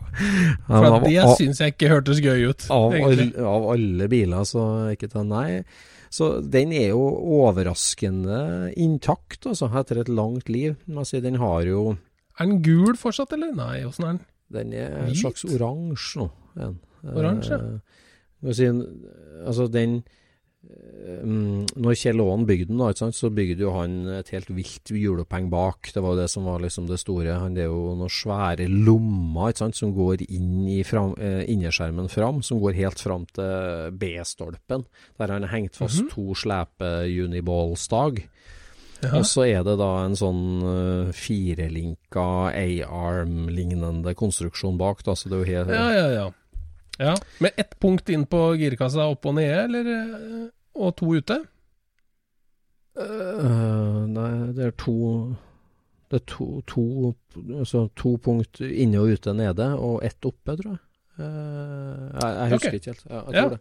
For 0.66 0.88
av, 0.88 1.06
det 1.06 1.26
syns 1.38 1.62
jeg 1.62 1.76
ikke 1.76 1.92
hørtes 1.92 2.22
gøy 2.26 2.48
ut. 2.50 2.66
av, 2.74 2.96
av 3.54 3.68
alle 3.76 4.08
biler, 4.10 4.48
så 4.50 4.64
ikke 4.96 5.12
ta 5.14 5.22
nei. 5.28 5.62
Så 6.14 6.30
den 6.56 6.74
er 6.78 6.92
jo 6.92 7.06
overraskende 7.42 8.72
intakt, 8.82 9.46
altså, 9.50 9.70
etter 9.82 10.02
et 10.02 10.12
langt 10.14 10.50
liv. 10.50 10.76
Altså, 10.94 11.22
den 11.22 11.38
har 11.42 11.70
jo 11.70 11.96
Er 12.40 12.50
den 12.50 12.62
gul 12.66 12.98
fortsatt, 12.98 13.34
eller? 13.38 13.54
Nei, 13.58 13.84
åssen 13.86 14.08
er 14.08 14.16
den? 14.16 14.24
Den 14.54 14.74
er 14.78 14.98
en 15.06 15.16
slags 15.18 15.46
oransje 15.46 16.22
nå. 16.22 16.28
Oransje? 17.14 17.58
Eh, 17.58 18.04
altså 19.46 19.68
den 19.72 20.02
Når 20.64 21.98
Kjell 22.00 22.22
Aaen 22.24 22.46
bygde 22.48 22.70
den, 22.72 22.80
da, 22.80 23.10
så 23.12 23.30
bygde 23.34 23.66
jo 23.66 23.74
han 23.76 23.98
et 24.16 24.30
helt 24.32 24.52
vilt 24.56 24.92
hjuloppheng 24.96 25.50
bak. 25.52 25.92
Det 25.92 26.04
var 26.04 26.16
jo 26.16 26.22
det 26.22 26.30
som 26.32 26.48
var 26.48 26.64
liksom 26.64 26.88
det 26.88 27.02
store. 27.02 27.36
Han, 27.42 27.58
det 27.58 27.66
er 27.66 27.72
jo 27.72 27.96
noen 28.00 28.12
svære 28.12 28.70
lommer 28.72 29.52
som 29.76 29.92
går 29.96 30.24
inn 30.30 30.64
i 30.72 30.80
fram, 30.88 31.16
eh, 31.20 31.44
innerskjermen 31.52 32.08
fram, 32.12 32.42
som 32.46 32.62
går 32.64 32.80
helt 32.80 33.04
fram 33.04 33.28
til 33.36 33.92
B-stolpen. 34.00 34.88
Der 35.20 35.36
han 35.36 35.44
har 35.44 35.56
hengt 35.58 35.76
fast 35.80 36.06
to 36.14 36.32
slepe 36.38 36.94
uniball-stag. 37.12 38.24
Ja. 39.04 39.18
Og 39.20 39.26
så 39.28 39.44
er 39.50 39.66
det 39.68 39.76
da 39.82 39.90
en 40.06 40.16
sånn 40.16 40.46
uh, 40.64 41.12
firelinka 41.12 42.54
A-arm-lignende 42.56 44.16
konstruksjon 44.16 44.80
bak. 44.80 45.04
Da, 45.04 45.18
så 45.20 45.28
det 45.28 45.36
er 45.36 45.44
jo 45.44 45.50
helt 45.52 45.76
ja, 45.76 45.90
ja, 45.92 46.08
ja. 46.22 46.30
Ja. 47.00 47.16
Med 47.40 47.52
ett 47.58 47.74
punkt 47.80 48.10
inn 48.10 48.26
på 48.30 48.42
girkassa 48.60 49.08
opp 49.10 49.26
og 49.26 49.36
nede, 49.40 49.64
eller? 49.66 49.90
eh, 49.94 50.46
Og 50.76 50.96
to 50.98 51.14
ute? 51.16 51.40
Uh, 52.94 54.06
Nei, 54.14 54.30
det 54.54 54.68
er 54.68 54.74
to 54.78 54.96
Det 56.12 56.20
er 56.20 56.26
to, 56.30 56.48
to, 56.70 56.84
altså 57.58 57.88
to 57.98 58.12
punkt 58.22 58.60
inne 58.62 59.00
og 59.02 59.16
ute 59.16 59.34
nede, 59.34 59.66
og 59.82 60.04
ett 60.06 60.22
oppe, 60.30 60.54
tror 60.60 60.76
jeg. 60.76 60.82
Uh, 61.18 62.12
jeg, 62.14 62.30
jeg 62.38 62.52
husker 62.52 62.68
okay. 62.70 62.78
ikke 62.78 62.92
helt. 62.92 63.06
Ja, 63.10 63.16
jeg 63.24 63.34
Ja. 63.34 63.42
tror 63.48 63.56
det. 63.56 63.60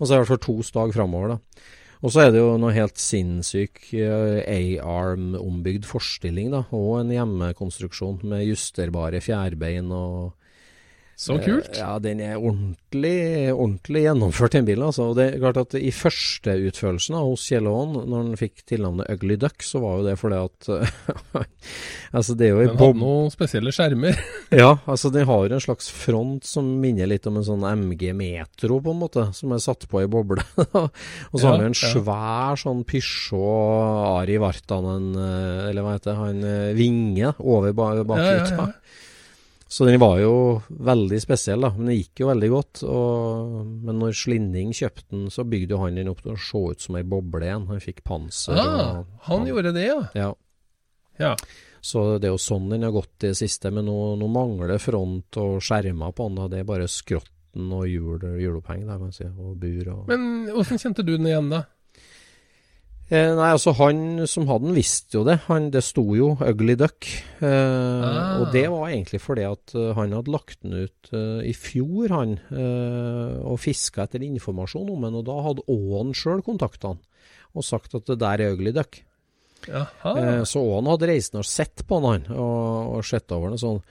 Og 0.00 0.08
så 0.08 0.14
er 0.16 0.18
det 0.24 0.28
fall 0.32 0.40
to 0.42 0.56
stag 0.66 0.94
framover, 0.96 1.28
da. 1.36 1.64
Og 2.02 2.10
så 2.10 2.24
er 2.24 2.32
det 2.34 2.40
jo 2.42 2.56
noe 2.58 2.72
helt 2.74 2.98
sinnssyk 2.98 3.92
eh, 3.94 4.40
A-arm 4.50 5.36
ombygd 5.38 5.84
forstilling, 5.86 6.50
da. 6.50 6.64
Og 6.74 6.96
en 7.04 7.12
hjemmekonstruksjon 7.14 8.24
med 8.26 8.48
justerbare 8.48 9.20
fjærbein 9.22 9.92
og 9.94 10.32
Så 11.16 11.36
kult. 11.42 11.68
Eh, 11.76 11.78
Ja, 11.82 11.98
den 12.02 12.20
er 12.24 12.38
ordentlig, 12.40 13.52
ordentlig 13.52 14.02
gjennomført, 14.06 14.54
den 14.56 14.64
bilen. 14.66 14.84
Altså. 14.88 15.10
Og 15.10 15.16
det 15.18 15.26
er 15.34 15.38
klart 15.42 15.60
at 15.60 15.74
I 15.78 15.90
førsteutførelsen 15.94 17.14
hos 17.18 17.44
Kjell 17.48 17.68
Aaen, 17.70 17.92
når 18.08 18.16
han 18.24 18.38
fikk 18.40 18.64
tilnavnet 18.66 19.10
Ugly 19.12 19.36
Duck, 19.36 19.62
så 19.62 19.82
var 19.82 20.00
jo 20.00 20.06
det 20.08 20.16
fordi 20.18 20.40
at 20.40 20.70
Altså, 22.12 22.34
det 22.36 22.48
er 22.48 22.50
jo 22.52 22.64
Den 22.66 22.76
hadde 22.80 23.00
noen 23.00 23.30
spesielle 23.32 23.72
skjermer. 23.74 24.18
Ja, 24.62 24.74
altså 24.90 25.08
den 25.14 25.24
har 25.28 25.48
en 25.54 25.62
slags 25.64 25.86
front 25.88 26.44
som 26.44 26.66
minner 26.82 27.08
litt 27.08 27.24
om 27.30 27.38
en 27.40 27.46
sånn 27.46 27.62
MG 27.64 28.10
Metro, 28.16 28.80
på 28.84 28.92
en 28.92 29.00
måte, 29.00 29.28
som 29.36 29.54
er 29.56 29.62
satt 29.64 29.86
på 29.88 30.02
i 30.02 30.08
boble. 30.10 30.42
og 30.76 30.90
så 31.38 31.44
Ja, 31.46 31.52
har 31.54 31.62
vi 31.62 31.70
en 31.70 31.78
svær 31.78 32.60
sånn 32.60 32.82
Peugeot 32.88 34.18
Ari 34.18 34.36
Vartanen, 34.42 35.12
eh, 35.16 35.70
eller 35.70 35.86
hva 35.86 35.94
heter 35.96 36.10
det, 36.12 36.18
han 36.20 36.44
eh, 36.44 36.74
Vinge, 36.76 37.32
over 37.40 37.72
bakruta. 37.72 38.20
Ja, 38.20 38.44
ja, 38.44 38.66
ja. 38.66 38.68
Så 39.72 39.86
den 39.88 39.96
var 40.02 40.18
jo 40.20 40.32
veldig 40.68 41.16
spesiell, 41.22 41.62
da. 41.64 41.70
Men 41.72 41.88
det 41.88 41.94
gikk 41.96 42.20
jo 42.20 42.28
veldig 42.28 42.48
godt. 42.52 42.82
Og, 42.84 43.54
men 43.86 44.02
når 44.02 44.16
Slinning 44.20 44.74
kjøpte 44.76 45.06
den, 45.14 45.30
så 45.32 45.46
bygde 45.48 45.72
jo 45.72 45.80
han 45.80 45.96
den 45.96 46.10
opp 46.12 46.20
til 46.20 46.34
å 46.34 46.40
se 46.44 46.60
ut 46.74 46.84
som 46.84 46.98
ei 47.00 47.04
boble 47.08 47.46
igjen. 47.46 47.64
Han 47.70 47.80
fikk 47.80 48.02
panser. 48.04 48.58
Ah, 48.60 48.98
og, 48.98 49.14
han 49.30 49.48
gjorde 49.48 49.72
det, 49.72 49.86
ja. 49.88 50.02
Ja. 50.18 50.28
Ja. 51.22 51.32
Så 51.80 52.04
det 52.20 52.28
er 52.28 52.34
jo 52.34 52.42
sånn 52.42 52.68
den 52.68 52.84
har 52.84 52.92
gått 52.92 53.24
i 53.24 53.30
det 53.30 53.38
siste. 53.40 53.72
Men 53.72 53.88
nå, 53.88 53.96
nå 54.20 54.28
mangler 54.28 54.76
front 54.82 55.40
og 55.40 55.56
skjermer 55.64 56.12
på 56.12 56.28
den. 56.28 56.42
da. 56.42 56.50
Det 56.52 56.60
er 56.60 56.68
bare 56.68 56.90
skrotten 56.92 57.72
og 57.72 57.88
hjul, 57.88 58.28
hjuloppheng 58.44 58.84
der, 58.84 59.00
kan 59.00 59.08
jeg 59.08 59.22
si. 59.22 59.30
Og 59.32 59.56
bur 59.62 59.94
og 59.94 60.12
Men 60.12 60.52
åssen 60.52 60.84
kjente 60.84 61.06
du 61.06 61.16
den 61.16 61.32
igjen, 61.32 61.48
da? 61.52 61.64
Eh, 63.12 63.30
nei, 63.36 63.50
altså 63.52 63.74
han 63.76 64.22
som 64.30 64.46
hadde 64.48 64.70
den 64.70 64.76
visste 64.78 65.18
jo 65.18 65.22
det. 65.28 65.34
Han, 65.50 65.66
det 65.74 65.82
sto 65.84 66.04
jo 66.16 66.30
'Ugly 66.40 66.76
Duck'. 66.80 67.10
Eh, 67.44 67.48
Ah. 68.02 68.40
Og 68.40 68.52
det 68.54 68.64
var 68.72 68.88
egentlig 68.88 69.20
fordi 69.20 69.44
at 69.44 69.74
eh, 69.76 69.92
han 69.94 70.12
hadde 70.16 70.32
lagt 70.32 70.62
den 70.62 70.72
ut 70.86 71.10
eh, 71.12 71.42
i 71.50 71.52
fjor, 71.52 72.08
han. 72.08 72.38
eh, 72.50 73.36
og 73.44 73.60
fiska 73.60 74.04
etter 74.06 74.22
informasjon 74.24 74.88
om 74.90 75.02
den. 75.04 75.14
Og 75.20 75.24
da 75.28 75.36
hadde 75.44 75.66
Åen 75.68 76.14
sjøl 76.16 76.40
kontakta 76.42 76.94
han 76.94 77.00
og 77.54 77.64
sagt 77.68 77.94
at 77.94 78.06
det 78.08 78.18
der 78.18 78.40
er 78.40 78.54
'Ugly 78.56 78.72
Duck'. 78.72 79.02
Eh, 80.16 80.44
så 80.48 80.58
Åen 80.64 80.86
hadde 80.88 81.06
reist 81.06 81.34
ned 81.34 81.44
og 81.44 81.50
sett 81.52 81.84
på 81.86 82.00
den, 82.00 82.24
han, 82.26 82.36
og, 82.36 82.96
og 82.96 83.04
sett 83.04 83.30
over 83.30 83.50
den 83.52 83.58
sånn. 83.60 83.82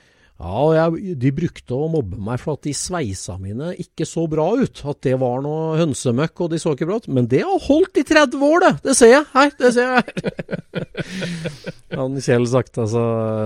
Ja, 0.41 0.62
og 0.65 0.71
jeg, 0.73 1.12
de 1.21 1.30
brukte 1.38 1.75
å 1.77 1.86
mobbe 1.93 2.17
meg 2.17 2.39
for 2.41 2.58
at 2.58 2.63
de 2.65 2.71
sveisa 2.73 3.36
mine 3.38 3.75
ikke 3.77 4.08
så 4.10 4.23
bra 4.32 4.47
ut. 4.58 4.80
At 4.89 5.04
det 5.06 5.13
var 5.21 5.43
noe 5.45 5.75
hønsemøkk, 5.77 6.41
og 6.41 6.49
de 6.56 6.58
så 6.63 6.73
ikke 6.73 6.88
bra 6.89 6.97
ut. 6.97 7.06
Men 7.13 7.27
det 7.30 7.43
har 7.45 7.62
holdt 7.67 7.99
i 8.01 8.04
30 8.10 8.41
år, 8.47 8.63
det! 8.65 8.71
Det 8.88 8.95
ser 8.97 9.12
jeg 9.13 9.27
her! 9.36 9.51
Det 9.60 9.71
ser 9.75 9.91
jeg 9.91 10.01
her! 10.01 10.15
Han 11.99 12.15
Kjell 12.23 12.45
sagt 12.47 12.77
altså 12.80 13.01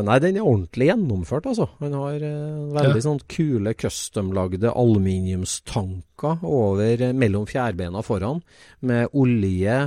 Nei, 0.05 0.19
den 0.23 0.38
er 0.39 0.45
ordentlig 0.47 0.88
gjennomført, 0.91 1.47
altså. 1.51 1.67
Han 1.81 1.97
har 1.97 2.15
eh, 2.23 2.63
veldig 2.77 3.01
Ja. 3.01 3.05
sånn 3.10 3.19
kule 3.34 3.73
custom-lagde 3.75 4.71
aluminiumstanker 4.71 6.45
over 6.47 7.01
eh, 7.10 7.12
mellom 7.17 7.47
fjærbeina 7.49 8.05
foran, 8.05 8.39
med 8.86 9.12
olje, 9.17 9.81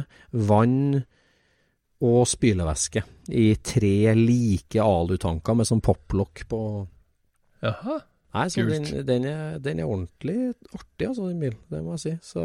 vann 0.44 1.00
og 2.04 2.20
spylevæske 2.30 3.00
i 3.34 3.48
tre 3.64 4.12
like 4.18 4.78
alutanker 4.84 5.56
med 5.58 5.66
sånn 5.70 5.82
poplokk 5.82 6.44
på 6.50 6.60
Jaha. 7.64 7.98
Nei, 8.36 8.46
så 8.52 8.64
den, 8.68 8.84
Kult. 8.84 9.06
den, 9.08 9.24
er, 9.26 9.58
den 9.62 9.80
er 9.80 9.88
ordentlig 9.88 10.52
artig, 10.76 11.06
altså, 11.08 11.28
den 11.30 11.40
bilen. 11.42 11.60
Det 11.72 11.80
må 11.84 11.96
jeg 11.96 12.02
si. 12.04 12.12
Så, 12.34 12.42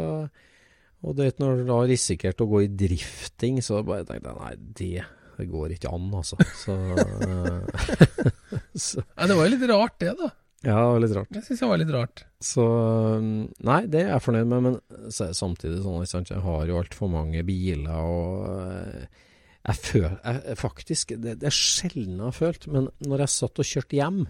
og 1.04 1.18
det 1.18 1.26
er 1.26 1.42
når 1.42 1.60
du 1.60 1.74
har 1.74 1.90
risikert 1.90 2.40
å 2.40 2.48
gå 2.50 2.64
i 2.64 2.70
drifting, 2.72 3.60
så 3.64 3.82
bare 3.86 4.06
tenkte 4.08 4.32
jeg 4.32 4.40
nei, 4.40 4.54
det, 4.80 5.04
det 5.36 5.50
går 5.52 5.74
ikke 5.76 5.92
an, 5.92 6.08
altså. 6.20 6.38
Så, 6.56 6.78
eh, 6.96 7.98
så 8.86 9.04
Nei, 9.04 9.28
det 9.28 9.36
var 9.36 9.46
jo 9.46 9.52
litt 9.54 9.68
rart, 9.70 9.98
det, 10.00 10.14
da. 10.22 10.30
Ja, 10.64 10.78
det 10.78 10.92
var 10.94 11.02
litt 11.04 11.16
rart. 11.18 11.34
Det 11.36 11.42
syns 11.44 11.60
det 11.60 11.68
var 11.68 11.80
litt 11.82 11.92
rart. 11.92 12.22
Så 12.40 12.64
um, 12.64 13.26
Nei, 13.68 13.82
det 13.92 14.00
er 14.00 14.14
jeg 14.14 14.24
fornøyd 14.24 14.48
med, 14.48 14.64
men 14.64 15.12
samtidig 15.12 15.82
sånn 15.84 16.30
jeg 16.30 16.40
har 16.46 16.70
jo 16.70 16.78
altfor 16.80 17.12
mange 17.12 17.44
biler, 17.44 17.92
og 17.92 18.46
eh, 18.64 19.20
jeg 19.64 19.80
føler 19.82 20.16
jeg, 20.16 20.56
Faktisk, 20.60 21.12
det, 21.20 21.36
det 21.42 21.50
er 21.50 21.58
sjelden 21.58 22.16
jeg 22.16 22.24
har 22.24 22.38
følt, 22.38 22.66
men 22.72 22.88
når 23.04 23.26
jeg 23.26 23.34
satt 23.34 23.60
og 23.60 23.68
kjørte 23.68 24.00
hjem, 24.00 24.24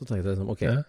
så 0.00 0.06
tenkte 0.08 0.24
jeg 0.24 0.30
liksom 0.32 0.50
OK, 0.54 0.62
Ja. 0.64 0.82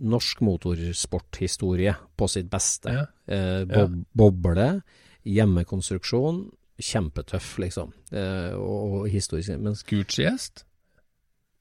norsk 0.00 0.40
motorsporthistorie 0.44 1.94
på 2.16 2.28
sitt 2.30 2.48
beste. 2.52 2.92
Ja. 2.94 3.06
Eh, 3.26 3.64
bob, 3.68 3.98
Boble, 4.16 4.82
hjemmekonstruksjon, 5.28 6.44
kjempetøff, 6.80 7.58
liksom. 7.60 7.92
Eh, 8.12 8.52
og, 8.56 9.00
og 9.02 9.08
historisk. 9.12 9.56
Men 9.60 9.74
Gucci-gjest? 9.74 10.64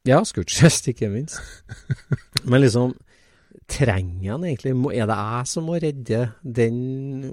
ja, 0.08 0.22
Scootchest, 0.26 0.88
ikke 0.94 1.10
minst. 1.12 1.40
Men 2.46 2.62
liksom 2.64 2.96
Trenger 3.70 4.32
han 4.32 4.44
egentlig? 4.48 4.72
Er 4.98 5.06
det 5.10 5.16
jeg 5.20 5.48
som 5.52 5.66
må 5.68 5.76
redde 5.82 6.20
den 6.42 6.78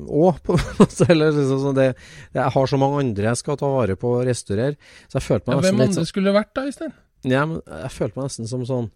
òg, 0.08 0.40
på 0.44 0.56
en 0.56 0.64
måte? 0.80 1.06
Eller 1.12 1.30
liksom 1.32 1.60
sånn 1.62 1.76
det, 1.78 1.86
Jeg 2.34 2.52
har 2.52 2.68
så 2.68 2.76
mange 2.80 2.98
andre 3.04 3.30
jeg 3.30 3.40
skal 3.40 3.56
ta 3.60 3.68
vare 3.72 3.96
på 4.00 4.10
og 4.18 4.26
restaurere. 4.28 4.76
Så 5.08 5.16
jeg 5.16 5.24
følte 5.24 5.52
Ja, 5.52 5.56
meg 5.56 5.64
hvem 5.64 5.76
nesten 5.76 5.80
litt 5.80 5.88
andre 5.88 6.00
sånn 6.02 6.08
skulle 6.10 6.32
det 6.32 6.36
vært 6.36 6.52
da, 6.58 6.64
Øystein? 6.68 6.92
ja, 7.32 7.46
men 7.48 7.60
Jeg 7.64 7.92
følte 7.94 8.18
meg 8.20 8.28
nesten 8.28 8.50
som 8.52 8.66
sånn 8.68 8.90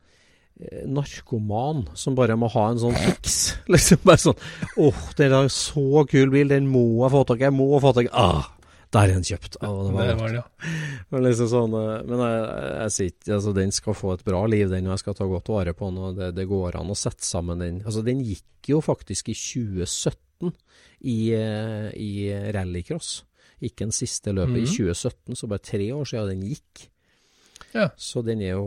narkoman 0.87 1.87
som 1.97 2.15
bare 2.19 2.37
må 2.37 2.49
ha 2.53 2.67
en 2.71 2.81
sånn 2.83 2.97
fiks. 2.99 3.37
Liksom 3.73 4.01
bare 4.05 4.21
sånn 4.21 4.41
Åh, 4.77 5.03
det 5.17 5.27
er 5.29 5.37
en 5.39 5.53
så 5.53 6.05
kul 6.11 6.31
bil, 6.33 6.49
den 6.53 6.67
må 6.71 6.83
jeg 7.05 7.13
få 7.15 7.23
tak 7.29 7.41
i. 7.41 7.47
Jeg 7.49 7.57
må 7.57 7.69
få 7.83 7.93
tak 7.97 8.09
i 8.09 8.13
ah, 8.13 8.49
Der 8.93 9.07
er 9.09 9.15
den 9.15 9.25
kjøpt. 9.27 9.57
Ah, 9.63 9.77
det 9.87 9.95
var 9.95 10.11
Det 10.11 10.17
var 10.21 10.35
det, 10.35 10.43
ja. 10.43 10.75
Men 11.15 11.25
liksom 11.29 11.49
sånn 11.53 11.77
eh, 11.79 12.03
Men 12.11 12.23
jeg, 12.27 12.43
jeg 12.83 12.95
sier 12.97 13.13
ikke 13.15 13.35
Altså, 13.39 13.55
den 13.61 13.73
skal 13.77 13.97
få 13.99 14.13
et 14.17 14.25
bra 14.27 14.43
liv, 14.51 14.67
den, 14.73 14.89
og 14.91 14.97
jeg 14.97 15.05
skal 15.05 15.19
ta 15.21 15.29
godt 15.31 15.51
vare 15.55 15.75
på 15.79 15.89
den, 15.91 15.99
og 16.11 16.19
det, 16.21 16.31
det 16.37 16.49
går 16.51 16.77
an 16.81 16.93
å 16.93 16.99
sette 16.99 17.25
sammen 17.27 17.63
den. 17.65 17.81
Altså, 17.87 18.05
den 18.07 18.21
gikk 18.27 18.71
jo 18.75 18.83
faktisk 18.85 19.33
i 19.33 19.37
2017 19.39 20.53
i, 21.09 21.19
eh, 21.37 21.89
i 21.97 22.11
rallycross. 22.53 23.23
Ikke 23.65 23.85
den 23.87 23.93
siste 23.93 24.33
løpet 24.37 24.57
i 24.57 24.65
Mhm. 24.67 24.73
2017, 24.77 25.37
så 25.37 25.49
bare 25.49 25.65
tre 25.65 25.87
år 25.93 26.05
siden 26.09 26.31
den 26.35 26.47
gikk. 26.53 26.87
Ja. 27.75 27.91
Så 28.01 28.23
den 28.27 28.41
er 28.43 28.57
jo 28.57 28.67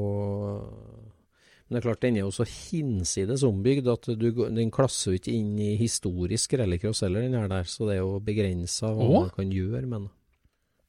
Men 1.74 1.80
det 1.80 1.88
er 1.88 1.88
klart, 1.88 2.02
den 2.06 2.18
er 2.20 2.28
jo 2.28 2.34
så 2.36 2.46
hinsides 2.46 3.42
ombygd 3.48 3.88
at 3.90 4.06
du, 4.22 4.28
den 4.54 4.70
klasser 4.70 5.10
jo 5.10 5.18
ikke 5.18 5.34
inn 5.34 5.56
i 5.58 5.72
historisk 5.80 6.54
rallycross 6.60 7.02
heller, 7.02 7.24
den 7.26 7.34
her 7.34 7.48
der. 7.50 7.66
Så 7.66 7.88
det 7.88 7.96
er 7.96 8.04
jo 8.04 8.20
begrensa 8.22 8.92
hva 8.94 9.08
Åh? 9.08 9.16
man 9.24 9.32
kan 9.34 9.50
gjøre 9.50 9.88
med 9.88 10.04
den. 10.04 10.12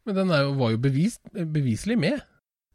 Men 0.04 0.18
den 0.18 0.32
jo, 0.34 0.50
var 0.60 0.74
jo 0.74 0.80
bevis, 0.84 1.16
beviselig 1.32 1.96
med. 2.02 2.20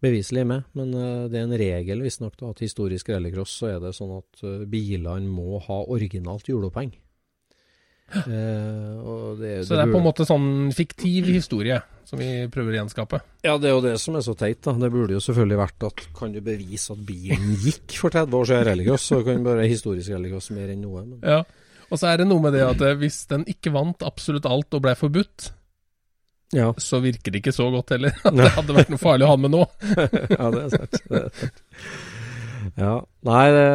Beviselig 0.02 0.48
med, 0.50 0.66
men 0.74 0.96
eh, 0.98 1.28
det 1.30 1.38
er 1.38 1.46
en 1.46 1.60
regel 1.62 2.02
visstnok 2.02 2.42
at 2.50 2.64
historisk 2.66 3.12
rallycross 3.14 3.54
så 3.62 3.70
er 3.76 3.80
det 3.84 3.94
sånn 3.94 4.16
at 4.18 4.42
eh, 4.42 4.66
bilene 4.72 5.30
må 5.30 5.62
ha 5.68 5.84
originalt 5.86 6.50
hjuloppheng. 6.50 6.96
Og 8.18 9.40
det, 9.40 9.54
Så 9.68 9.76
det 9.76 9.84
er 9.84 9.92
på 9.92 10.00
en 10.00 10.06
måte 10.06 10.26
sånn 10.28 10.50
fiktiv 10.76 11.30
historie 11.30 11.80
som 12.10 12.18
vi 12.18 12.48
prøver 12.50 12.74
å 12.74 12.78
gjenskape. 12.80 13.20
Ja, 13.46 13.54
det 13.62 13.70
er 13.70 13.76
jo 13.76 13.84
det 13.86 13.94
som 14.02 14.16
er 14.18 14.24
så 14.26 14.34
teit, 14.38 14.64
da. 14.66 14.74
Det 14.82 14.90
burde 14.90 15.14
jo 15.14 15.22
selvfølgelig 15.22 15.60
vært 15.60 15.86
at 15.92 16.04
kan 16.18 16.34
du 16.34 16.40
bevise 16.42 16.96
at 16.96 17.04
bilen 17.06 17.52
gikk 17.62 18.00
for 18.02 18.16
30 18.16 18.34
år 18.40 18.50
siden 18.50 18.66
religiøs, 18.72 19.06
så 19.12 19.20
kan 19.28 19.46
bare 19.46 19.68
historisk 19.70 20.16
religiøs 20.16 20.50
mer 20.58 20.74
enn 20.74 20.82
noe. 20.88 21.06
Men 21.06 21.22
Ja. 21.36 21.44
Og 21.90 21.98
så 21.98 22.10
er 22.12 22.22
det 22.22 22.28
noe 22.30 22.42
med 22.42 22.54
det 22.54 22.62
at 22.66 22.82
eh, 22.86 22.98
hvis 23.02 23.24
den 23.30 23.46
ikke 23.50 23.74
vant 23.74 24.04
absolutt 24.06 24.46
alt 24.46 24.76
og 24.78 24.84
blei 24.86 24.94
forbudt, 24.98 25.52
ja, 26.54 26.72
så 26.82 26.98
virker 27.02 27.34
det 27.34 27.44
ikke 27.44 27.54
så 27.54 27.68
godt 27.74 27.94
heller. 27.94 28.14
At 28.26 28.34
det 28.34 28.50
hadde 28.56 28.74
vært 28.74 28.90
noe 28.94 29.02
farlig 29.02 29.26
å 29.28 29.34
ha 29.36 29.38
med 29.38 29.54
nå. 29.54 29.62
ja 30.34 30.48
det 30.54 30.64
er 30.64 30.72
sant. 30.74 30.98
Det 31.06 31.20
er 31.20 31.30
sant. 31.38 31.60
Ja. 32.80 32.94
Nei, 33.30 33.44
det 33.54 33.68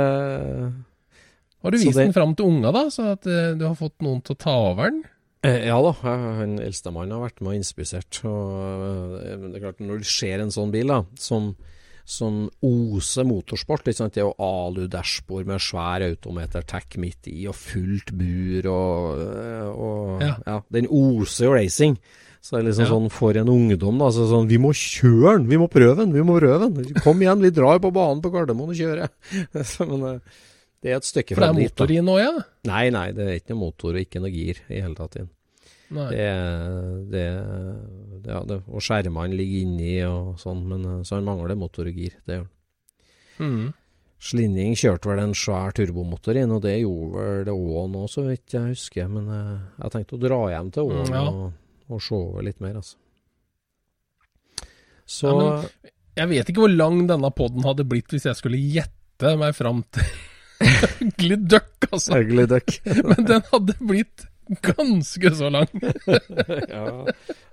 Har 1.65 1.73
du 1.73 1.79
vist 1.81 1.97
det- 1.97 2.05
den 2.05 2.13
fram 2.13 2.35
til 2.37 2.47
unga, 2.47 2.71
da, 2.77 2.85
så 2.93 3.11
at 3.17 3.27
uh, 3.27 3.55
du 3.59 3.65
har 3.67 3.75
fått 3.79 3.97
noen 4.05 4.21
til 4.23 4.37
å 4.37 4.39
ta 4.45 4.55
over 4.71 4.91
den? 4.93 5.03
Eh, 5.45 5.67
Ja 5.67 5.77
da, 5.83 5.91
han 6.05 6.59
eldstemann 6.61 7.11
har 7.13 7.21
vært 7.27 7.41
med 7.41 7.51
og 7.55 7.59
inspisert. 7.59 8.21
Og 8.25 9.17
eh, 9.21 9.37
det 9.49 9.57
er 9.59 9.65
klart, 9.67 9.81
når 9.81 9.99
du 10.05 10.05
ser 10.09 10.41
en 10.45 10.53
sånn 10.55 10.71
bil 10.73 10.89
da, 10.93 11.03
som, 11.21 11.51
som 12.05 12.51
oser 12.65 13.25
motorsport 13.29 13.89
sant? 13.97 14.15
Det 14.17 14.23
er 14.25 14.33
alu-dashbord 14.41 15.47
med 15.49 15.61
svær 15.61 16.05
autometer-tack 16.07 16.97
midt 17.01 17.29
i, 17.33 17.47
og 17.49 17.57
fullt 17.61 18.13
bur, 18.17 18.69
og, 18.73 19.25
og 19.75 20.23
Ja. 20.25 20.37
ja. 20.47 20.61
Den 20.73 20.89
oser 20.89 21.49
jo 21.51 21.55
racing. 21.57 21.99
Så 22.45 22.57
det 22.57 22.61
er 22.61 22.69
liksom 22.69 22.85
Ja. 22.85 22.91
sånn 22.93 23.11
for 23.11 23.37
en 23.41 23.49
ungdom, 23.49 23.99
da. 23.99 24.11
Så 24.13 24.27
sånn, 24.29 24.49
vi 24.49 24.59
må 24.61 24.69
kjøre 24.77 25.39
den! 25.39 25.47
Vi 25.49 25.57
må 25.57 25.69
prøve 25.73 25.97
den! 25.97 26.13
Vi 26.13 26.21
må 26.21 26.37
prøve 26.41 26.69
den! 26.69 26.91
Kom 27.01 27.21
igjen, 27.25 27.41
vi 27.41 27.49
drar 27.57 27.79
på 27.81 27.93
banen 27.93 28.21
på 28.21 28.33
Gardermoen 28.33 28.69
og 28.69 28.77
kjører! 28.77 29.09
Men 29.89 30.21
det 30.85 30.93
er 30.93 30.99
et 31.01 31.07
stykke 31.09 31.37
For 31.37 31.41
det 31.47 31.49
er 31.49 31.57
dit, 31.57 31.71
motor 31.73 31.93
i 31.95 32.01
nå, 32.05 32.15
ja? 32.21 32.33
Nei, 32.69 32.83
nei, 32.93 33.07
det 33.17 33.25
er 33.25 33.39
ikke 33.41 33.55
noe 33.55 33.63
motor 33.63 33.97
og 33.97 34.03
ikke 34.05 34.21
noe 34.21 34.33
gir 34.35 34.59
i 34.69 34.83
hele 34.85 34.99
tatt. 34.99 35.17
inn. 35.23 35.31
Det, 35.95 36.27
det, 37.13 37.23
ja, 38.27 38.41
det 38.49 38.57
Og 38.67 38.83
skjermene 38.83 39.37
ligger 39.37 39.63
inni 39.63 39.95
og 40.09 40.35
sånn, 40.43 40.61
men 40.69 40.85
eh, 40.91 41.01
så 41.07 41.17
han 41.19 41.27
mangler 41.29 41.57
motor 41.61 41.89
og 41.89 41.97
gir. 42.03 42.17
Det 42.27 42.37
gjør 42.37 42.45
han. 42.45 42.53
Mm. 43.45 43.73
Slinning 44.25 44.77
kjørte 44.81 45.11
vel 45.11 45.21
en 45.21 45.35
svær 45.37 45.75
turbomotor 45.77 46.39
inn, 46.41 46.53
og 46.57 46.63
det 46.65 46.79
gjorde 46.81 47.13
vel 47.15 47.41
det 47.49 47.55
òg 47.55 47.89
nå, 47.93 48.05
så 48.09 48.25
vidt 48.29 48.55
jeg 48.57 48.71
husker. 48.73 49.09
Men 49.13 49.27
uh, 49.29 49.57
jeg 49.83 49.93
tenkte 49.97 50.17
å 50.17 50.23
dra 50.23 50.39
hjem 50.55 50.71
til 50.73 50.89
Åen 50.89 51.11
Mm, 51.11 51.17
ja. 51.17 51.25
og, 51.29 51.91
og 51.93 52.01
se 52.05 52.17
over 52.17 52.47
litt 52.47 52.61
mer, 52.65 52.79
altså. 52.81 52.97
Så 55.05 55.33
Ja, 55.35 55.57
Jeg 56.23 56.31
vet 56.31 56.49
ikke 56.53 56.63
hvor 56.65 56.73
lang 56.73 57.03
denne 57.11 57.29
poden 57.37 57.67
hadde 57.67 57.85
blitt 57.85 58.13
hvis 58.15 58.25
jeg 58.31 58.39
skulle 58.39 58.57
gjette 58.61 59.35
meg 59.41 59.53
fram 59.59 59.83
til 59.93 60.07
Ugly 61.05 61.37
Duck, 61.37 61.89
altså. 61.91 62.21
Ugly 62.21 62.47
duck. 62.55 62.79
Men 63.05 63.27
den 63.29 63.43
hadde 63.51 63.75
blitt 63.81 64.27
ganske 64.61 65.31
så 65.39 65.49
lang. 65.49 65.71
ja. 66.69 66.83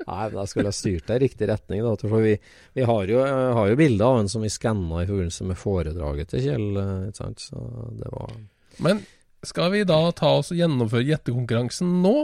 Nei, 0.04 0.26
men 0.28 0.36
da 0.36 0.44
skulle 0.50 0.68
jeg 0.72 0.76
styrt 0.80 1.06
deg 1.08 1.16
i 1.22 1.24
riktig 1.28 1.48
retning. 1.48 1.80
Da, 1.86 1.94
for 2.02 2.20
vi, 2.26 2.34
vi 2.76 2.84
har 2.90 3.08
jo, 3.14 3.22
har 3.56 3.70
jo 3.72 3.78
bilder 3.80 4.06
av 4.10 4.20
en 4.24 4.30
som 4.34 4.44
vi 4.44 4.52
skanna 4.52 5.04
i 5.04 5.08
forbindelse 5.08 5.48
med 5.48 5.60
foredraget 5.62 6.34
til 6.34 6.44
Kjell. 6.50 6.68
eh, 6.82 7.08
Ikke 7.12 7.22
sant? 7.24 7.40
Så 7.48 7.64
det 8.02 8.10
var 8.12 8.36
Men 8.84 9.04
skal 9.48 9.72
vi 9.74 9.86
da 9.88 10.02
ta 10.14 10.34
oss 10.42 10.52
og 10.54 10.60
gjennomføre 10.60 11.08
gjettekonkurransen 11.08 11.96
nå? 12.04 12.16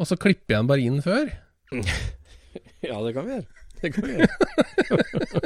Og 0.00 0.08
så 0.10 0.18
klipper 0.18 0.56
jeg 0.56 0.58
den 0.64 0.70
bare 0.72 0.86
inn 0.88 0.98
før? 1.04 1.30
Ja, 2.82 2.98
det 3.06 3.14
kan 3.14 3.28
vi 3.28 3.36
gjøre. 3.38 3.48
Det 3.82 3.88
kan 3.94 4.02
vi 4.08 4.12
gjøre. 4.18 5.42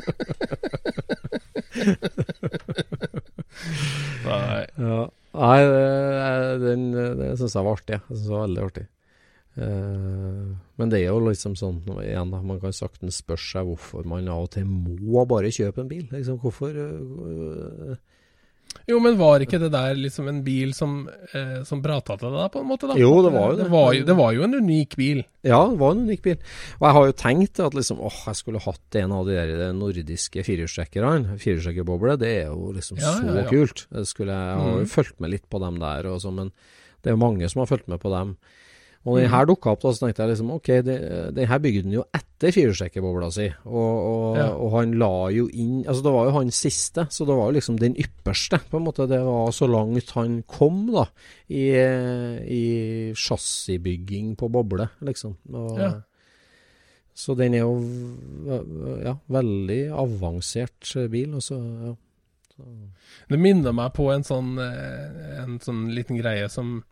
Ja. 4.76 5.06
Nei, 5.36 5.56
den, 6.62 6.90
det 6.92 7.32
syns 7.36 7.56
jeg 7.58 7.66
var 7.66 7.76
artig. 7.76 7.98
Jeg 7.98 8.14
synes 8.14 8.28
det 8.28 8.36
var 8.36 8.46
veldig 8.46 8.62
artig. 8.64 8.86
Uh, 9.56 10.52
men 10.76 10.90
det 10.92 10.98
er 11.00 11.14
jo 11.14 11.20
liksom 11.24 11.54
sånn 11.56 11.78
igjen 12.02 12.28
da, 12.28 12.42
Man 12.44 12.58
kan 12.60 12.74
saktens 12.76 13.22
spørre 13.22 13.40
seg 13.40 13.64
hvorfor 13.64 14.04
man 14.04 14.26
av 14.28 14.42
og 14.44 14.50
til 14.52 14.66
må 14.68 15.22
bare 15.28 15.52
kjøpe 15.54 15.80
en 15.80 15.88
bil. 15.88 16.04
Liksom, 16.12 16.36
hvorfor 16.42 16.76
øh, 16.76 17.96
Jo, 18.90 18.98
men 19.02 19.18
var 19.18 19.42
ikke 19.44 19.60
det 19.62 19.70
der 19.74 19.96
liksom 19.98 20.28
en 20.30 20.42
bil 20.46 20.72
som, 20.76 20.98
eh, 21.32 21.62
som 21.68 21.82
prata 21.84 22.16
til 22.20 22.34
deg, 22.34 22.50
på 22.52 22.62
en 22.62 22.68
måte? 22.68 22.90
da? 22.90 22.98
Jo, 23.00 23.10
det 23.24 23.32
var 23.34 23.50
jo 23.50 23.56
det. 23.56 23.64
Det 23.64 23.72
var 23.72 23.88
jo, 23.96 24.04
det 24.10 24.16
var 24.20 24.36
jo 24.36 24.46
en 24.46 24.58
unik 24.60 24.96
bil. 25.00 25.22
Ja, 25.46 25.60
det 25.70 25.78
var 25.80 25.94
en 25.94 26.04
unik 26.08 26.22
bil. 26.26 26.36
Og 26.78 26.86
jeg 26.88 26.96
har 26.98 27.08
jo 27.08 27.16
tenkt 27.22 27.62
at 27.62 27.78
liksom, 27.78 28.02
åh, 28.04 28.20
jeg 28.30 28.40
skulle 28.40 28.62
hatt 28.66 29.00
en 29.02 29.16
av 29.16 29.28
de 29.28 29.38
der 29.38 29.72
nordiske 29.76 30.44
firehjulstrekkerne. 30.46 31.38
Firehjulstrekkerboble, 31.42 32.18
det 32.20 32.32
er 32.42 32.50
jo 32.50 32.72
liksom 32.76 33.00
Ja, 33.02 33.16
så 33.16 33.30
ja, 33.30 33.38
ja. 33.42 33.48
kult. 33.50 33.86
Jeg, 33.90 34.10
skulle, 34.12 34.36
jeg 34.36 34.60
har 34.62 34.76
jo 34.76 34.84
mm. 34.84 34.92
fulgt 34.92 35.18
med 35.22 35.34
litt 35.36 35.48
på 35.50 35.62
dem 35.62 35.80
der, 35.82 36.10
og 36.12 36.20
så, 36.22 36.34
men 36.34 36.52
det 37.02 37.12
er 37.12 37.18
jo 37.18 37.22
mange 37.22 37.48
som 37.52 37.62
har 37.62 37.70
fulgt 37.70 37.90
med 37.90 38.02
på 38.02 38.12
dem. 38.12 38.36
Og 39.06 39.20
den 39.20 39.28
her 39.30 39.46
dukka 39.46 39.70
opp, 39.70 39.82
da, 39.84 39.92
så 39.94 40.02
tenkte 40.02 40.24
jeg 40.24 40.32
liksom 40.32 40.48
ok, 40.56 40.68
det, 40.82 40.94
den 41.36 41.46
her 41.46 41.60
bygde 41.62 41.82
den 41.86 41.92
jo 41.94 42.02
etter 42.16 42.50
firehjulstrekkerbobla 42.56 43.28
si. 43.30 43.46
Og, 43.64 43.92
og, 44.10 44.24
Ja. 44.40 44.48
og 44.58 44.72
han 44.74 44.96
la 44.98 45.10
jo 45.30 45.46
inn 45.54 45.84
Altså, 45.86 46.02
det 46.02 46.12
var 46.16 46.24
jo 46.26 46.34
hans 46.40 46.58
siste, 46.66 47.06
så 47.14 47.24
det 47.28 47.36
var 47.38 47.46
jo 47.52 47.54
liksom 47.56 47.78
den 47.78 47.94
ypperste, 48.02 48.58
på 48.70 48.80
en 48.80 48.84
måte. 48.88 49.06
Det 49.08 49.20
var 49.22 49.54
så 49.54 49.68
langt 49.70 50.10
han 50.18 50.40
kom, 50.50 50.82
da, 50.90 51.06
i, 51.48 51.70
i 52.58 52.64
chassisbygging 53.14 54.34
på 54.36 54.50
boble, 54.52 54.88
liksom. 55.06 55.36
Og, 55.54 55.78
Ja. 55.80 55.92
Så 57.16 57.32
den 57.32 57.54
er 57.56 57.62
jo 57.62 57.78
ja, 59.06 59.14
veldig 59.32 59.78
avansert 59.96 60.90
bil. 61.08 61.32
Og 61.38 61.40
så, 61.46 61.56
ja. 61.56 61.94
Det 63.30 63.38
minner 63.40 63.72
meg 63.72 63.94
på 63.96 64.10
en 64.12 64.24
sånn, 64.26 64.58
eh, 64.60 65.40
en 65.42 65.56
sånn 65.64 65.86
liten 65.96 66.18
greie 66.20 66.48
som 66.52 66.82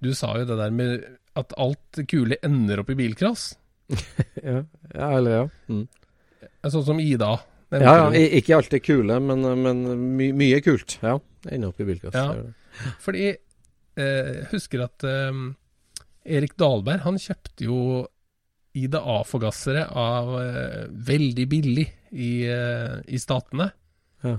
Du 0.00 0.14
sa 0.16 0.30
jo 0.38 0.46
det 0.48 0.56
der 0.56 0.70
med 0.72 1.04
at 1.42 1.54
alt 1.60 2.02
kule 2.10 2.38
ender 2.46 2.82
opp 2.82 2.92
i 2.92 2.98
bilcross. 2.98 3.52
ja, 4.42 4.62
ja, 4.94 5.08
eller 5.16 5.30
ja. 5.30 5.46
Mm. 5.70 5.86
Sånn 6.70 6.86
som 6.86 7.00
Ida. 7.02 7.34
Ja, 7.70 7.94
ja, 8.10 8.22
ikke 8.40 8.56
alltid 8.58 8.82
kule, 8.82 9.20
men, 9.22 9.46
men 9.62 9.82
my, 10.18 10.30
mye 10.36 10.58
kult. 10.64 10.98
Ja, 11.04 11.16
ender 11.46 11.70
opp 11.70 11.80
i 11.80 11.86
bilkast. 11.86 12.18
Ja. 12.18 12.90
Fordi 13.02 13.28
eh, 13.30 14.30
husker 14.50 14.84
at 14.88 15.06
eh, 15.06 15.42
Erik 16.36 16.56
Dahlberg 16.58 17.04
han 17.06 17.20
kjøpte 17.20 17.68
jo 17.68 17.80
Ida 18.78 19.00
A-forgassere 19.16 19.86
av 19.98 20.34
eh, 20.42 20.84
veldig 20.90 21.46
billig 21.50 21.86
i, 22.10 22.32
eh, 22.50 22.98
i 23.06 23.18
Statene. 23.22 23.70
Ja. 24.26 24.36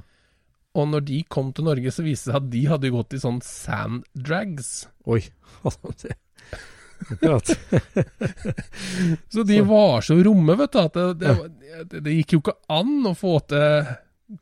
Og 0.80 0.88
når 0.88 1.04
de 1.08 1.20
kom 1.28 1.50
til 1.56 1.68
Norge, 1.68 1.92
så 1.92 2.04
viste 2.06 2.30
det 2.30 2.36
seg 2.36 2.40
at 2.40 2.52
de 2.54 2.62
hadde 2.72 2.94
gått 2.94 3.16
i 3.16 3.20
sånn 3.20 3.42
sand 3.44 4.06
drags. 4.16 4.86
Oi. 5.04 5.20
Så 9.34 9.44
de 9.48 9.58
var 9.68 10.02
så 10.06 10.14
romme, 10.24 10.56
vet 10.60 10.74
du, 10.74 10.80
at 10.82 10.94
det, 10.94 11.14
det, 11.22 11.36
det, 12.00 12.12
gikk 12.20 12.34
jo 12.36 12.40
ikke 12.44 12.60
an 12.72 13.08
å 13.10 13.14
få 13.18 13.34
til, 13.52 13.70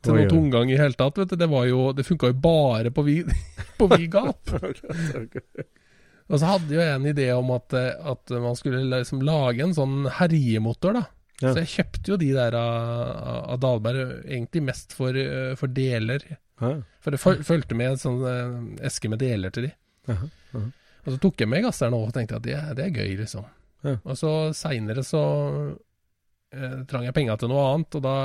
til 0.04 0.12
noen 0.16 0.30
tomgang 0.30 0.68
i 0.72 0.80
hele 0.80 0.96
tatt. 0.98 1.18
vet 1.22 1.30
du. 1.32 1.36
Det 1.40 1.50
var 1.50 1.64
jo, 1.70 1.80
det 1.96 2.08
funka 2.08 2.24
jo 2.32 2.38
bare 2.42 2.90
på 2.94 3.02
vid, 3.06 3.26
på 3.80 3.84
vid 3.94 4.08
gap. 4.12 4.42
Og 6.30 6.36
så 6.38 6.44
hadde 6.46 6.74
jo 6.76 6.82
en 6.84 7.06
idé 7.10 7.26
om 7.34 7.48
at, 7.56 7.68
at 7.74 8.24
man 8.38 8.54
skulle 8.58 8.80
liksom 8.86 9.18
lage 9.26 9.60
en 9.64 9.74
sånn 9.74 9.96
herjemotor, 10.20 10.92
da. 11.00 11.04
Ja. 11.40 11.54
Så 11.54 11.58
jeg 11.62 11.72
kjøpte 11.72 12.10
jo 12.12 12.16
de 12.20 12.30
der 12.36 12.52
av, 12.54 13.56
Dahlberg, 13.62 14.00
egentlig 14.28 14.62
mest 14.68 14.92
for, 14.94 15.16
for 15.58 15.68
deler. 15.72 16.20
Ja. 16.60 16.74
For 17.00 17.10
det 17.14 17.20
fulgte 17.22 17.74
med 17.78 17.94
en 17.94 18.00
sånn 18.00 18.20
eh, 18.28 18.50
eske 18.90 19.08
med 19.10 19.22
deler 19.22 19.50
til 19.54 19.70
de. 19.70 19.72
Aha, 20.12 20.26
jaha. 20.52 20.68
Og 21.10 21.16
så 21.16 21.22
tok 21.22 21.42
jeg 21.42 21.50
med 21.50 21.64
gasseren 21.66 21.96
og 21.96 22.12
tenkte 22.14 22.38
at 22.38 22.46
det, 22.46 22.58
det 22.78 22.86
er 22.86 22.94
gøy, 22.94 23.14
liksom. 23.18 23.46
Ja. 23.82 23.96
Og 24.04 24.18
så 24.18 24.30
seinere 24.56 25.02
så 25.06 25.22
eh, 26.54 26.82
trang 26.90 27.06
jeg 27.08 27.16
penger 27.16 27.40
til 27.40 27.50
noe 27.50 27.64
annet, 27.72 27.96
og 27.98 28.04
da, 28.04 28.16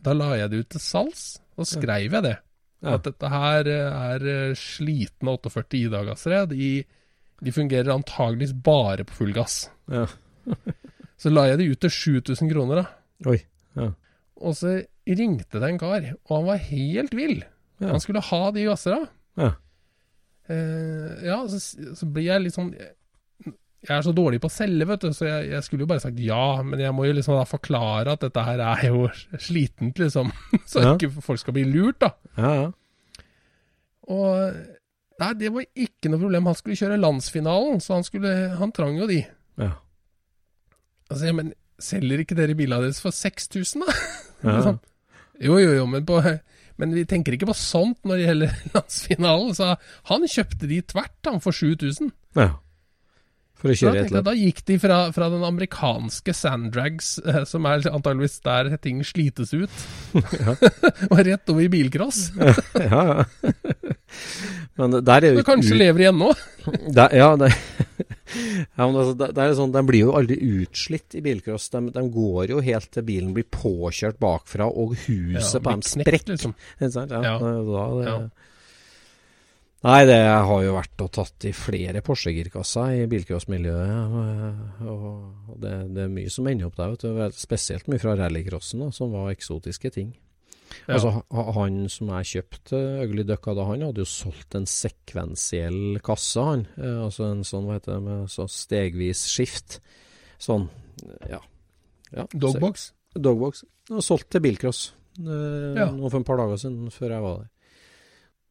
da 0.00 0.14
la 0.16 0.30
jeg 0.40 0.52
det 0.52 0.62
ut 0.62 0.70
til 0.76 0.84
salgs. 0.84 1.26
Og 1.60 1.68
skrev 1.68 2.16
jeg 2.16 2.24
det. 2.24 2.36
Ja. 2.80 2.96
At 2.96 3.04
dette 3.04 3.28
her 3.28 3.68
eh, 3.68 4.00
er 4.14 4.26
eh, 4.32 4.56
slitne 4.56 5.36
48 5.36 5.82
Ida-gassere. 5.82 6.44
De, 6.54 6.70
de 7.44 7.52
fungerer 7.52 7.92
antageligvis 7.92 8.54
bare 8.56 9.04
på 9.04 9.18
full 9.18 9.34
gass. 9.36 9.66
Ja. 9.92 10.06
Så 11.20 11.28
la 11.28 11.50
jeg 11.50 11.60
det 11.60 11.68
ut 11.74 11.82
til 11.84 11.92
7000 11.92 12.48
kroner, 12.48 12.80
da. 12.80 13.28
Oi. 13.28 13.36
Ja. 13.76 13.90
Og 14.40 14.54
så 14.56 14.78
ringte 15.04 15.60
det 15.60 15.68
en 15.68 15.80
kar, 15.80 16.06
og 16.24 16.30
han 16.32 16.46
var 16.46 16.62
helt 16.70 17.12
vill. 17.12 17.42
Ja. 17.76 17.90
Han 17.90 18.00
skulle 18.00 18.22
ha 18.24 18.38
de 18.56 18.64
gassera. 18.64 19.02
Ja. 19.36 19.50
Eh, 20.50 21.20
ja, 21.28 21.36
så, 21.52 21.60
så 21.94 22.06
blir 22.10 22.26
jeg 22.26 22.42
litt 22.42 22.54
sånn 22.56 22.72
Jeg 22.74 23.92
er 23.94 24.02
så 24.02 24.12
dårlig 24.16 24.40
på 24.42 24.48
å 24.50 24.52
selge, 24.52 24.86
vet 24.88 25.04
du, 25.04 25.12
så 25.14 25.28
jeg, 25.28 25.50
jeg 25.52 25.64
skulle 25.66 25.84
jo 25.86 25.90
bare 25.92 26.02
sagt 26.02 26.18
ja, 26.20 26.40
men 26.66 26.80
jeg 26.82 26.92
må 26.96 27.06
jo 27.06 27.14
liksom 27.16 27.36
da 27.38 27.44
forklare 27.48 28.12
at 28.16 28.24
dette 28.26 28.42
her 28.44 28.60
er 28.66 28.82
jo 28.88 29.04
slitent, 29.46 30.00
liksom. 30.02 30.32
Så 30.70 30.82
Ja. 30.84 30.96
ikke 30.96 31.12
folk 31.24 31.40
skal 31.44 31.56
bli 31.56 31.64
lurt, 31.70 32.00
da. 32.02 32.10
Ja, 32.40 32.50
ja. 32.64 32.68
Og 34.10 34.52
Nei, 35.20 35.34
det 35.36 35.50
var 35.52 35.66
ikke 35.76 36.08
noe 36.08 36.16
problem. 36.22 36.46
Han 36.48 36.56
skulle 36.56 36.78
kjøre 36.80 36.96
landsfinalen, 36.96 37.80
så 37.84 37.98
han, 37.98 38.04
skulle, 38.06 38.30
han 38.56 38.70
trang 38.72 38.94
jo 38.96 39.04
de. 39.10 39.18
Ja. 39.60 39.74
Altså, 41.10 41.26
ja, 41.28 41.34
men 41.36 41.50
selger 41.80 42.22
ikke 42.22 42.38
dere 42.38 42.54
bilene 42.56 42.86
deres 42.86 43.02
for 43.04 43.12
6000, 43.12 43.84
da? 43.84 43.96
Ja. 44.40 44.54
Liksom. 44.56 44.78
Jo, 45.44 45.58
jo, 45.60 45.74
jo, 45.76 45.82
men, 45.92 46.06
på, 46.08 46.16
men 46.80 46.96
vi 46.96 47.04
tenker 47.08 47.36
ikke 47.36 47.50
på 47.50 47.58
sånt 47.58 48.00
når 48.08 48.16
det 48.16 48.26
gjelder 48.26 48.56
landsfinalen. 48.76 49.54
Så 49.58 49.70
han 50.10 50.26
kjøpte 50.34 50.70
de 50.70 50.80
tvert, 50.94 51.16
han, 51.28 51.40
for 51.44 51.56
7000. 51.56 52.12
ja. 52.40 52.50
For 53.60 53.68
å 53.72 53.76
kjøre 53.76 54.02
et 54.06 54.12
løp. 54.14 54.24
da 54.24 54.32
gikk 54.38 54.62
de 54.70 54.78
fra, 54.80 54.98
fra 55.12 55.26
den 55.32 55.42
amerikanske 55.44 56.32
Sandrags, 56.36 57.18
eh, 57.20 57.42
som 57.44 57.66
er 57.68 57.82
antageligvis 57.90 58.38
der 58.46 58.70
ting 58.80 59.02
slites 59.04 59.52
ut, 59.52 59.82
og 61.12 61.18
rett 61.26 61.52
over 61.52 61.66
i 61.66 61.68
bilcross. 61.72 62.30
ja, 62.80 63.02
ja. 63.12 63.52
Men 64.80 64.96
der 65.04 65.26
er 65.26 65.34
jo 65.34 65.42
ikke 65.42 65.52
kanskje 65.52 65.74
ut- 65.76 65.82
lever 65.82 66.06
igjen 66.06 66.18
nå? 66.22 66.30
Der, 66.96 67.12
ja, 67.20 67.28
det, 67.40 67.50
ja, 68.32 68.86
men 68.86 68.96
altså, 68.96 69.14
det, 69.20 69.28
er 69.44 69.54
sånn, 69.58 69.72
de 69.74 69.82
blir 69.86 70.06
jo 70.06 70.14
aldri 70.18 70.38
utslitt 70.62 71.16
i 71.18 71.22
bilcross. 71.24 71.68
De, 71.74 71.82
de 71.94 72.04
går 72.16 72.54
jo 72.54 72.60
helt 72.64 72.88
til 72.96 73.04
bilen 73.06 73.34
blir 73.36 73.46
påkjørt 73.52 74.18
bakfra 74.22 74.66
og 74.70 74.96
huset 75.04 75.58
Ja, 75.60 75.62
på 75.64 75.74
dem 75.76 75.84
sprekker. 75.86 76.32
liksom. 76.34 76.56
Ja. 76.80 76.90
Ja. 77.06 77.36
Da, 77.44 77.58
det, 77.60 78.06
Ja. 78.08 78.20
Nei, 79.80 80.00
det 80.04 80.18
har 80.20 80.58
jo 80.60 80.74
vært 80.76 81.02
og 81.06 81.08
tatt 81.16 81.46
i 81.48 81.54
flere 81.56 82.02
Porsche-girkasser 82.04 82.98
i 82.98 83.04
bilcrossmiljøet. 83.08 84.82
Og, 84.84 85.54
det, 85.62 85.70
det 85.96 86.02
er 86.04 86.10
mye 86.12 86.32
som 86.32 86.48
ender 86.50 86.68
opp 86.68 86.76
der. 86.76 86.92
Vet 86.92 87.06
du. 87.32 87.38
Spesielt 87.40 87.88
mye 87.88 88.02
fra 88.02 88.12
rallycrossen, 88.18 88.82
da, 88.84 88.90
som 88.92 89.14
var 89.14 89.30
eksotiske 89.32 89.92
ting. 89.94 90.10
Ja. 90.84 90.98
Altså, 90.98 91.14
Han 91.56 91.80
som 91.90 92.10
jeg 92.12 92.28
kjøpte 92.30 92.80
Ugly 93.06 93.24
Duck 93.26 93.48
av, 93.50 93.56
da, 93.58 93.64
han 93.70 93.86
hadde 93.88 94.04
jo 94.04 94.08
solgt 94.10 94.54
en 94.58 94.68
sekvensiell 94.70 95.96
kasse, 96.04 96.44
han. 96.44 96.66
Eh, 96.76 96.98
altså 97.06 97.30
en 97.30 97.40
sånn, 97.48 97.64
hva 97.66 97.78
heter 97.78 97.96
det, 97.96 98.02
med 98.04 98.30
så 98.32 98.46
stegvis 98.52 99.24
skift. 99.32 99.80
Sånn, 100.40 100.68
ja. 101.30 101.40
ja 102.12 102.26
Dogbox? 102.36 102.90
Dogbox. 103.16 103.64
Og 103.90 104.04
solgt 104.04 104.28
til 104.36 104.44
bilcross. 104.44 104.90
Eh, 105.20 105.80
Ja. 105.80 105.88
Nå 105.88 106.12
for 106.12 106.20
et 106.20 106.28
par 106.28 106.38
dager 106.44 106.60
siden, 106.60 106.92
før 106.92 107.16
jeg 107.16 107.24
var 107.24 107.40
der. 107.40 107.50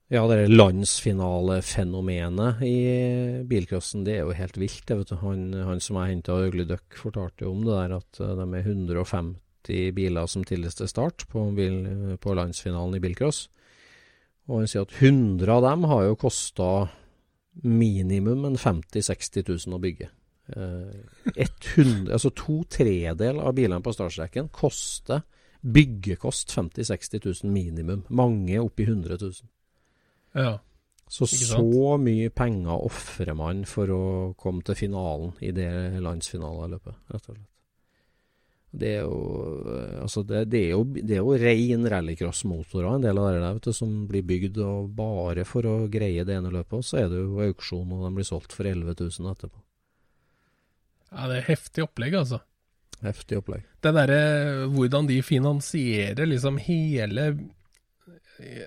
Ja, 0.10 0.24
det 0.26 0.48
landsfinalefenomenet 0.48 2.63
i 2.65 3.43
bilcrossen, 3.45 4.02
det 4.08 4.15
er 4.17 4.24
jo 4.26 4.32
helt 4.34 4.58
vilt. 4.58 4.88
Det, 4.89 4.95
vet. 4.98 5.12
Han, 5.22 5.54
han 5.54 5.78
som 5.86 6.00
jeg 6.00 6.10
henta 6.15 6.34
Ugly 6.48 6.65
Duck, 6.65 6.98
fortalte 6.98 7.45
jo 7.45 7.52
om 7.54 7.62
det 7.67 7.76
der 7.76 7.93
at 8.00 8.19
eh, 8.26 8.32
de 8.39 8.45
er 8.58 8.65
150 8.65 9.93
biler 9.93 10.26
som 10.26 10.41
tildes 10.50 10.74
til 10.80 10.89
start 10.89 11.28
på, 11.30 11.43
bil, 11.54 12.17
på 12.17 12.34
landsfinalen 12.34 12.98
i 12.98 13.04
bilcross. 13.04 13.54
Og 14.50 14.63
han 14.63 14.69
sier 14.72 14.82
at 14.88 14.95
100 14.98 15.45
av 15.54 15.62
dem 15.67 15.86
har 15.91 16.02
jo 16.08 16.22
kosta 16.26 16.89
minimum 17.62 18.50
en 18.50 18.58
50 18.58 19.06
000-60 19.06 19.45
000 19.45 19.78
å 19.78 19.82
bygge. 19.86 20.10
Eh, 20.56 20.89
100, 21.38 22.10
altså 22.17 22.34
to 22.34 22.65
tredel 22.65 23.45
av 23.45 23.54
bilene 23.62 23.86
på 23.86 23.93
startstreken 23.93 24.50
koster 24.50 25.22
byggekost 25.62 26.50
50 26.58 26.89
000-60 26.89 27.45
000 27.45 27.54
minimum. 27.54 28.10
Mange 28.10 28.58
oppi 28.58 28.89
100 28.89 29.22
000. 29.22 29.54
Ja. 30.37 30.57
Så 31.09 31.25
så 31.25 31.97
mye 31.97 32.29
penger 32.29 32.83
ofrer 32.85 33.33
man 33.33 33.63
for 33.65 33.89
å 33.89 34.01
komme 34.37 34.61
til 34.61 34.77
finalen 34.77 35.31
i 35.41 35.49
det 35.55 35.71
landsfinaleløpet, 36.05 36.99
rett 37.09 37.23
og 37.23 37.33
slett. 37.33 37.47
Det 38.69 38.89
er 38.99 39.07
jo 39.07 39.15
eh, 39.65 39.95
altså 40.03 40.21
det, 40.29 40.43
det 40.53 40.59
er 40.67 40.75
jo, 40.75 40.83
det 40.93 41.15
er 41.15 41.23
jo 41.23 41.37
ren 41.41 41.87
rallycross-motorer, 41.89 42.91
en 42.91 43.07
del 43.07 43.17
av 43.17 43.31
det 43.31 43.39
der 43.41 43.55
vet 43.57 43.65
du, 43.65 43.73
som 43.73 43.95
blir 44.11 44.27
bygd 44.29 44.59
og 44.61 44.91
bare 44.99 45.45
for 45.49 45.65
å 45.65 45.73
greie 45.89 46.25
det 46.27 46.35
ene 46.37 46.53
løpet. 46.53 46.77
Og 46.77 46.85
så 46.85 47.01
er 47.01 47.09
det 47.09 47.23
jo 47.23 47.41
auksjon, 47.47 47.89
og 47.97 48.05
de 48.05 48.13
blir 48.19 48.29
solgt 48.29 48.53
for 48.53 48.69
11 48.69 48.93
000 49.01 49.31
etterpå. 49.33 49.57
ja, 51.09 51.25
det 51.31 51.39
er 51.39 51.49
heftig 51.49 51.87
opplegg, 51.87 52.19
altså. 52.21 52.43
Heftig 53.01 53.39
opplegg. 53.39 53.65
Det 53.81 53.95
derre 53.95 54.21
hvordan 54.75 55.09
de 55.09 55.21
finansierer 55.25 56.29
liksom 56.29 56.61
hele 56.61 57.25
eh, 57.31 57.41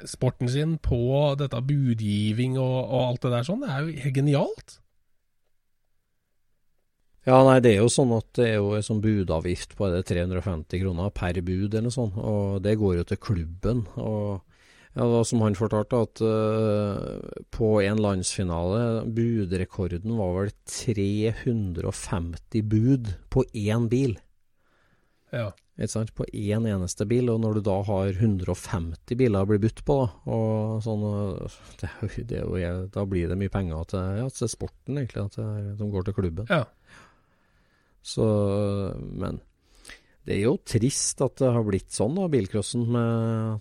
sporten 0.09 0.51
sin 0.53 0.77
på 0.83 1.01
dette 1.41 1.61
budgiving 1.65 2.59
og, 2.61 2.79
og 2.83 3.03
alt 3.07 3.27
det 3.27 3.35
der 3.35 3.49
sånn, 3.49 3.65
det 3.65 3.73
er 3.73 3.83
jo 3.83 4.05
helt 4.05 4.17
genialt. 4.21 4.79
Ja, 7.23 7.37
nei, 7.47 7.61
det 7.63 7.77
er 7.77 7.85
jo 7.85 7.91
sånn 7.93 8.11
at 8.17 8.27
det 8.35 8.49
er 8.49 8.57
jo 8.59 8.73
en 8.75 8.83
sånn 8.83 9.03
budavgift 9.03 9.77
på 9.79 9.87
er 9.87 10.01
det 10.01 10.09
350 10.11 10.81
kroner 10.83 11.13
per 11.15 11.39
bud 11.39 11.71
eller 11.71 11.87
noe 11.87 11.95
sånt, 11.95 12.17
og 12.19 12.65
det 12.65 12.75
går 12.81 12.97
jo 12.99 13.05
til 13.07 13.21
klubben. 13.23 13.85
og 13.95 14.43
ja, 14.93 15.07
da, 15.09 15.23
som 15.25 15.41
han 15.41 15.55
fortalte, 15.57 15.97
at 16.05 16.21
uh, 16.21 17.23
på 17.55 17.69
en 17.81 18.01
landsfinale, 18.05 19.07
budrekorden 19.09 20.19
var 20.19 20.35
vel 20.37 20.51
350 20.69 22.67
bud 22.69 23.09
på 23.33 23.45
én 23.57 23.89
bil. 23.89 24.19
Ja. 25.33 25.49
På 26.15 26.27
én 26.31 26.67
eneste 26.71 27.07
bil, 27.11 27.31
og 27.33 27.41
når 27.43 27.59
du 27.59 27.61
da 27.67 27.79
har 27.89 28.13
150 28.15 29.19
biler 29.19 29.43
å 29.43 29.49
bli 29.51 29.59
budt 29.65 29.83
på, 29.89 29.97
og 30.31 30.83
sånn, 30.85 31.07
det, 31.81 31.91
det 32.31 32.43
da 32.95 33.07
blir 33.09 33.33
det 33.33 33.39
mye 33.41 33.51
penger 33.51 33.89
til, 33.91 34.21
ja, 34.21 34.29
til 34.31 34.53
sporten, 34.53 35.01
egentlig, 35.01 35.25
at 35.27 35.41
det, 35.41 35.79
som 35.81 35.91
går 35.91 36.07
til 36.07 36.17
klubben. 36.21 36.53
Ja. 36.53 36.65
Så, 38.03 38.27
men 38.99 39.41
det 40.27 40.37
er 40.37 40.45
jo 40.45 40.59
trist 40.63 41.23
at 41.25 41.41
det 41.43 41.51
har 41.51 41.65
blitt 41.67 41.91
sånn, 41.95 42.15
da, 42.15 42.29
bilcrossen. 42.31 42.85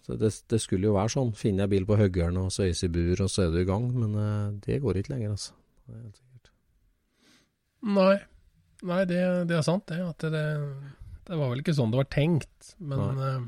Det, 0.05 0.29
det 0.53 0.59
skulle 0.61 0.91
jo 0.91 0.97
være 0.97 1.13
sånn. 1.15 1.31
Finner 1.37 1.65
jeg 1.65 1.73
bil 1.73 1.87
på 1.89 1.97
høggeren 1.97 2.37
og 2.43 2.51
søyes 2.53 2.83
i 2.85 2.91
bur, 2.93 3.15
og 3.17 3.31
så 3.33 3.47
er 3.47 3.55
du 3.55 3.63
i 3.63 3.69
gang. 3.69 3.87
Men 3.95 4.13
eh, 4.21 4.59
det 4.67 4.81
går 4.83 5.01
ikke 5.01 5.15
lenger, 5.15 5.33
altså. 5.33 5.55
Det 5.87 5.95
er 5.95 6.03
helt 6.03 6.19
sikkert. 6.19 6.51
Nei, 7.97 8.19
Nei 8.91 9.03
det, 9.09 9.21
det 9.49 9.57
er 9.57 9.65
sant, 9.65 9.87
det. 9.89 9.99
At 10.05 10.25
det, 10.25 10.31
det 10.33 10.45
var 11.29 11.49
vel 11.51 11.63
ikke 11.63 11.75
sånn 11.77 11.91
det 11.93 11.99
var 12.01 12.09
tenkt, 12.11 12.75
men 12.79 13.01
uh, 13.17 13.41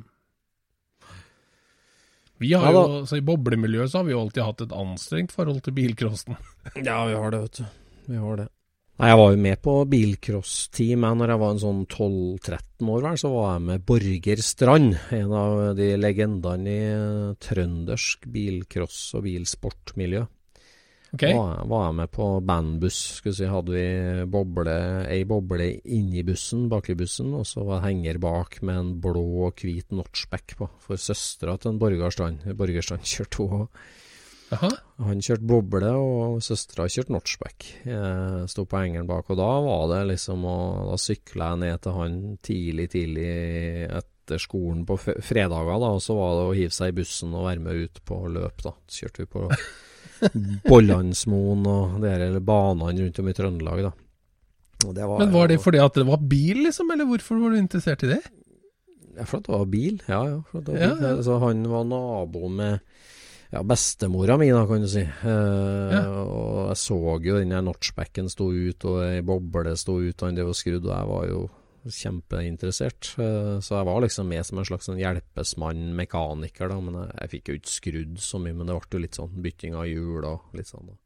Vi 2.41 2.51
har 2.53 2.67
Ja 2.67 2.73
jo, 2.75 3.05
så 3.09 3.19
I 3.19 3.25
boblemiljøet 3.25 3.91
så 3.91 4.01
har 4.01 4.09
vi 4.09 4.15
jo 4.15 4.23
alltid 4.23 4.43
hatt 4.43 4.65
et 4.65 4.75
anstrengt 4.75 5.31
forhold 5.35 5.63
til 5.65 5.75
bilcrossen. 5.77 6.37
Ja, 6.87 7.05
vi 7.07 7.15
har 7.17 7.33
det, 7.33 7.41
vet 7.45 7.61
du. 7.61 7.65
Vi 8.11 8.19
har 8.19 8.43
det. 8.43 8.49
Nei, 9.01 9.09
Jeg 9.09 9.17
var 9.17 9.31
jo 9.33 9.39
med 9.41 9.61
på 9.65 9.73
bilcross-team 9.89 11.05
når 11.17 11.33
jeg 11.33 11.41
var 11.41 11.53
en 11.53 11.61
sånn 11.63 11.81
12-13 11.87 12.91
år, 12.93 13.01
vel, 13.07 13.17
så 13.17 13.31
var 13.33 13.47
jeg 13.55 13.63
med 13.71 13.85
Borger 13.89 14.43
Strand. 14.45 14.93
En 15.17 15.33
av 15.33 15.61
de 15.79 15.87
legendene 15.97 16.75
i 16.75 17.33
trøndersk 17.41 18.27
bilcross- 18.29 19.15
og 19.17 19.25
bilsportmiljø. 19.25 20.27
Ok? 21.13 21.23
Var, 21.29 21.65
var 21.69 21.83
jeg 21.85 21.95
med 21.99 22.11
på 22.13 22.27
bandbuss. 22.41 22.99
Skulle 23.19 23.37
si, 23.37 23.45
hadde 23.49 23.75
vi 23.75 24.23
boble, 24.33 24.77
ei 25.13 25.21
boble 25.29 25.67
inni 25.93 26.23
bussen, 26.25 26.65
bak 26.71 26.89
i 26.89 26.97
bussen, 26.97 27.35
og 27.37 27.45
så 27.45 27.65
var 27.67 27.83
henger 27.85 28.17
bak 28.21 28.57
med 28.65 28.79
en 28.79 28.95
blå 29.03 29.27
og 29.47 29.61
hvit 29.61 29.93
notchback 29.93 30.55
på. 30.57 30.69
For 30.81 30.97
søstera 30.97 31.59
til 31.61 31.75
en 31.75 31.83
Borgar 31.83 32.15
Strand. 32.15 32.41
Kjørte 33.03 33.45
hun 33.45 33.69
Jaha. 34.53 34.69
han 35.01 35.21
kjørte 35.23 35.47
boble, 35.49 35.91
og 35.97 36.41
søstera 36.45 36.89
kjørte 36.91 37.13
notchback. 37.15 37.69
Jeg 37.87 38.49
sto 38.51 38.65
på 38.69 38.81
hengeren 38.81 39.09
bak, 39.09 39.29
og 39.33 39.39
da 39.39 39.51
var 39.65 39.87
det 39.93 40.01
liksom 40.13 40.43
å 40.49 40.57
Da 40.91 40.99
sykla 41.01 41.53
jeg 41.53 41.61
ned 41.63 41.85
til 41.85 41.97
han 41.97 42.19
tidlig, 42.45 42.89
tidlig 42.93 43.31
etter 44.01 44.41
skolen 44.41 44.83
på 44.87 44.97
fredager, 44.97 45.77
da, 45.77 45.93
og 45.93 46.03
så 46.03 46.17
var 46.17 46.37
det 46.37 46.45
å 46.49 46.53
hive 46.57 46.73
seg 46.73 46.93
i 46.93 46.99
bussen 47.01 47.33
og 47.33 47.47
være 47.49 47.65
med 47.65 47.87
ut 47.87 48.05
på 48.05 48.21
løp, 48.33 48.61
da. 48.65 48.75
Så 48.87 49.05
kjørte 49.05 49.25
vi 49.25 49.33
på 49.33 49.47
Bollandsmoen 50.69 51.65
og 51.69 51.97
de 52.03 52.11
her 52.13 52.39
banene 52.43 52.93
rundt 53.03 53.19
om 53.23 53.29
i 53.29 53.35
Trøndelag, 53.37 53.83
da. 53.89 53.93
Var, 54.83 55.19
Men 55.21 55.31
var 55.31 55.47
det 55.47 55.61
fordi 55.63 55.79
at 55.79 55.95
det 55.95 56.03
var 56.09 56.19
bil, 56.27 56.65
liksom, 56.65 56.89
eller 56.91 57.07
hvorfor 57.07 57.39
var 57.39 57.53
du 57.53 57.59
interessert 57.61 58.03
i 58.03 58.09
det? 58.15 58.21
Ja, 59.13 59.23
for 59.29 59.39
at 59.39 59.45
det 59.47 59.53
var 59.53 59.69
bil. 59.71 59.99
Ja, 60.09 60.21
ja. 60.27 60.39
Var 60.51 60.65
bil. 60.67 60.81
ja. 60.81 61.13
Så 61.23 61.37
han 61.39 61.61
var 61.71 61.85
nabo 61.87 62.49
med 62.51 62.79
ja, 63.53 63.61
bestemora 63.69 64.35
mi, 64.41 64.49
da, 64.51 64.63
kan 64.67 64.81
du 64.83 64.89
si. 64.89 65.03
Eh, 65.05 65.93
Ja. 65.93 66.03
Og 66.23 66.71
jeg 66.73 66.79
så 66.81 66.97
jo 67.21 67.37
den 67.37 67.53
der 67.53 67.61
notchbacken 67.63 68.27
stå 68.33 68.49
ut, 68.51 68.85
og 68.89 69.03
ei 69.05 69.21
boble 69.21 69.75
sto 69.77 69.99
ut, 70.01 70.25
han 70.25 70.35
drev 70.39 70.49
og 70.51 70.57
skrudde, 70.57 70.89
og 70.89 70.95
jeg 70.97 71.11
var 71.13 71.27
jo 71.29 71.43
kjempeinteressert. 71.91 73.13
Eh, 73.19 73.55
så 73.63 73.77
jeg 73.77 73.87
var 73.89 74.03
liksom 74.03 74.29
med 74.31 74.47
som 74.47 74.59
en 74.59 74.67
slags 74.67 74.89
sånn 74.89 75.01
hjelpesmann, 75.01 75.89
mekaniker, 75.97 76.71
da. 76.71 76.79
Men 76.83 76.99
jeg, 77.01 77.13
jeg 77.19 77.33
fikk 77.35 77.49
jo 77.49 77.57
ikke 77.59 77.73
skrudd 77.77 78.19
så 78.23 78.41
mye, 78.43 78.57
men 78.57 78.69
det 78.69 78.77
ble 78.77 78.97
jo 78.97 79.03
litt 79.05 79.19
sånn 79.19 79.39
bytting 79.45 79.77
av 79.79 79.87
hjul 79.89 80.27
og 80.29 80.57
litt 80.57 80.71
sånn. 80.71 80.91
Da. 80.91 80.99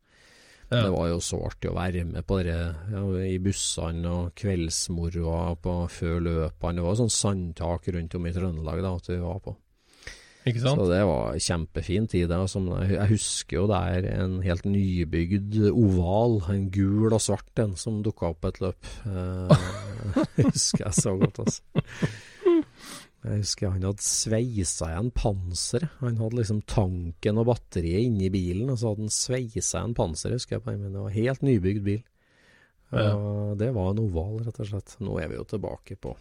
Ja. 0.68 0.82
Det 0.84 0.90
var 0.92 1.08
jo 1.08 1.20
så 1.24 1.40
artig 1.48 1.70
å 1.72 1.78
være 1.78 2.04
med 2.10 2.26
på 2.28 2.42
det 2.44 2.58
ja, 2.92 3.04
i 3.24 3.38
bussene 3.40 4.10
og 4.12 4.34
kveldsmoroa 4.36 5.54
på 5.64 5.78
før 5.94 6.20
løpene. 6.26 6.80
Det 6.80 6.84
var 6.84 6.98
jo 6.98 7.02
sånn 7.06 7.16
sandtak 7.16 7.88
rundt 7.96 8.18
om 8.20 8.28
i 8.28 8.34
Trøndelag 8.36 8.84
da, 8.84 8.92
at 9.00 9.08
vi 9.14 9.22
var 9.22 9.40
på. 9.46 9.56
Ikke 10.48 10.64
sant? 10.64 10.80
Så 10.80 10.88
det 10.90 11.02
var 11.10 11.40
kjempefin 11.44 12.08
tid. 12.12 12.32
Altså, 12.32 12.62
jeg 12.88 13.12
husker 13.12 13.60
jo 13.60 13.66
det 13.72 13.82
er 13.98 14.08
en 14.14 14.38
helt 14.46 14.68
nybygd 14.70 15.58
oval, 15.72 16.40
en 16.54 16.70
gul 16.74 17.12
og 17.12 17.22
svart 17.24 17.64
en, 17.64 17.76
som 17.80 18.00
dukka 18.06 18.32
opp 18.32 18.48
et 18.50 18.62
løp. 18.64 18.90
Eh, 19.10 19.68
jeg 20.40 20.50
husker 20.54 20.88
jeg 20.88 21.00
så 21.02 21.16
godt, 21.20 21.44
altså. 21.44 21.84
Jeg 23.28 23.42
husker 23.42 23.74
han 23.74 23.84
hadde 23.84 24.06
sveisa 24.06 24.92
igjen 24.94 25.10
panseret. 25.18 25.98
Han 26.00 26.20
hadde 26.22 26.40
liksom 26.40 26.62
tanken 26.70 27.42
og 27.42 27.50
batteriet 27.50 28.08
inni 28.08 28.30
bilen, 28.32 28.70
og 28.72 28.80
så 28.80 28.94
hadde 28.94 29.08
han 29.08 29.18
sveisa 29.18 29.82
igjen 29.82 29.98
panseret, 29.98 30.38
husker 30.40 30.58
jeg 30.58 30.64
på. 30.64 30.78
Men 30.78 30.96
det 30.96 31.04
var 31.04 31.18
helt 31.18 31.44
nybygd 31.44 31.84
bil. 31.88 32.06
Ja. 32.94 33.12
Det 33.60 33.74
var 33.76 33.92
en 33.92 34.06
oval, 34.06 34.40
rett 34.46 34.62
og 34.64 34.70
slett. 34.70 34.96
Nå 35.04 35.18
er 35.20 35.32
vi 35.34 35.42
jo 35.42 35.48
tilbake 35.50 36.00
på 36.00 36.16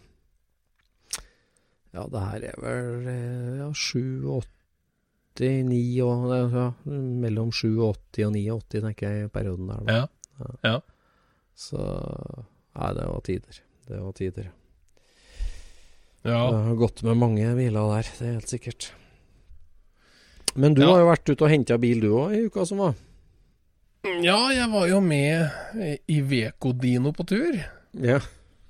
Ja, 1.97 2.03
det 2.13 2.21
her 2.21 2.43
er 2.51 2.59
vel 2.61 3.07
eh, 3.09 3.57
ja, 3.63 3.67
87, 3.73 4.45
9 5.65 5.79
og 6.05 6.27
ja, 6.53 6.65
Mellom 6.85 7.49
87 7.53 8.21
og 8.27 8.35
89, 8.37 8.83
tenker 8.85 9.09
jeg, 9.09 9.25
i 9.25 9.31
perioden 9.33 9.71
der. 9.71 9.81
Da. 9.87 9.97
Ja. 9.97 10.51
Ja. 10.67 10.75
Så 11.57 11.81
Nei, 12.77 12.91
det 12.93 13.07
var 13.09 13.21
tider. 13.25 13.59
Det 13.87 13.97
var 14.03 14.13
tider. 14.13 14.51
ja. 16.27 16.41
Det 16.51 16.61
har 16.67 16.75
gått 16.77 17.01
med 17.07 17.17
mange 17.17 17.47
biler 17.57 17.89
der, 17.95 18.09
det 18.19 18.27
er 18.27 18.33
helt 18.37 18.51
sikkert. 18.53 18.91
Men 20.57 20.73
du 20.77 20.81
Ja. 20.83 20.91
har 20.91 20.99
jo 21.01 21.09
vært 21.09 21.29
ute 21.31 21.45
og 21.45 21.49
henta 21.53 21.77
bil 21.81 22.01
du 22.01 22.11
òg 22.17 22.35
i 22.37 22.43
uka 22.45 22.65
som 22.65 22.77
var? 22.83 22.93
Ja, 24.21 24.37
jeg 24.53 24.69
var 24.71 24.85
jo 24.87 24.99
med 25.01 25.49
i 26.07 26.19
Vekodino 26.21 27.11
på 27.13 27.25
tur. 27.27 27.57
Ja. 27.93 28.19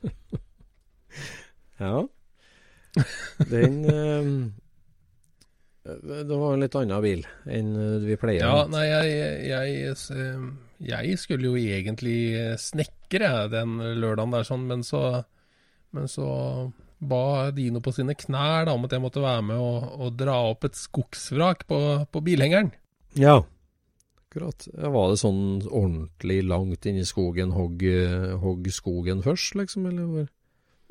ja. 1.80 2.08
Den 3.52 3.78
eh, 3.92 4.30
Det 5.84 6.36
var 6.36 6.54
en 6.54 6.64
litt 6.66 6.78
annen 6.80 7.04
bil 7.06 7.26
enn 7.46 7.74
eh, 7.76 7.98
vi 8.08 8.18
pleier. 8.20 8.44
Ja, 8.44 8.66
nei, 8.72 8.86
jeg, 8.90 9.50
jeg, 9.52 10.02
jeg 10.92 11.20
skulle 11.22 11.52
jo 11.52 11.56
egentlig 11.58 12.20
snekre 12.62 13.48
den 13.54 13.78
lørdagen 14.02 14.36
der, 14.36 14.48
sånn, 14.48 14.68
men 14.70 14.84
så, 14.88 15.24
men 15.96 16.10
så 16.12 16.28
ba 16.98 17.52
Dino 17.54 17.80
på 17.84 17.94
sine 17.94 18.16
knær 18.18 18.66
da, 18.68 18.74
om 18.74 18.88
at 18.88 18.96
jeg 18.96 19.04
måtte 19.04 19.22
være 19.24 19.44
med 19.52 19.62
og, 19.62 19.86
og 20.02 20.16
dra 20.18 20.40
opp 20.50 20.66
et 20.68 20.78
skogsvrak 20.78 21.68
på, 21.70 21.84
på 22.12 22.26
bilhengeren. 22.26 22.74
ja. 23.18 23.44
Akkurat. 24.28 24.66
Var 24.76 25.06
det 25.10 25.20
sånn 25.22 25.44
ordentlig 25.66 26.42
langt 26.44 26.86
inn 26.86 26.98
i 27.00 27.06
skogen, 27.08 27.54
hogg, 27.56 27.82
eh, 27.88 28.34
hogg 28.38 28.68
skogen 28.76 29.22
først, 29.24 29.56
liksom? 29.56 29.86
Eller? 29.88 30.28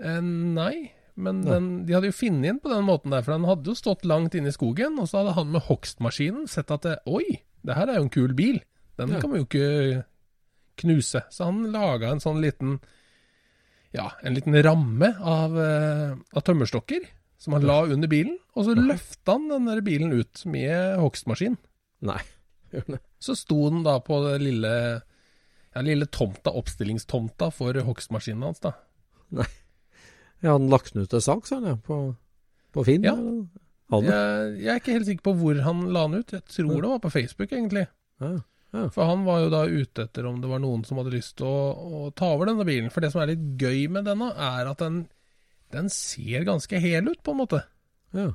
Eh, 0.01 0.23
nei, 0.25 0.89
men 1.17 1.41
Den, 1.47 1.67
de 1.89 1.95
hadde 1.97 2.11
jo 2.11 2.17
funnet 2.17 2.45
den 2.51 2.59
på 2.61 2.69
den 2.73 2.85
måten 2.85 3.15
der, 3.15 3.23
for 3.25 3.33
den 3.37 3.47
hadde 3.49 3.71
jo 3.73 3.75
stått 3.79 4.05
langt 4.05 4.35
inne 4.37 4.53
i 4.53 4.57
skogen, 4.57 4.99
og 5.01 5.09
så 5.09 5.23
hadde 5.23 5.37
han 5.39 5.53
med 5.55 5.65
hogstmaskinen 5.69 6.45
sett 6.51 6.71
at 6.75 6.85
det, 6.85 6.97
oi, 7.09 7.41
det 7.67 7.77
her 7.79 7.89
er 7.89 7.99
jo 8.01 8.07
en 8.07 8.13
kul 8.13 8.35
bil, 8.37 8.61
den 9.01 9.15
Ja. 9.15 9.21
kan 9.21 9.33
vi 9.33 9.41
jo 9.41 9.47
ikke 9.49 10.05
knuse. 10.83 11.23
Så 11.33 11.45
han 11.49 11.63
laga 11.73 12.11
en 12.13 12.21
sånn 12.21 12.41
liten 12.45 12.79
ja, 13.97 14.11
en 14.23 14.35
liten 14.37 14.53
ramme 14.63 15.15
av, 15.25 15.55
eh, 15.57 16.17
av 16.37 16.43
tømmerstokker 16.45 17.07
som 17.41 17.55
han 17.57 17.65
la 17.65 17.79
under 17.85 18.09
bilen, 18.09 18.37
og 18.57 18.67
så 18.67 18.75
løfta 18.77 19.37
han 19.39 19.49
den 19.49 19.67
der 19.71 19.81
bilen 19.85 20.13
ut 20.13 20.43
med 20.49 20.99
hogstmaskin. 21.01 21.57
Nei. 22.05 22.21
Så 23.23 23.33
sto 23.39 23.71
den 23.71 23.85
da 23.87 23.95
på 24.05 24.19
den 24.27 24.43
lille, 24.45 24.73
ja, 25.73 25.81
lille 25.85 26.07
tomta, 26.13 26.53
oppstillingstomta 26.53 27.49
for 27.55 27.73
hogstmaskinen 27.87 28.43
hans, 28.51 28.61
da. 28.61 28.75
Ja, 30.45 30.53
hadde 30.57 30.69
lagt 30.73 30.93
den 30.95 31.03
ut 31.07 31.11
til 31.13 31.23
salgs, 31.25 31.51
han, 31.55 31.65
ja? 31.65 31.77
På, 31.87 32.01
på 32.77 32.85
Finn? 32.87 33.07
Ja. 33.07 33.15
Jeg, 33.17 34.59
jeg 34.61 34.69
er 34.73 34.81
ikke 34.81 34.97
helt 34.97 35.07
sikker 35.09 35.25
på 35.29 35.35
hvor 35.39 35.61
han 35.63 35.85
la 35.95 36.03
den 36.09 36.21
ut. 36.25 36.33
Jeg 36.35 36.45
tror 36.51 36.75
Ja. 36.75 36.81
det 36.83 36.91
var 36.91 37.03
på 37.07 37.13
Facebook, 37.15 37.53
egentlig. 37.55 37.87
Ja. 38.21 38.33
Ja. 38.75 38.89
For 38.93 39.07
han 39.09 39.23
var 39.25 39.41
jo 39.45 39.51
da 39.55 39.63
ute 39.71 40.05
etter 40.05 40.27
om 40.29 40.41
det 40.43 40.49
var 40.51 40.59
noen 40.61 40.83
som 40.85 40.99
hadde 41.01 41.15
lyst 41.15 41.37
til 41.39 41.47
å, 41.49 41.61
å 41.73 42.01
ta 42.19 42.33
over 42.35 42.51
denne 42.51 42.67
bilen. 42.67 42.91
For 42.93 43.01
det 43.01 43.13
som 43.15 43.23
er 43.23 43.31
litt 43.33 43.45
gøy 43.63 43.87
med 43.95 44.05
denne, 44.11 44.33
er 44.35 44.69
at 44.69 44.83
den, 44.83 45.05
den 45.73 45.89
ser 45.95 46.45
ganske 46.45 46.81
hel 46.83 47.09
ut, 47.09 47.23
på 47.25 47.33
en 47.37 47.41
måte. 47.45 47.63
ja. 48.17 48.33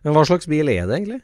Men 0.00 0.14
hva 0.16 0.22
slags 0.24 0.48
bil 0.48 0.64
er 0.72 0.86
det 0.88 0.96
egentlig? 0.96 1.18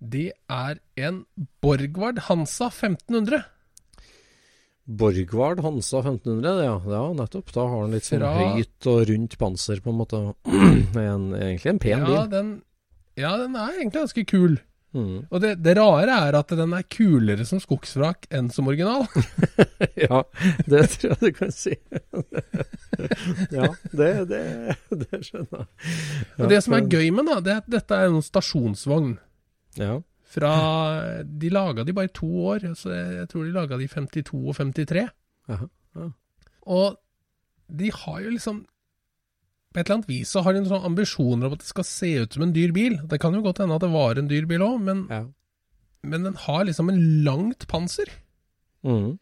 Det 0.00 0.26
er 0.52 0.78
en 1.00 1.22
Borgward 1.64 2.18
Hansa 2.26 2.66
1500. 2.68 3.40
Borgward 4.90 5.60
Hansa 5.62 6.00
1500, 6.02 6.64
ja. 6.64 6.74
ja, 6.90 7.02
nettopp. 7.14 7.52
Da 7.54 7.66
har 7.70 7.84
den 7.84 7.94
litt 7.94 8.08
sånn 8.08 8.24
høyt 8.24 8.88
og 8.90 9.04
rundt 9.10 9.36
panser, 9.38 9.82
på 9.84 9.92
en 9.92 10.00
måte. 10.00 10.24
En, 11.00 11.30
egentlig 11.36 11.70
en 11.70 11.78
pen 11.78 12.02
Ja 12.02 12.06
bil. 12.08 12.18
den, 12.32 12.50
ja, 13.20 13.36
den 13.38 13.54
er 13.54 13.76
egentlig 13.76 14.00
ganske 14.00 14.24
kul. 14.26 14.58
Mm. 14.90 15.28
Og 15.30 15.42
det, 15.42 15.52
det 15.62 15.76
rare 15.78 16.16
er 16.26 16.34
at 16.34 16.50
den 16.58 16.72
er 16.74 16.86
kulere 16.90 17.44
som 17.46 17.60
skogsvrak 17.62 18.26
enn 18.34 18.50
som 18.50 18.70
original. 18.70 19.06
Ja, 20.00 20.22
det 20.70 20.80
tror 20.94 21.12
jeg 21.12 21.20
du 21.20 21.36
kan 21.36 21.50
si. 21.52 21.74
ja, 23.56 23.68
det, 23.96 24.10
det, 24.30 24.40
det 25.02 25.20
skjønner 25.26 25.62
jeg. 25.62 25.66
Og 26.38 26.52
det 26.52 26.60
som 26.64 26.76
er 26.76 26.86
gøy 26.88 27.10
med 27.12 27.28
den, 27.28 27.42
det 27.44 27.52
er 27.52 27.60
at 27.60 27.68
dette 27.70 27.98
er 27.98 28.08
en 28.08 28.24
stasjonsvogn. 28.24 29.14
Ja. 29.80 29.98
Fra 30.30 30.50
De 31.26 31.50
laga 31.50 31.84
de 31.86 31.94
bare 31.96 32.12
to 32.14 32.28
år, 32.52 32.68
så 32.78 32.92
jeg, 32.94 33.28
tror 33.30 33.46
de 33.46 33.54
laga 33.54 33.78
de 33.80 33.86
i 33.88 33.90
52 33.90 34.34
og 34.38 34.58
53. 34.58 35.06
Jaha. 35.50 36.10
Og 36.70 37.00
de 37.70 37.90
har 37.94 38.20
jo 38.22 38.34
liksom 38.34 38.60
På 39.70 39.80
et 39.80 39.86
eller 39.86 40.00
annet 40.00 40.10
vis 40.10 40.30
så 40.34 40.42
har 40.42 40.54
de 40.54 40.64
sånn 40.66 40.86
ambisjoner 40.86 41.46
om 41.46 41.54
at 41.54 41.62
det 41.62 41.70
skal 41.70 41.86
se 41.86 42.10
ut 42.24 42.34
som 42.34 42.42
en 42.42 42.54
dyr 42.54 42.72
bil. 42.74 42.96
Det 43.06 43.20
kan 43.22 43.34
jo 43.36 43.42
godt 43.44 43.62
hende 43.62 43.76
at 43.78 43.84
det 43.84 43.92
var 43.92 44.18
en 44.18 44.30
dyr 44.30 44.48
bil 44.50 44.64
òg, 44.66 44.80
men, 44.82 45.04
ja. 45.06 45.20
men 46.02 46.26
den 46.26 46.38
har 46.46 46.64
liksom 46.66 46.90
en 46.90 47.02
langt 47.26 47.68
panser. 47.70 48.10
Mm. 48.82 49.12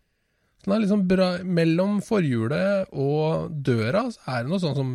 Så 0.58 0.64
den 0.64 0.74
er 0.74 0.80
liksom 0.84 1.02
bra 1.10 1.26
Mellom 1.44 1.98
forhjulet 2.04 2.94
og 2.96 3.52
døra 3.66 4.06
så 4.14 4.22
er 4.24 4.46
det 4.46 4.52
noe 4.54 4.62
sånn 4.62 4.78
som 4.78 4.94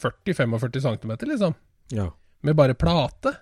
40-45 0.00 0.80
cm, 0.80 1.14
liksom. 1.28 1.54
ja. 1.94 2.08
Med 2.42 2.56
bare 2.56 2.74
plate. 2.74 3.34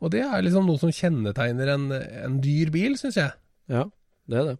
Og 0.00 0.12
det 0.14 0.22
er 0.22 0.44
liksom 0.46 0.66
noe 0.68 0.78
som 0.78 0.92
kjennetegner 0.94 1.72
en, 1.74 1.88
en 1.92 2.36
dyr 2.44 2.70
bil, 2.74 2.94
syns 3.00 3.18
jeg. 3.18 3.32
Ja, 3.72 3.86
det 4.30 4.38
er 4.40 4.50
det. 4.52 4.58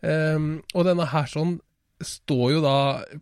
Um, 0.00 0.46
og 0.72 0.86
denne 0.88 1.04
her 1.12 1.26
sånn 1.28 1.58
står 2.00 2.46
jo 2.54 2.60
da 2.64 2.76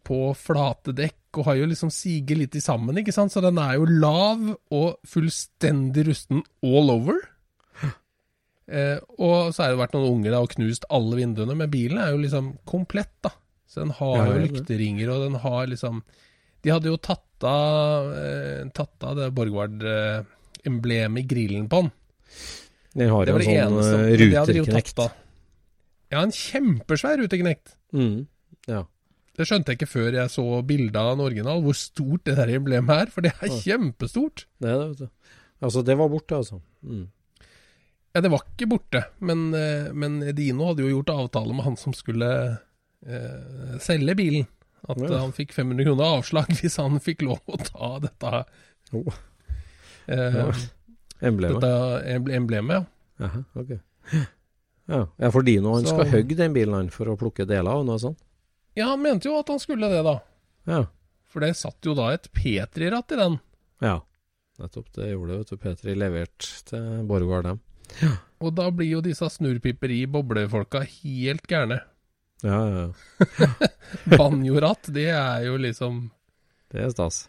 på 0.06 0.18
flate 0.38 0.92
dekk 0.94 1.40
og 1.40 1.48
har 1.48 1.56
jo 1.58 1.66
liksom 1.66 1.90
siger 1.90 2.38
litt 2.38 2.54
i 2.54 2.62
sammen, 2.62 3.00
ikke 3.00 3.14
sant? 3.14 3.34
Så 3.34 3.42
den 3.42 3.58
er 3.58 3.74
jo 3.74 3.88
lav 3.90 4.44
og 4.74 5.00
fullstendig 5.10 6.06
rusten 6.06 6.44
all 6.62 6.94
over. 6.94 7.18
Eh, 8.68 8.98
og 9.16 9.50
så 9.56 9.64
har 9.64 9.72
det 9.72 9.80
vært 9.80 9.94
noen 9.96 10.18
unger 10.18 10.34
da 10.34 10.42
og 10.44 10.50
knust 10.52 10.84
alle 10.92 11.16
vinduene, 11.16 11.54
men 11.56 11.70
bilen 11.72 11.98
er 12.02 12.10
jo 12.12 12.18
liksom 12.20 12.50
komplett, 12.68 13.14
da. 13.24 13.30
Så 13.68 13.80
den 13.80 13.94
har 13.96 14.14
Ja, 14.18 14.24
jo 14.28 14.34
ja, 14.36 14.42
lykteringer, 14.46 15.12
og 15.14 15.22
den 15.26 15.38
har 15.42 15.70
liksom 15.70 16.02
De 16.64 16.72
hadde 16.74 16.90
jo 16.90 16.98
tatt 16.98 17.46
av, 17.46 18.10
eh, 18.18 18.64
tatt 18.74 19.04
av 19.06 19.16
det 19.16 19.30
Borgward-emblemet 19.36 21.22
i 21.22 21.26
grillen 21.30 21.68
på 21.70 21.82
den. 21.84 21.92
Den 22.98 23.10
har 23.10 23.26
Det 23.26 23.32
jo 23.32 23.38
en 23.38 23.46
sånn 23.46 23.58
eneste. 23.62 23.96
de 24.18 24.54
jo 24.58 24.64
ruterknekt. 24.64 25.02
Ja, 26.10 26.22
en 26.22 26.32
kjempesvær 26.32 27.20
ruteknekt. 27.20 27.76
Mm. 27.92 28.26
Ja. 28.66 28.84
Det 29.38 29.46
skjønte 29.46 29.70
jeg 29.70 29.78
ikke 29.78 29.92
før 29.92 30.16
jeg 30.16 30.32
så 30.32 30.44
bildet 30.66 30.96
av 30.98 31.12
en 31.12 31.22
original, 31.22 31.60
hvor 31.62 31.76
stort 31.78 32.24
det 32.26 32.34
der 32.40 32.50
emblemet 32.56 33.04
er. 33.04 33.12
For 33.14 33.22
det 33.22 33.34
er 33.38 33.52
kjempestort. 33.62 34.46
Det 34.58 34.72
er 34.72 34.80
det, 34.80 34.88
vet 34.88 34.98
du. 34.98 35.08
Altså, 35.62 35.84
det 35.84 35.96
var 35.98 36.10
borte, 36.10 36.34
altså. 36.34 36.60
Mm. 36.82 37.06
Ja, 38.14 38.22
det 38.24 38.30
var 38.32 38.42
ikke 38.48 38.66
borte, 38.72 39.04
men, 39.20 39.54
eh, 39.54 39.92
men 39.92 40.18
Dino 40.34 40.66
hadde 40.70 40.82
jo 40.82 40.96
gjort 40.96 41.12
avtale 41.14 41.54
med 41.54 41.66
han 41.68 41.76
som 41.78 41.94
skulle 41.94 42.58
eh, 43.06 43.78
selge 43.84 44.16
bilen. 44.18 44.48
At 44.88 44.98
Ja. 45.00 45.18
han 45.18 45.32
fikk 45.32 45.52
500 45.52 45.84
kroner 45.84 46.04
avslag 46.18 46.46
hvis 46.60 46.76
han 46.76 46.98
fikk 47.00 47.22
lov 47.22 47.40
å 47.48 47.58
ta 47.64 47.98
dette, 47.98 48.44
Oh. 48.94 49.14
eh, 50.08 50.36
Ja. 50.38 50.52
Emblemet. 51.20 51.60
dette 51.60 52.32
emblemet. 52.36 52.86
Ja. 53.18 53.24
Aha, 53.26 53.44
okay. 53.56 53.78
Ja, 54.88 55.06
ja 55.18 55.30
for 55.30 55.42
Dino 55.42 55.74
han 55.74 55.84
Så- 55.84 55.88
skal 55.96 56.06
hogge 56.12 56.36
den 56.36 56.52
bilen 56.54 56.90
for 56.90 57.06
å 57.06 57.16
plukke 57.18 57.44
deler 57.46 57.70
av, 57.70 57.84
noe 57.84 57.98
sånt? 57.98 58.18
ja, 58.76 58.86
han 58.88 59.02
mente 59.02 59.24
jo 59.28 59.38
at 59.38 59.48
han 59.48 59.58
skulle 59.58 59.88
det, 59.90 60.02
da. 60.04 60.20
Ja. 60.66 60.84
For 61.26 61.40
det 61.40 61.56
satt 61.56 61.82
jo 61.84 61.94
da 61.94 62.10
et 62.14 62.28
Petri-ratt 62.32 63.12
i 63.12 63.16
den. 63.16 63.40
ja. 63.82 64.00
Nettopp, 64.58 64.90
det 64.92 65.12
gjorde 65.12 65.28
det, 65.28 65.38
vet 65.38 65.50
du. 65.50 65.56
Petri 65.56 65.94
levert 65.94 66.64
til 66.66 67.04
Borgård, 67.06 67.44
dem. 67.44 67.60
Og 68.40 68.54
da 68.56 68.70
blir 68.70 68.88
jo 68.90 69.00
disse 69.00 69.22
snurrpipperi-boblefolka 69.30 70.80
helt 70.84 71.46
gærne. 71.46 71.80
Ja, 72.42 72.58
ja, 72.68 72.82
ja. 72.86 73.68
Banjoratt, 74.18 74.90
det 74.94 75.08
er 75.10 75.44
jo 75.48 75.56
liksom 75.58 76.04
Det 76.70 76.82
er 76.84 76.90
stas. 76.92 77.22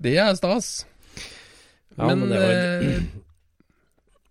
Det 0.00 0.14
er 0.18 0.34
stas. 0.38 0.70
Ja, 1.96 2.06
men 2.08 2.20
men 2.24 2.28
det 2.32 2.40
var- 2.40 2.54
eh, 2.54 3.02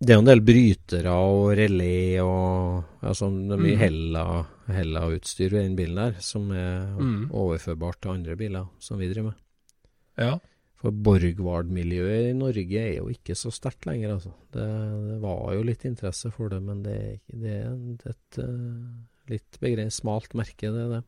Det 0.00 0.10
er 0.10 0.16
jo 0.16 0.22
en 0.24 0.30
del 0.30 0.40
brytere 0.40 1.12
og 1.12 1.50
relé 1.58 2.20
og 2.24 2.84
altså, 3.02 3.28
Det 3.30 3.52
er 3.52 3.62
mye 3.64 3.76
Mm. 3.76 3.82
hella, 3.84 4.46
hella-utstyr 4.68 5.52
i 5.52 5.62
den 5.68 5.76
bilen 5.76 5.94
der, 5.96 6.20
som 6.20 6.50
er 6.52 6.86
Mm. 6.98 7.30
overførbart 7.30 8.00
til 8.00 8.10
andre 8.12 8.36
biler 8.36 8.66
som 8.78 8.98
vi 8.98 9.08
driver 9.12 9.30
med. 9.30 9.34
Ja. 10.18 10.38
For 10.76 10.90
Borgward-miljøet 10.90 12.30
i 12.30 12.32
Norge 12.32 12.78
er 12.80 12.96
jo 12.96 13.08
ikke 13.08 13.34
så 13.36 13.50
sterkt 13.52 13.84
lenger, 13.86 14.14
altså. 14.14 14.32
Det, 14.50 14.64
det 15.10 15.20
var 15.20 15.52
jo 15.54 15.62
litt 15.62 15.84
interesse 15.84 16.32
for 16.32 16.48
det, 16.48 16.62
men 16.62 16.82
det 16.82 16.92
er, 16.96 17.12
ikke- 17.18 17.40
det 17.42 17.50
er 17.50 17.66
en- 17.66 17.98
et 18.06 18.38
eh, 18.38 19.09
litt 19.30 19.60
begrenset 19.62 20.02
smalt 20.02 20.36
merke, 20.38 20.72
det 20.72 20.84
er 20.84 20.92
det. 20.96 21.00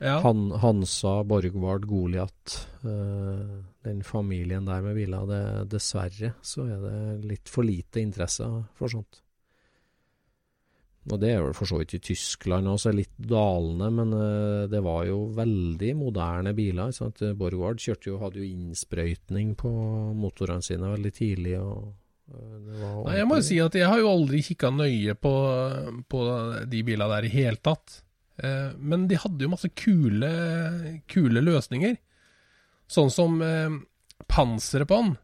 ja. 0.00 0.18
Han, 0.24 0.48
Hansa, 0.62 1.20
Borgward, 1.28 1.86
Goliat, 1.90 2.58
eh, 2.82 3.54
den 3.86 4.02
familien 4.06 4.68
der 4.68 4.84
med 4.84 4.98
biler, 4.98 5.26
det, 5.30 5.70
dessverre 5.76 6.34
så 6.42 6.66
er 6.66 6.84
det 6.84 7.32
litt 7.34 7.50
for 7.52 7.66
lite 7.66 8.02
interesse 8.02 8.48
for 8.78 8.94
sånt. 8.94 9.22
Og 11.08 11.16
det 11.22 11.30
er 11.32 11.40
vel 11.40 11.54
for 11.56 11.68
så 11.70 11.78
vidt 11.80 11.94
i 11.96 12.02
Tyskland 12.04 12.68
også, 12.68 12.92
litt 12.92 13.14
dalende, 13.16 13.88
men 13.94 14.12
eh, 14.16 14.64
det 14.68 14.82
var 14.84 15.06
jo 15.08 15.22
veldig 15.36 15.94
moderne 15.96 16.52
biler. 16.56 16.92
Sant? 16.92 17.22
Borgward 17.38 17.80
kjørte 17.80 18.10
jo, 18.10 18.18
hadde 18.20 18.42
jo 18.42 18.48
innsprøytning 18.48 19.54
på 19.58 19.70
motorene 20.18 20.64
sine 20.64 20.92
veldig 20.92 21.14
tidlig. 21.16 21.56
og 21.62 21.94
Nei, 22.28 23.14
jeg 23.16 23.28
må 23.28 23.38
jo 23.38 23.46
si 23.46 23.56
at 23.62 23.76
jeg 23.78 23.88
har 23.88 24.00
jo 24.02 24.10
aldri 24.10 24.42
kikka 24.44 24.70
nøye 24.74 25.14
på, 25.16 25.32
på 26.12 26.24
de 26.68 26.82
bilene 26.84 27.08
der 27.14 27.28
i 27.28 27.32
hele 27.32 27.60
tatt. 27.64 28.02
Eh, 28.38 28.74
men 28.76 29.06
de 29.10 29.18
hadde 29.18 29.46
jo 29.46 29.52
masse 29.52 29.70
kule, 29.78 30.32
kule 31.10 31.42
løsninger. 31.44 31.96
Sånn 32.88 33.10
som 33.12 33.40
eh, 33.44 33.78
panseret 34.30 34.90
på 34.90 35.00
den. 35.00 35.16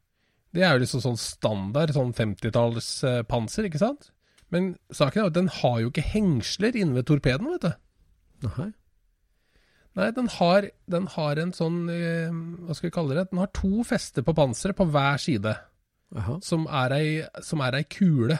Det 0.55 0.64
er 0.64 0.76
jo 0.76 0.84
liksom 0.84 1.02
sånn 1.02 1.20
standard 1.20 1.92
sånn 1.96 2.14
50-tallspanser, 2.14 3.68
ikke 3.68 3.82
sant? 3.82 4.12
Men 4.55 4.74
saken 4.94 5.20
er 5.20 5.24
jo 5.24 5.32
at 5.32 5.38
den 5.38 5.50
har 5.50 5.78
jo 5.82 5.90
ikke 5.90 6.07
hengsler 6.12 6.76
inne 6.78 7.00
ved 7.00 7.09
torpeden, 7.11 7.50
vet 7.57 7.66
du. 7.66 8.48
Nei. 8.48 8.70
Nei, 9.94 10.09
den 10.14 10.28
har, 10.36 10.66
den 10.90 11.05
har 11.14 11.38
en 11.38 11.52
sånn 11.55 11.84
eh, 11.92 12.32
Hva 12.66 12.74
skal 12.74 12.88
vi 12.88 12.94
kalle 12.96 13.14
det? 13.14 13.28
Den 13.30 13.38
har 13.44 13.52
to 13.55 13.84
fester 13.86 14.24
på 14.26 14.34
panseret 14.36 14.78
på 14.78 14.88
hver 14.90 15.20
side. 15.22 15.55
Som 16.43 16.67
er 16.71 16.93
ei, 16.95 17.09
som 17.43 17.61
er 17.61 17.75
ei 17.81 17.85
kule. 17.91 18.39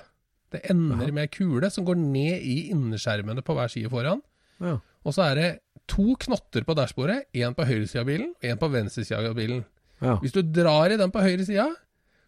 Det 0.55 0.61
ender 0.71 0.95
Aha. 1.09 1.13
med 1.13 1.23
ei 1.25 1.31
kule 1.35 1.71
som 1.71 1.85
går 1.85 1.97
ned 1.99 2.43
i 2.47 2.71
innerskjermene 2.71 3.43
på 3.43 3.55
hver 3.57 3.69
side 3.73 3.91
foran. 3.91 4.21
Ja. 4.63 4.77
Og 5.05 5.13
så 5.17 5.25
er 5.31 5.35
det 5.35 5.49
to 5.91 6.15
knotter 6.17 6.63
på 6.65 6.75
dashbordet, 6.79 7.25
én 7.35 7.55
på 7.57 7.67
høyre 7.67 7.87
side 7.91 8.01
av 8.01 8.07
bilen 8.07 8.31
og 8.39 8.47
én 8.49 8.61
på 8.61 8.69
venstre 8.73 9.05
side 9.05 9.19
av 9.29 9.35
bilen. 9.35 9.65
ja. 10.01 10.15
Hvis 10.23 10.33
du 10.33 10.43
drar 10.43 10.91
i 10.95 10.97
den 10.97 11.11
på 11.11 11.21
høyre 11.21 11.45
sida, 11.45 11.67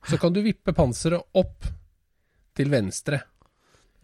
så 0.07 0.19
kan 0.19 0.33
du 0.35 0.43
vippe 0.43 0.75
panseret 0.75 1.23
opp 1.35 1.65
til 2.57 2.69
venstre. 2.71 3.23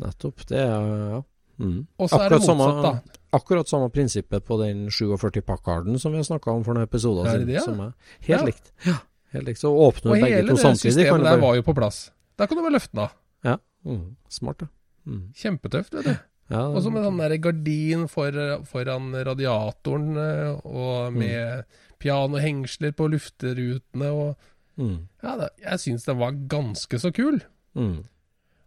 Nettopp. 0.02 0.46
Det 0.48 0.58
er 0.58 0.70
ja. 1.12 1.20
Mm. 1.62 1.86
Og 2.00 2.08
så 2.10 2.18
er 2.22 2.28
det 2.32 2.38
motsatt, 2.40 2.56
samme- 2.58 2.82
da. 2.82 3.18
Akkurat 3.32 3.68
samme 3.68 3.88
prinsippet 3.92 4.44
på 4.44 4.56
den 4.60 4.86
47 4.90 5.42
Packarden 5.46 5.98
som 5.98 6.12
vi 6.12 6.18
har 6.18 6.24
snakka 6.24 6.50
om 6.52 6.64
for 6.64 6.74
noen 6.74 6.84
episoder 6.88 7.26
Er 7.28 7.38
siden. 7.38 7.48
ja? 7.54 7.60
som 7.60 7.80
er 7.80 7.92
helt 8.26 8.44
likt. 8.46 8.72
Ja, 8.86 8.96
helt 9.32 9.48
likt. 9.48 9.62
Så 9.62 9.72
åpner 9.72 10.12
Og 10.12 10.16
du 10.16 10.24
begge 10.26 10.40
hele 10.40 10.56
samtidig. 10.56 10.62
det 10.62 10.62
hele 10.62 10.74
det 10.74 10.78
systemet 10.82 11.24
du 11.24 11.28
der 11.30 11.42
var 11.42 11.56
jo 11.58 11.64
på 11.66 11.74
plass. 11.78 12.02
Der 12.38 12.46
kan 12.50 12.58
du 12.58 12.62
bare 12.64 12.76
løfte 12.76 12.96
den 12.96 13.04
av. 13.04 13.16
Ja. 13.44 13.56
Mm. 13.84 14.04
Smart, 14.28 14.62
da. 14.62 14.68
Mm. 15.06 15.24
Kjempetøft, 15.36 15.96
vet 15.98 16.04
du. 16.10 16.14
Ja, 16.52 16.66
Og 16.68 16.82
så 16.84 16.90
med 16.92 17.04
sånn 17.06 17.20
der 17.22 17.36
gardin 17.40 18.06
for, 18.12 18.36
foran 18.68 19.12
radiatoren, 19.24 20.16
eh, 20.20 20.66
og 20.68 21.14
med 21.16 21.64
pianohengsler 22.02 22.92
på 22.98 23.08
lufterutene 23.12 24.08
og 24.10 24.32
mm. 24.80 24.96
Ja, 25.22 25.36
det, 25.38 25.52
jeg 25.62 25.82
syns 25.84 26.08
den 26.08 26.18
var 26.20 26.34
ganske 26.50 26.98
så 27.00 27.12
kul. 27.14 27.40
Mm. 27.78 28.02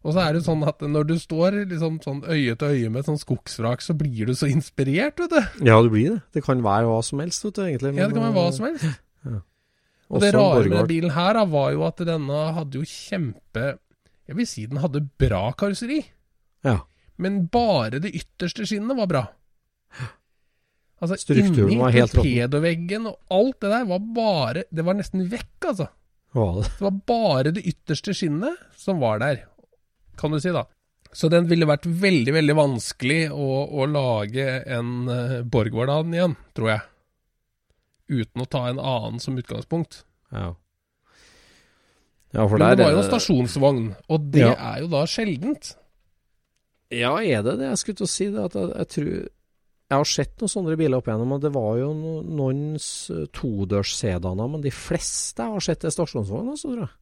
Og 0.06 0.14
så 0.14 0.22
er 0.22 0.36
det 0.38 0.44
sånn 0.46 0.62
at 0.70 0.82
når 0.86 1.08
du 1.10 1.16
står 1.18 1.60
liksom 1.66 1.98
sånn 2.04 2.22
øye 2.30 2.54
til 2.62 2.74
øye 2.78 2.92
med 2.94 3.08
sånn 3.08 3.18
skogsvrak, 3.22 3.82
så 3.82 3.96
blir 3.98 4.30
du 4.30 4.36
så 4.38 4.50
inspirert, 4.50 5.18
vet 5.22 5.34
du. 5.34 5.66
Ja, 5.66 5.80
det 5.82 5.92
blir 5.94 6.14
det. 6.14 6.22
Det 6.38 6.46
kan 6.46 6.62
være 6.66 6.86
hva 6.90 7.00
som 7.06 7.24
helst, 7.24 7.46
vet 7.48 7.58
du, 7.58 7.64
egentlig. 7.66 7.96
Ja, 7.98 8.10
det 8.10 8.18
kan 8.18 8.28
være 8.28 8.38
hva 8.38 8.48
eh, 8.52 8.56
som 8.56 8.68
helst. 8.70 8.86
ja. 9.26 9.42
Og 10.10 10.22
det 10.22 10.34
rare 10.36 10.60
rare 10.62 10.70
med 10.70 10.88
bilen 10.92 11.14
her 11.16 11.34
da, 11.34 11.46
var 11.50 11.72
jo 11.74 11.86
at 11.88 12.04
denne 12.06 12.42
hadde 12.54 12.78
jo 12.78 12.86
kjempe 12.86 13.64
Jeg 14.28 14.36
vil 14.38 14.48
si 14.50 14.66
den 14.70 14.82
hadde 14.82 15.02
bra 15.22 15.52
karosseri, 15.58 16.04
Ja. 16.66 16.80
men 17.18 17.46
bare 17.54 18.00
det 18.02 18.14
ytterste 18.18 18.66
skinnet 18.66 18.98
var 18.98 19.08
bra. 19.10 19.24
Altså 21.04 21.18
Strukturen 21.20 21.70
inni 21.70 21.82
var 21.82 21.92
helt 21.94 22.14
råtten. 22.16 22.24
torpedoveggen 22.24 23.08
og 23.10 23.18
alt 23.36 23.60
det 23.62 23.70
der 23.74 23.86
var 23.90 24.00
bare 24.16 24.64
Det 24.72 24.86
var 24.88 24.96
nesten 24.96 25.26
vekk, 25.30 25.68
altså. 25.68 25.88
Var 26.36 26.54
det? 26.56 26.72
Var 26.82 26.96
bare 27.12 27.52
det 27.56 27.66
ytterste 27.68 28.14
skinnet 28.16 28.58
som 28.80 29.00
var 29.04 29.20
der, 29.22 29.44
kan 30.20 30.32
du 30.32 30.40
si, 30.40 30.52
da. 30.56 30.66
Så 31.16 31.30
den 31.32 31.48
ville 31.48 31.68
vært 31.68 31.86
veldig, 31.88 32.34
veldig 32.36 32.56
vanskelig 32.58 33.20
å, 33.32 33.46
å 33.72 33.86
lage 33.88 34.44
en 34.68 34.90
uh, 35.08 35.44
Borgward 35.48 35.90
av 35.94 36.04
den 36.04 36.18
igjen, 36.18 36.34
tror 36.58 36.72
jeg. 36.74 36.82
Uten 38.10 38.42
å 38.44 38.50
ta 38.50 38.68
en 38.70 38.78
annen 38.80 39.20
som 39.20 39.38
utgangspunkt. 39.38 40.04
Ja. 40.32 40.54
Ja, 42.36 42.48
for 42.52 42.58
Men 42.60 42.76
det 42.78 42.84
var 42.84 42.92
jo 42.92 43.00
en 43.00 43.08
stasjonsvogn, 43.10 43.96
og 44.12 44.32
det 44.32 44.42
Ja. 44.44 44.54
er 44.76 44.82
jo 44.84 44.88
da 44.92 45.06
sjeldent. 45.08 45.76
Ja, 46.92 47.16
er 47.18 47.42
det 47.44 47.58
det? 47.60 47.70
Jeg 47.70 47.78
skulle 47.82 47.96
til 47.98 48.06
å 48.06 48.10
si 48.12 48.26
det. 48.30 48.44
At 48.46 48.54
jeg, 48.54 48.70
jeg 48.76 48.88
tror 48.90 49.30
Jeg 49.86 49.98
har 50.00 50.04
sett 50.10 50.38
noen 50.42 50.50
sånne 50.50 50.76
biler 50.78 50.98
opp 50.98 51.06
igjennom, 51.08 51.32
og 51.36 51.42
det 51.42 51.52
var 51.54 51.76
jo 51.78 51.92
noen 52.26 52.78
todørssedaner, 53.38 54.50
men 54.50 54.64
de 54.64 54.72
fleste 54.74 55.44
jeg 55.46 55.54
har 55.54 55.62
sett 55.62 55.86
er 55.86 55.94
stasjonsvogn, 55.94 56.50
altså, 56.56 56.72
tror 56.74 56.82
jeg. 56.88 56.94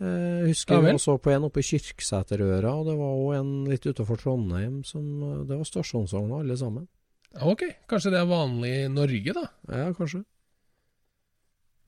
Eh, 0.00 0.38
Jeg 0.46 0.52
husker 0.54 0.78
Ja 0.78 0.92
jeg 0.92 1.00
så 1.02 1.16
på 1.20 1.32
en 1.34 1.44
oppe 1.48 1.58
i 1.60 1.66
Kyrksæterøra, 1.66 2.70
og 2.80 2.86
det 2.86 2.94
var 2.96 3.18
òg 3.18 3.34
en 3.40 3.50
litt 3.68 3.82
utenfor 3.84 4.16
Trondheim 4.22 4.84
som 4.86 5.02
eh, 5.26 5.44
Det 5.44 5.58
var 5.58 5.64
stasjonsvogner 5.68 6.40
alle 6.44 6.56
sammen. 6.56 6.86
Ok, 7.42 7.62
kanskje 7.90 8.10
det 8.14 8.20
er 8.22 8.30
vanlig 8.30 8.72
i 8.84 8.88
Norge, 8.88 9.34
da. 9.34 9.44
Ja, 9.68 9.92
kanskje. 9.92 10.24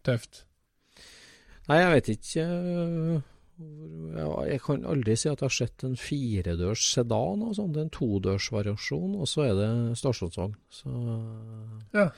Tøft. 0.06 0.44
Nei, 1.68 1.78
jeg 1.78 1.90
vet 1.92 2.08
ikke 2.16 2.44
øh, 2.44 3.20
Jeg 4.48 4.60
kan 4.64 4.86
aldri 4.90 5.14
si 5.14 5.28
at 5.30 5.42
jeg 5.44 5.46
har 5.46 5.54
sett 5.54 5.84
en 5.86 5.98
firedørs 6.00 6.82
sedan 6.96 7.44
og 7.46 7.56
sånn. 7.58 7.72
Det 7.74 7.82
er 7.82 7.86
en 7.86 7.96
todørsvariasjon, 7.96 9.18
og 9.22 9.30
så 9.30 9.46
er 9.46 9.58
det 9.60 9.72
stasjonsvogn. 10.02 10.56
Så, 10.72 10.94
Ja. 11.94 12.10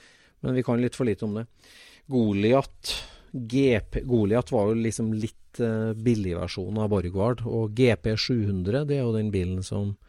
Men 0.45 0.59
vi 0.59 0.62
kan 0.64 0.80
litt 0.80 0.97
for 0.97 1.09
lite 1.09 1.24
om 1.24 1.39
det. 1.39 1.47
Goliat 2.12 2.91
GP 3.35 4.03
Goliat 4.05 4.53
var 4.53 4.68
jo 4.68 4.74
liksom 4.78 5.12
litt 5.16 5.59
uh, 5.59 5.93
billigversjon 5.97 6.78
av 6.78 6.91
Borgward, 6.93 7.43
og 7.49 7.72
GP 7.74 8.12
700 8.14 8.85
det 8.91 8.99
er 8.99 9.07
jo 9.07 9.14
den 9.16 9.32
bilen 9.35 9.64
som 9.66 9.95
eh, 9.95 10.03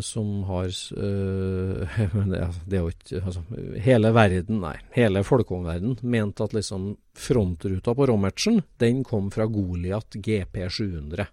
som 0.00 0.42
har 0.48 0.68
eh, 0.68 1.96
men 2.16 2.30
det, 2.32 2.40
er 2.78 2.80
jo 2.80 2.92
ikke 2.92 3.22
altså, 3.22 3.42
Hele 3.82 4.12
verden, 4.16 4.60
nei, 4.62 4.76
hele 4.96 5.24
folkeomverdenen 5.26 5.98
mente 6.02 6.46
at 6.46 6.54
liksom 6.56 6.94
frontruta 7.16 7.94
på 7.96 8.06
Rommertsen, 8.08 8.62
den 8.80 9.02
kom 9.04 9.30
fra 9.34 9.48
Goliat 9.50 10.16
GP 10.16 10.62
700. 10.68 11.26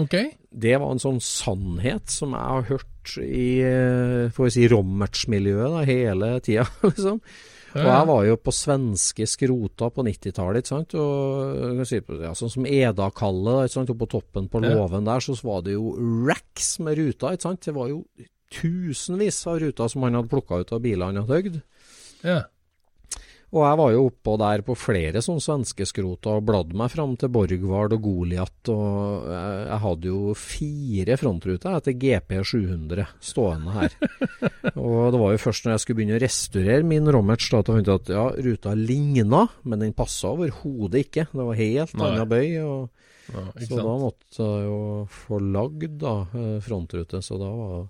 Ok. 0.00 0.16
Det 0.50 0.76
var 0.80 0.92
en 0.92 1.02
sånn 1.02 1.20
sannhet 1.24 2.10
som 2.12 2.34
jeg 2.36 2.54
har 2.54 2.68
hørt 2.70 3.16
i 3.24 3.48
eh, 3.64 4.28
får 4.34 4.46
vi 4.46 4.54
si, 4.54 4.68
Rommerts-miljøet 4.70 5.88
hele 5.88 6.34
tida, 6.44 6.66
liksom. 6.88 7.20
Og 7.70 7.86
jeg 7.86 8.06
var 8.08 8.24
jo 8.26 8.36
på 8.42 8.52
svenske 8.54 9.26
skrota 9.30 9.90
på 9.94 10.04
90-tallet, 10.06 10.62
ikke 10.62 10.72
sant. 10.72 10.94
Og 10.98 11.82
si, 11.86 12.00
ja, 12.24 12.32
sånn 12.34 12.52
som 12.52 12.66
Eda-kallet, 12.66 13.68
ikke 13.68 13.76
sant. 13.76 13.92
Og 13.94 14.00
på 14.00 14.10
toppen 14.16 14.48
på 14.50 14.62
låven 14.64 15.06
der, 15.06 15.22
så 15.22 15.36
var 15.46 15.62
det 15.66 15.76
jo 15.76 15.94
racks 16.26 16.72
med 16.82 16.98
ruter, 16.98 17.36
ikke 17.36 17.46
sant. 17.46 17.62
Det 17.68 17.76
var 17.76 17.92
jo 17.92 18.02
tusenvis 18.50 19.38
av 19.46 19.60
ruter 19.62 19.92
som 19.92 20.06
han 20.06 20.18
hadde 20.18 20.32
plukka 20.32 20.62
ut 20.64 20.72
av 20.74 20.82
bilene 20.82 21.12
han 21.12 21.22
hadde 21.22 21.38
høgd. 21.38 21.60
Ja. 22.26 22.40
Og 23.50 23.64
jeg 23.66 23.78
var 23.80 23.92
jo 23.92 24.04
oppå 24.06 24.36
der 24.38 24.62
på 24.62 24.76
flere 24.78 25.22
sånne 25.24 25.42
svenske 25.42 25.86
skroter 25.88 26.38
og 26.38 26.44
bladde 26.46 26.76
meg 26.78 26.92
fram 26.92 27.16
til 27.18 27.32
Borgvard 27.34 27.96
og 27.96 28.04
Goliat, 28.04 28.70
og 28.70 29.26
jeg, 29.26 29.56
jeg 29.66 29.80
hadde 29.84 30.12
jo 30.12 30.34
fire 30.38 31.18
frontruter 31.18 31.78
etter 31.80 31.96
GP 32.04 32.36
700 32.52 33.08
stående 33.30 33.74
her. 33.74 33.96
og 34.84 35.10
det 35.10 35.22
var 35.24 35.34
jo 35.34 35.42
først 35.42 35.66
når 35.66 35.74
jeg 35.74 35.84
skulle 35.84 36.00
begynne 36.00 36.20
å 36.20 36.22
restaurere 36.22 36.86
min 36.86 37.10
Rommerts 37.10 37.50
da, 37.50 37.64
at 37.64 37.72
jeg 37.72 37.80
fant 37.80 37.92
at 37.96 38.14
ja, 38.14 38.26
ruta 38.46 38.76
ligna, 38.78 39.44
men 39.66 39.82
den 39.82 39.98
passa 39.98 40.30
overhodet 40.30 41.08
ikke. 41.08 41.26
Det 41.34 41.50
var 41.50 41.62
helt 41.64 41.98
annen 41.98 42.30
bøy. 42.30 42.48
og 42.62 42.80
ja 43.30 43.44
så 43.66 43.78
da 43.78 43.92
måtte 44.00 44.46
jeg 44.46 44.66
jo 44.66 44.80
få 45.12 45.38
lagd 45.42 45.98
da, 46.02 46.14
eh, 46.34 46.58
frontrute. 46.64 47.22
Så 47.22 47.38
da 47.40 47.50
var, 47.50 47.86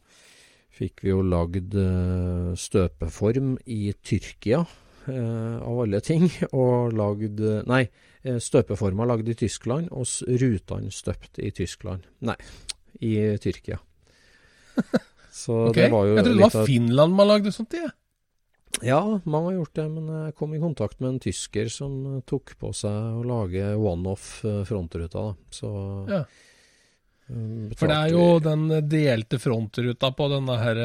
fikk 0.77 1.05
vi 1.05 1.13
jo 1.13 1.23
lagd 1.25 1.75
eh, 1.81 2.53
støpeform 2.57 3.57
i 3.67 3.93
Tyrkia, 4.03 4.61
eh, 4.65 4.90
av 5.09 5.81
alle 5.85 6.01
ting. 6.05 6.27
Og 6.53 6.93
lagd 6.97 7.41
eh, 7.41 7.63
Nei, 7.71 7.85
støpeformer 8.21 8.41
støpeforma 8.45 9.07
lagd 9.09 9.31
i 9.33 9.37
Tyskland, 9.39 9.89
og 9.93 10.05
rutene 10.43 10.91
støpt 10.93 11.41
i 11.41 11.51
Tyskland. 11.57 12.05
Nei, 12.27 12.37
i 13.01 13.15
Tyrkia. 13.41 13.81
Så 15.31 15.55
Ok, 15.71 15.77
det 15.79 15.91
var 15.93 16.09
jo 16.09 16.17
Jeg 16.19 16.25
trodde 16.27 16.37
det 16.37 16.43
var 16.45 16.61
av 16.61 16.67
Finland 16.69 17.15
man 17.17 17.29
lagde 17.31 17.53
sånt 17.55 17.75
i. 17.79 17.85
jeg. 17.85 17.93
Ja, 18.87 19.01
mange 19.25 19.51
har 19.51 19.57
gjort 19.61 19.75
det, 19.79 19.87
men 19.91 20.11
jeg 20.15 20.35
kom 20.39 20.53
i 20.55 20.61
kontakt 20.63 21.01
med 21.03 21.15
en 21.15 21.23
tysker 21.23 21.71
som 21.73 21.97
eh, 22.17 22.21
tok 22.29 22.55
på 22.61 22.71
seg 22.77 23.19
å 23.21 23.25
lage 23.27 23.73
one-off 23.77 24.45
eh, 24.45 24.63
frontruta. 24.69 25.31
Da. 25.31 25.55
Så 25.55 25.73
Ja. 26.11 26.23
For 27.79 27.87
det 27.87 27.95
er 27.95 28.09
jo 28.11 28.41
den 28.43 28.65
delte 28.91 29.39
frontruta 29.39 30.09
på 30.19 30.27
denne 30.33 30.57
her 30.59 30.81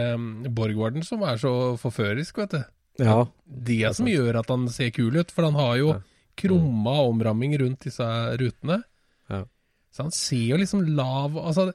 Borgwarden 0.53 1.01
som 1.01 1.23
er 1.25 1.39
så 1.41 1.73
forførisk, 1.81 2.37
vet 2.37 2.51
du. 2.53 2.59
Ja, 2.99 3.25
Det 3.45 3.95
som 3.95 4.07
gjør 4.07 4.37
at 4.39 4.47
han 4.49 4.67
ser 4.71 4.91
kul 4.95 5.17
ut, 5.19 5.31
for 5.31 5.43
han 5.43 5.53
har 5.59 5.75
jo 5.77 5.87
Ja. 5.93 5.99
krumma 6.37 6.93
omramming 7.09 7.57
rundt 7.59 7.81
disse 7.83 8.03
rutene. 8.39 8.83
Ja. 9.29 9.45
Så 9.91 10.03
han 10.03 10.11
ser 10.11 10.45
jo 10.53 10.57
liksom 10.57 10.85
lav 10.95 11.35
Altså, 11.37 11.73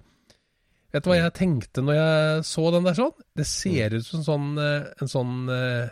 vet 0.92 1.04
du 1.04 1.10
hva 1.10 1.16
jeg 1.20 1.32
tenkte 1.34 1.82
når 1.84 1.94
jeg 1.94 2.44
så 2.44 2.70
den 2.72 2.84
der 2.84 2.94
sånn? 2.94 3.12
Det 3.36 3.46
ser 3.46 3.94
ut 3.94 4.04
som 4.04 4.22
sånn, 4.24 4.58
eh, 4.58 4.88
en 5.00 5.08
sånn 5.08 5.48
eh, 5.48 5.90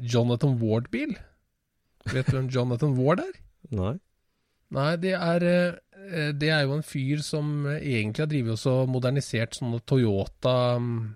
Jonathan 0.00 0.58
Ward-bil. 0.58 1.14
Vet 2.06 2.26
du 2.26 2.32
hvem 2.36 2.50
Jonathan 2.50 2.96
Ward 2.96 3.20
er? 3.20 3.32
nei. 3.70 3.98
Nei, 4.74 4.96
det 4.96 5.12
er, 5.14 5.44
eh, 5.44 6.32
det 6.32 6.48
er 6.50 6.64
jo 6.64 6.72
en 6.74 6.82
fyr 6.82 7.20
som 7.22 7.64
egentlig 7.66 8.18
har 8.24 8.26
drevet 8.32 8.66
og 8.66 8.88
modernisert 8.90 9.54
sånne 9.54 9.78
Toyota 9.86 10.78
mm, 10.80 11.14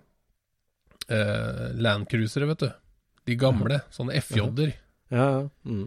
eh, 1.11 1.73
Landcruisere, 1.75 2.47
vet 2.47 2.59
du. 2.67 2.69
De 3.29 3.37
gamle, 3.37 3.83
sånne 3.93 4.17
FJ-er. 4.23 4.75
Ja, 5.13 5.25
ja. 5.39 5.47
Mm. 5.69 5.87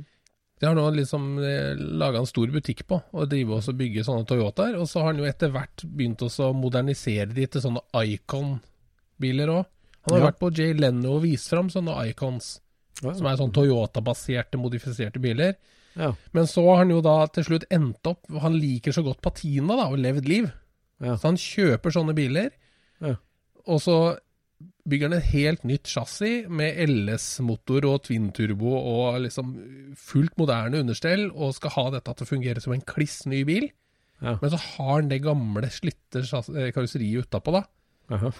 De 0.61 0.67
har 0.69 0.75
nå 0.77 0.83
liksom 0.93 1.23
eh, 1.41 1.73
laga 1.97 2.19
en 2.21 2.27
stor 2.29 2.51
butikk 2.53 2.83
på, 2.85 2.99
og 3.17 3.29
driver 3.31 3.57
og 3.65 3.77
bygger 3.79 4.05
sånne 4.05 4.27
Toyotaer. 4.29 4.75
Og 4.77 4.85
så 4.91 5.01
har 5.01 5.07
han 5.15 5.21
jo 5.23 5.25
etter 5.25 5.49
hvert 5.49 5.81
begynt 5.89 6.21
å 6.21 6.51
modernisere 6.53 7.33
de 7.33 7.47
til 7.49 7.63
sånne 7.63 7.81
Icon-biler 8.05 9.49
òg. 9.49 9.65
Han 10.05 10.13
har 10.15 10.19
Ja. 10.19 10.31
vært 10.31 10.39
på 10.39 10.51
Jay 10.57 10.73
Leno 10.73 11.15
og 11.15 11.23
vist 11.23 11.49
fram 11.49 11.69
sånne 11.69 11.95
Icons, 12.09 12.59
Ja, 13.01 13.13
som 13.13 13.25
er 13.25 13.37
sånn 13.37 13.51
Toyota-baserte, 13.53 14.57
modifiserte 14.61 15.19
biler. 15.19 15.55
Ja. 15.95 16.13
Men 16.33 16.45
så 16.45 16.63
har 16.69 16.77
han 16.85 16.89
jo 16.89 17.01
da 17.01 17.25
til 17.27 17.43
slutt 17.43 17.65
endt 17.69 18.05
opp 18.07 18.25
Han 18.39 18.53
liker 18.53 18.91
så 18.93 19.03
godt 19.03 19.21
patina 19.21 19.75
da, 19.75 19.87
og 19.89 19.97
levd 19.99 20.27
liv. 20.29 20.51
Ja. 21.01 21.15
Så 21.17 21.23
han 21.23 21.35
kjøper 21.35 21.91
sånne 21.91 22.13
biler, 22.15 22.51
Ja. 23.01 23.15
og 23.65 23.79
så 23.81 24.19
bygger 24.91 25.09
han 25.09 25.17
et 25.17 25.29
helt 25.31 25.63
nytt 25.67 25.87
chassis 25.89 26.45
med 26.51 26.77
LS-motor 26.85 27.87
og 27.89 28.03
twin-turbo 28.05 28.73
og 28.77 29.21
liksom 29.25 29.53
fullt 29.97 30.35
moderne 30.41 30.81
understell, 30.83 31.29
og 31.31 31.55
skal 31.57 31.73
ha 31.77 31.85
dette 31.97 32.13
til 32.19 32.27
å 32.27 32.31
fungere 32.35 32.63
som 32.63 32.75
en 32.75 32.83
kliss 32.85 33.21
ny 33.31 33.41
bil. 33.47 33.69
Ja. 34.21 34.35
Men 34.41 34.51
så 34.53 34.59
har 34.61 34.91
han 34.99 35.09
det 35.09 35.21
gamle, 35.25 35.69
slitte 35.73 36.21
eh, 36.21 36.69
karosseriet 36.75 37.25
utapå, 37.25 37.55
da. 37.57 37.63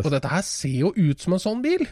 Og 0.00 0.06
dette 0.14 0.30
her 0.30 0.42
ser 0.46 0.76
jo 0.84 0.92
ut 0.94 1.18
som 1.22 1.34
en 1.34 1.42
sånn 1.42 1.62
bil. 1.64 1.82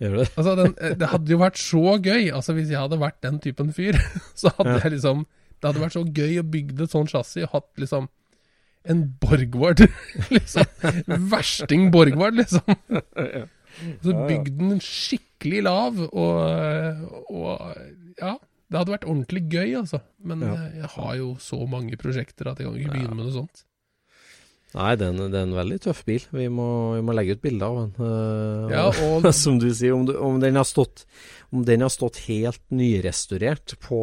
Gjør 0.00 0.18
det? 0.22 0.26
Altså, 0.36 0.54
den, 0.58 0.74
eh, 0.80 0.94
det 1.00 1.08
hadde 1.12 1.32
jo 1.32 1.38
vært 1.40 1.60
så 1.60 1.82
gøy, 2.00 2.30
altså 2.36 2.54
hvis 2.56 2.70
jeg 2.72 2.80
hadde 2.80 2.98
vært 3.00 3.20
den 3.24 3.38
typen 3.44 3.72
fyr, 3.76 3.96
så 4.40 4.52
hadde 4.58 4.76
Ja. 4.76 4.82
jeg 4.86 4.94
liksom 4.98 5.26
Det 5.60 5.68
hadde 5.68 5.82
vært 5.82 5.92
så 5.98 6.02
gøy 6.08 6.38
å 6.40 6.46
bygge 6.48 6.84
et 6.86 6.92
sånt 6.94 7.10
chassis 7.12 7.44
og 7.44 7.50
hatt 7.52 7.68
liksom 7.82 8.06
en 8.88 9.02
Borgward. 9.20 9.82
liksom. 10.34 10.64
Versting 11.30 11.90
Borgward, 11.92 12.34
liksom. 12.40 12.62
Så 14.02 14.14
bygd 14.26 14.54
den 14.58 14.80
skikkelig 14.84 15.62
lav, 15.66 15.98
og, 16.10 17.26
og 17.30 17.76
ja. 18.20 18.36
Det 18.70 18.78
hadde 18.78 18.92
vært 18.94 19.04
ordentlig 19.10 19.40
gøy, 19.50 19.72
altså. 19.80 19.98
Men 20.22 20.44
Ja. 20.46 20.54
jeg 20.84 20.90
har 20.94 21.14
jo 21.18 21.32
så 21.42 21.58
mange 21.66 21.96
prosjekter 21.98 22.52
at 22.52 22.60
jeg 22.62 22.68
kan 22.68 22.76
ikke 22.78 22.92
begynne 22.94 23.16
med 23.18 23.24
noe 23.26 23.34
sånt. 23.34 23.64
Nei, 24.70 24.90
det 24.94 25.02
er, 25.02 25.14
en, 25.16 25.32
det 25.32 25.38
er 25.40 25.46
en 25.48 25.54
veldig 25.56 25.76
tøff 25.82 26.04
bil. 26.06 26.22
Vi 26.30 26.44
må, 26.52 26.66
vi 26.94 27.00
må 27.02 27.14
legge 27.16 27.34
ut 27.34 27.40
bilder 27.42 27.66
av 27.66 27.78
den. 27.80 27.94
Uh, 27.98 28.68
Ja, 28.70 28.84
og 29.08 29.26
Som 29.34 29.58
du 29.58 29.66
sier, 29.74 29.96
om, 29.96 30.04
du, 30.06 30.12
om, 30.14 30.36
den 30.42 30.58
har 30.60 30.66
stått, 30.68 31.02
om 31.50 31.64
den 31.66 31.82
har 31.82 31.90
stått 31.90 32.20
helt 32.28 32.62
nyrestaurert 32.70 33.74
på 33.82 34.02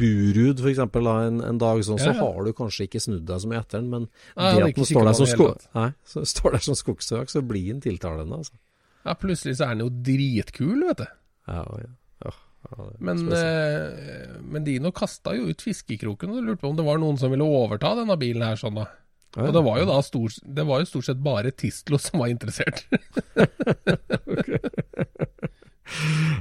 Burud 0.00 0.62
f.eks. 0.64 0.80
En, 0.80 1.42
en 1.44 1.60
dag, 1.60 1.82
sånn, 1.84 2.00
så 2.00 2.14
Ja, 2.14 2.16
så 2.16 2.30
har 2.30 2.46
du 2.48 2.54
kanskje 2.56 2.86
ikke 2.88 3.02
snudd 3.04 3.26
deg 3.28 3.42
så 3.42 3.50
mye 3.50 3.60
etter 3.60 3.82
den. 3.82 3.90
Men 3.92 4.06
Nei, 4.08 4.52
det 4.56 4.70
at 4.70 4.80
den 4.80 4.88
står 4.88 5.10
der 5.10 5.18
som, 5.18 5.28
sko 5.28 5.48
nei, 5.76 5.90
står 6.32 6.56
der 6.56 6.64
som 6.64 6.78
skogsøk, 6.80 7.32
så 7.34 7.42
blir 7.44 7.68
den 7.74 7.82
tiltalende. 7.84 8.40
Altså. 8.40 8.56
ja, 9.04 9.16
plutselig 9.20 9.58
så 9.58 9.68
er 9.68 9.76
den 9.76 9.84
jo 9.84 9.90
dritkul, 10.08 10.86
vet 10.88 11.02
du. 11.02 11.10
Ja, 11.52 11.66
ja. 11.82 11.90
Ja, 12.24 12.32
ja, 12.72 12.86
Men, 12.98 13.20
eh, 13.32 14.40
men 14.40 14.64
Dino 14.64 14.90
kasta 14.96 15.36
jo 15.36 15.52
ut 15.52 15.60
fiskekroken, 15.62 16.32
og 16.32 16.48
lurte 16.48 16.64
på 16.64 16.72
om 16.72 16.80
det 16.80 16.88
var 16.88 16.98
noen 17.00 17.20
som 17.20 17.30
ville 17.32 17.44
overta 17.44 17.92
denne 18.00 18.16
bilen 18.20 18.46
her 18.48 18.56
sånn, 18.58 18.80
da. 18.80 18.88
Og 19.36 19.52
det 19.52 19.62
var 19.64 19.82
jo 19.82 19.86
da 19.90 19.98
stor, 20.02 20.28
det 20.56 20.64
var 20.66 20.80
jo 20.80 20.88
stort 20.88 21.06
sett 21.10 21.20
bare 21.22 21.50
Tistlo 21.52 21.98
som 22.00 22.22
var 22.22 22.28
interessert. 22.32 22.86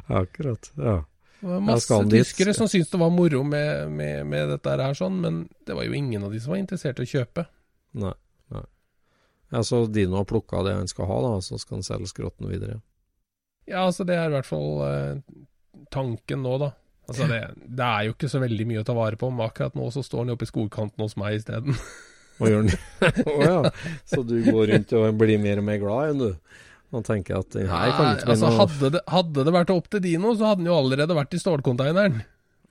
Akkurat. 0.08 0.72
Ja. 0.76 1.04
Det 1.40 1.48
var 1.48 1.60
masse 1.62 1.94
han 1.94 2.10
tyskere 2.10 2.54
som 2.54 2.68
syntes 2.72 2.90
det 2.90 2.98
var 2.98 3.12
moro 3.14 3.44
med, 3.46 3.92
med, 3.92 4.26
med 4.26 4.50
dette 4.56 4.78
her 4.82 4.96
sånn, 4.98 5.20
men 5.22 5.44
det 5.68 5.76
var 5.78 5.86
jo 5.86 5.94
ingen 5.94 6.24
av 6.26 6.34
de 6.34 6.40
som 6.42 6.56
var 6.56 6.64
interessert 6.64 7.00
i 7.04 7.06
å 7.06 7.12
kjøpe. 7.12 7.44
Nei. 8.00 8.16
nei. 8.56 8.64
Ja, 9.54 9.62
så 9.68 9.84
Dino 9.86 10.18
har 10.18 10.26
plukka 10.30 10.64
det 10.66 10.74
han 10.80 10.90
skal 10.90 11.12
ha, 11.12 11.20
da, 11.28 11.36
så 11.46 11.60
skal 11.62 11.78
han 11.78 11.86
selge 11.86 12.10
skrotten 12.10 12.50
videre. 12.50 12.80
Ja, 13.68 13.86
altså 13.86 14.08
det 14.08 14.18
er 14.18 14.32
i 14.32 14.36
hvert 14.38 14.50
fall 14.50 14.82
eh, 14.88 15.14
tanken 15.94 16.42
nå, 16.48 16.58
da. 16.64 16.72
Altså 17.08 17.28
det, 17.30 17.40
det 17.56 17.86
er 17.86 18.08
jo 18.08 18.16
ikke 18.16 18.30
så 18.32 18.42
veldig 18.44 18.66
mye 18.68 18.82
å 18.82 18.88
ta 18.88 18.96
vare 18.98 19.20
på, 19.20 19.30
men 19.32 19.46
akkurat 19.46 19.78
nå 19.78 19.86
så 19.96 20.02
står 20.04 20.26
den 20.26 20.34
oppe 20.34 20.48
i 20.48 20.50
skogkanten 20.50 21.06
hos 21.06 21.16
meg 21.20 21.38
isteden. 21.40 21.78
Hva 22.38 22.50
gjør 22.52 22.68
den? 22.68 22.80
oh, 23.30 23.44
ja. 23.44 23.60
Så 24.10 24.24
du 24.28 24.36
går 24.46 24.74
rundt 24.74 24.94
og 24.98 25.06
blir 25.20 25.42
mer 25.42 25.62
og 25.62 25.68
mer 25.68 25.80
glad 25.82 26.14
enn 26.14 26.24
du? 26.24 26.58
Og 26.96 27.04
tenker 27.04 27.42
at 27.42 27.52
den 27.52 27.68
her 27.68 27.92
kan 27.92 28.14
ikke 28.14 28.28
bli 28.30 28.34
altså, 28.38 28.50
noe 28.50 28.60
hadde, 28.62 28.90
det, 28.96 29.02
hadde 29.12 29.44
det 29.48 29.54
vært 29.58 29.72
opp 29.74 29.88
til 29.92 30.04
Dino, 30.06 30.34
så 30.40 30.52
hadde 30.52 30.62
den 30.62 30.70
jo 30.70 30.78
allerede 30.78 31.18
vært 31.18 31.36
i 31.36 31.42
stålkonteineren. 31.42 32.22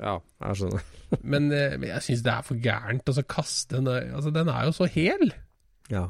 Ja, 0.00 0.14
jeg 0.46 0.60
skjønner. 0.60 0.86
Men, 1.32 1.50
eh, 1.54 1.76
men 1.78 1.86
jeg 1.86 2.02
syns 2.02 2.22
det 2.26 2.32
er 2.32 2.42
for 2.42 2.58
gærent 2.58 3.06
Altså, 3.06 3.22
kaste 3.30 3.78
den 3.78 3.86
Altså, 3.86 4.32
den 4.34 4.48
er 4.50 4.64
jo 4.66 4.72
så 4.74 4.88
hel, 4.90 5.28
Ja, 5.86 6.00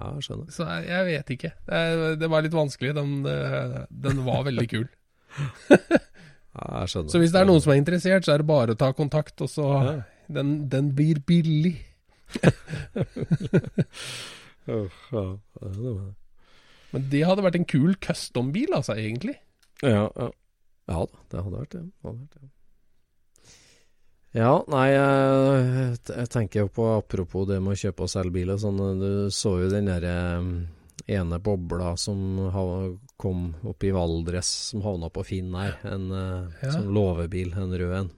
ja 0.00 0.06
jeg 0.16 0.24
skjønner. 0.24 0.46
så 0.54 0.64
jeg, 0.70 0.86
jeg 0.88 1.06
vet 1.10 1.32
ikke. 1.34 1.50
Det, 1.68 1.82
det 2.22 2.30
var 2.32 2.46
litt 2.46 2.56
vanskelig. 2.56 2.94
Den, 2.96 3.12
eh, 3.28 3.76
den 4.06 4.22
var 4.24 4.46
veldig 4.48 4.68
kul. 4.72 4.86
Ja, 6.58 6.80
jeg 6.80 6.90
skjønner. 6.90 7.12
Så 7.12 7.20
hvis 7.22 7.34
det 7.34 7.38
er 7.38 7.46
noen 7.46 7.60
som 7.62 7.72
er 7.74 7.78
interessert, 7.78 8.26
så 8.26 8.34
er 8.34 8.42
det 8.42 8.48
bare 8.48 8.74
å 8.74 8.78
ta 8.78 8.88
kontakt, 8.96 9.36
og 9.44 9.50
så 9.52 9.66
Ja. 9.84 9.92
den, 10.40 10.54
den 10.72 10.88
blir 10.96 11.20
billig. 11.22 11.76
Ja. 14.68 14.82
Men 16.92 17.04
det 17.12 17.22
hadde 17.24 17.40
vært 17.44 17.56
en 17.56 17.64
kul 17.68 17.94
custom-bil, 18.04 18.68
altså, 18.76 18.92
egentlig. 19.00 19.38
Ja, 19.80 20.04
ja. 20.12 20.26
ja 20.90 20.98
da, 21.08 21.20
det 21.32 21.40
hadde 21.44 21.60
vært 21.62 21.72
det. 21.76 21.80
hadde 22.04 22.18
vært 22.18 22.36
det. 22.36 22.50
Ja, 24.36 24.50
nei, 24.68 24.90
jeg, 24.92 25.96
jeg 26.12 26.28
tenker 26.34 26.66
jo 26.66 26.70
på 26.76 26.84
apropos 26.98 27.46
det 27.48 27.62
med 27.64 27.72
å 27.72 27.80
kjøpe 27.80 28.04
og 28.04 28.12
selge 28.12 28.34
bil 28.36 28.52
og 28.52 28.60
sånn. 28.60 28.82
Du 29.00 29.08
så 29.32 29.54
jo 29.62 29.70
den 29.72 29.88
derre 29.88 30.16
ene 31.08 31.38
bobla 31.40 31.94
som 31.96 32.20
kom 33.18 33.46
opp 33.72 33.80
i 33.88 33.94
Valdres, 33.96 34.50
som 34.68 34.84
havna 34.84 35.08
på 35.12 35.24
Finn 35.26 35.48
her. 35.56 35.78
En 35.88 36.10
eh, 36.12 36.44
Ja. 36.66 36.74
sånn 36.76 36.92
låvebil, 36.92 37.56
en 37.56 37.72
rød 37.72 37.94
en. 38.02 38.10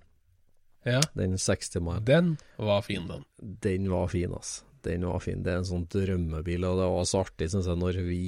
Ja, 0.88 1.00
Den 1.14 1.36
60 1.38 1.80
mile. 1.84 2.00
den 2.00 2.36
var 2.56 2.82
fin, 2.82 3.06
den. 3.08 3.24
Den 3.38 3.90
var 3.90 4.08
fin, 4.08 4.32
altså. 4.32 4.64
Den 4.82 5.04
var 5.04 5.20
fin. 5.20 5.42
Det 5.44 5.52
er 5.52 5.60
en 5.60 5.68
sånn 5.68 5.84
drømmebil, 5.92 6.64
og 6.64 6.78
det 6.80 6.88
var 6.88 7.04
så 7.04 7.20
artig, 7.20 7.50
syns 7.52 7.68
jeg, 7.68 7.76
når 7.82 8.00
vi 8.06 8.22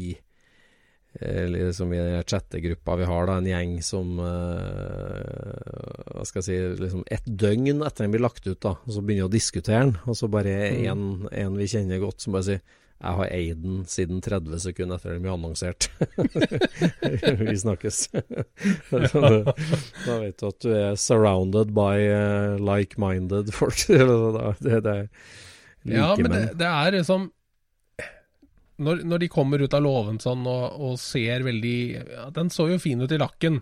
liksom 1.20 1.92
i 1.92 1.98
den 1.98 2.24
chattegruppa 2.24 2.96
vi 2.96 3.04
har, 3.04 3.26
da, 3.28 3.36
en 3.36 3.48
gjeng 3.48 3.72
som 3.84 4.14
eh, 4.16 6.12
Hva 6.14 6.24
skal 6.24 6.40
jeg 6.40 6.46
si 6.46 6.54
liksom 6.80 7.02
Et 7.12 7.26
døgn 7.26 7.82
etter 7.84 8.06
den 8.06 8.14
blir 8.14 8.24
lagt 8.24 8.46
ut, 8.46 8.60
da, 8.64 8.76
og 8.80 8.94
så 8.94 9.02
begynner 9.02 9.26
vi 9.26 9.28
å 9.28 9.34
diskutere 9.34 9.82
den, 9.84 9.92
og 10.08 10.16
så 10.16 10.30
bare 10.32 10.54
en, 10.88 11.26
en 11.28 11.58
vi 11.58 11.68
kjenner 11.68 12.00
godt, 12.02 12.24
som 12.24 12.32
bare 12.36 12.48
sier 12.48 12.62
jeg 13.02 13.16
har 13.18 13.30
eid 13.34 13.62
den 13.64 13.80
siden 13.90 14.20
30 14.22 14.60
sekunder 14.62 14.96
etter 15.00 15.16
den 15.16 15.24
ble 15.24 15.32
annonsert. 15.34 15.88
vi 17.42 17.56
snakkes. 17.58 18.04
Da, 18.92 20.18
vet 20.20 20.38
du 20.38 20.46
at 20.48 20.58
du 20.62 20.70
er 20.74 20.96
surrounded 21.00 21.72
by 21.74 21.96
eh, 22.06 22.56
like-minded 22.62 23.50
folk. 23.56 23.82
det, 23.88 23.98
det, 24.62 24.80
det 24.86 24.94
er 24.94 25.08
Ja, 25.84 26.12
men 26.18 26.30
det, 26.30 26.42
det 26.60 26.68
er 26.70 26.94
liksom 26.98 27.30
når, 28.82 29.02
når 29.06 29.22
de 29.22 29.28
kommer 29.30 29.62
ut 29.62 29.74
av 29.76 29.82
låven 29.84 30.16
sånn 30.22 30.46
og, 30.48 30.62
og 30.82 30.94
ser 30.98 31.44
veldig 31.46 31.74
ja, 32.16 32.24
Den 32.34 32.48
så 32.50 32.64
jo 32.72 32.78
fin 32.82 33.02
ut 33.04 33.12
i 33.14 33.18
lakken, 33.20 33.60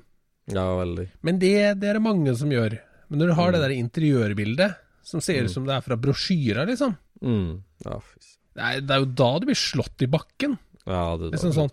Ja, 0.53 0.66
veldig. 0.78 1.09
men 1.26 1.41
det, 1.43 1.55
det 1.82 1.91
er 1.91 1.99
det 1.99 2.05
mange 2.05 2.32
som 2.38 2.53
gjør. 2.55 2.78
Men 3.11 3.20
når 3.24 3.32
du 3.32 3.36
har 3.41 3.53
det 3.57 3.61
der 3.64 3.74
interiørbildet, 3.74 4.78
som 5.05 5.20
ser 5.24 5.43
ut 5.43 5.49
Mm. 5.51 5.55
som 5.57 5.66
det 5.66 5.74
er 5.76 5.84
fra 5.88 5.97
brosjyra, 6.01 6.64
liksom 6.68 6.97
Mm. 7.20 7.59
Ja, 7.84 7.99
fy 8.01 8.16
s- 8.22 8.36
det 8.61 8.66
er, 8.68 8.80
det 8.84 8.94
er 8.96 9.04
jo 9.06 9.08
da 9.22 9.30
du 9.40 9.46
blir 9.48 9.56
slått 9.58 10.04
i 10.04 10.08
bakken. 10.12 10.58
ja, 10.84 11.04
det, 11.16 11.32
er 11.32 11.52
sånn. 11.56 11.70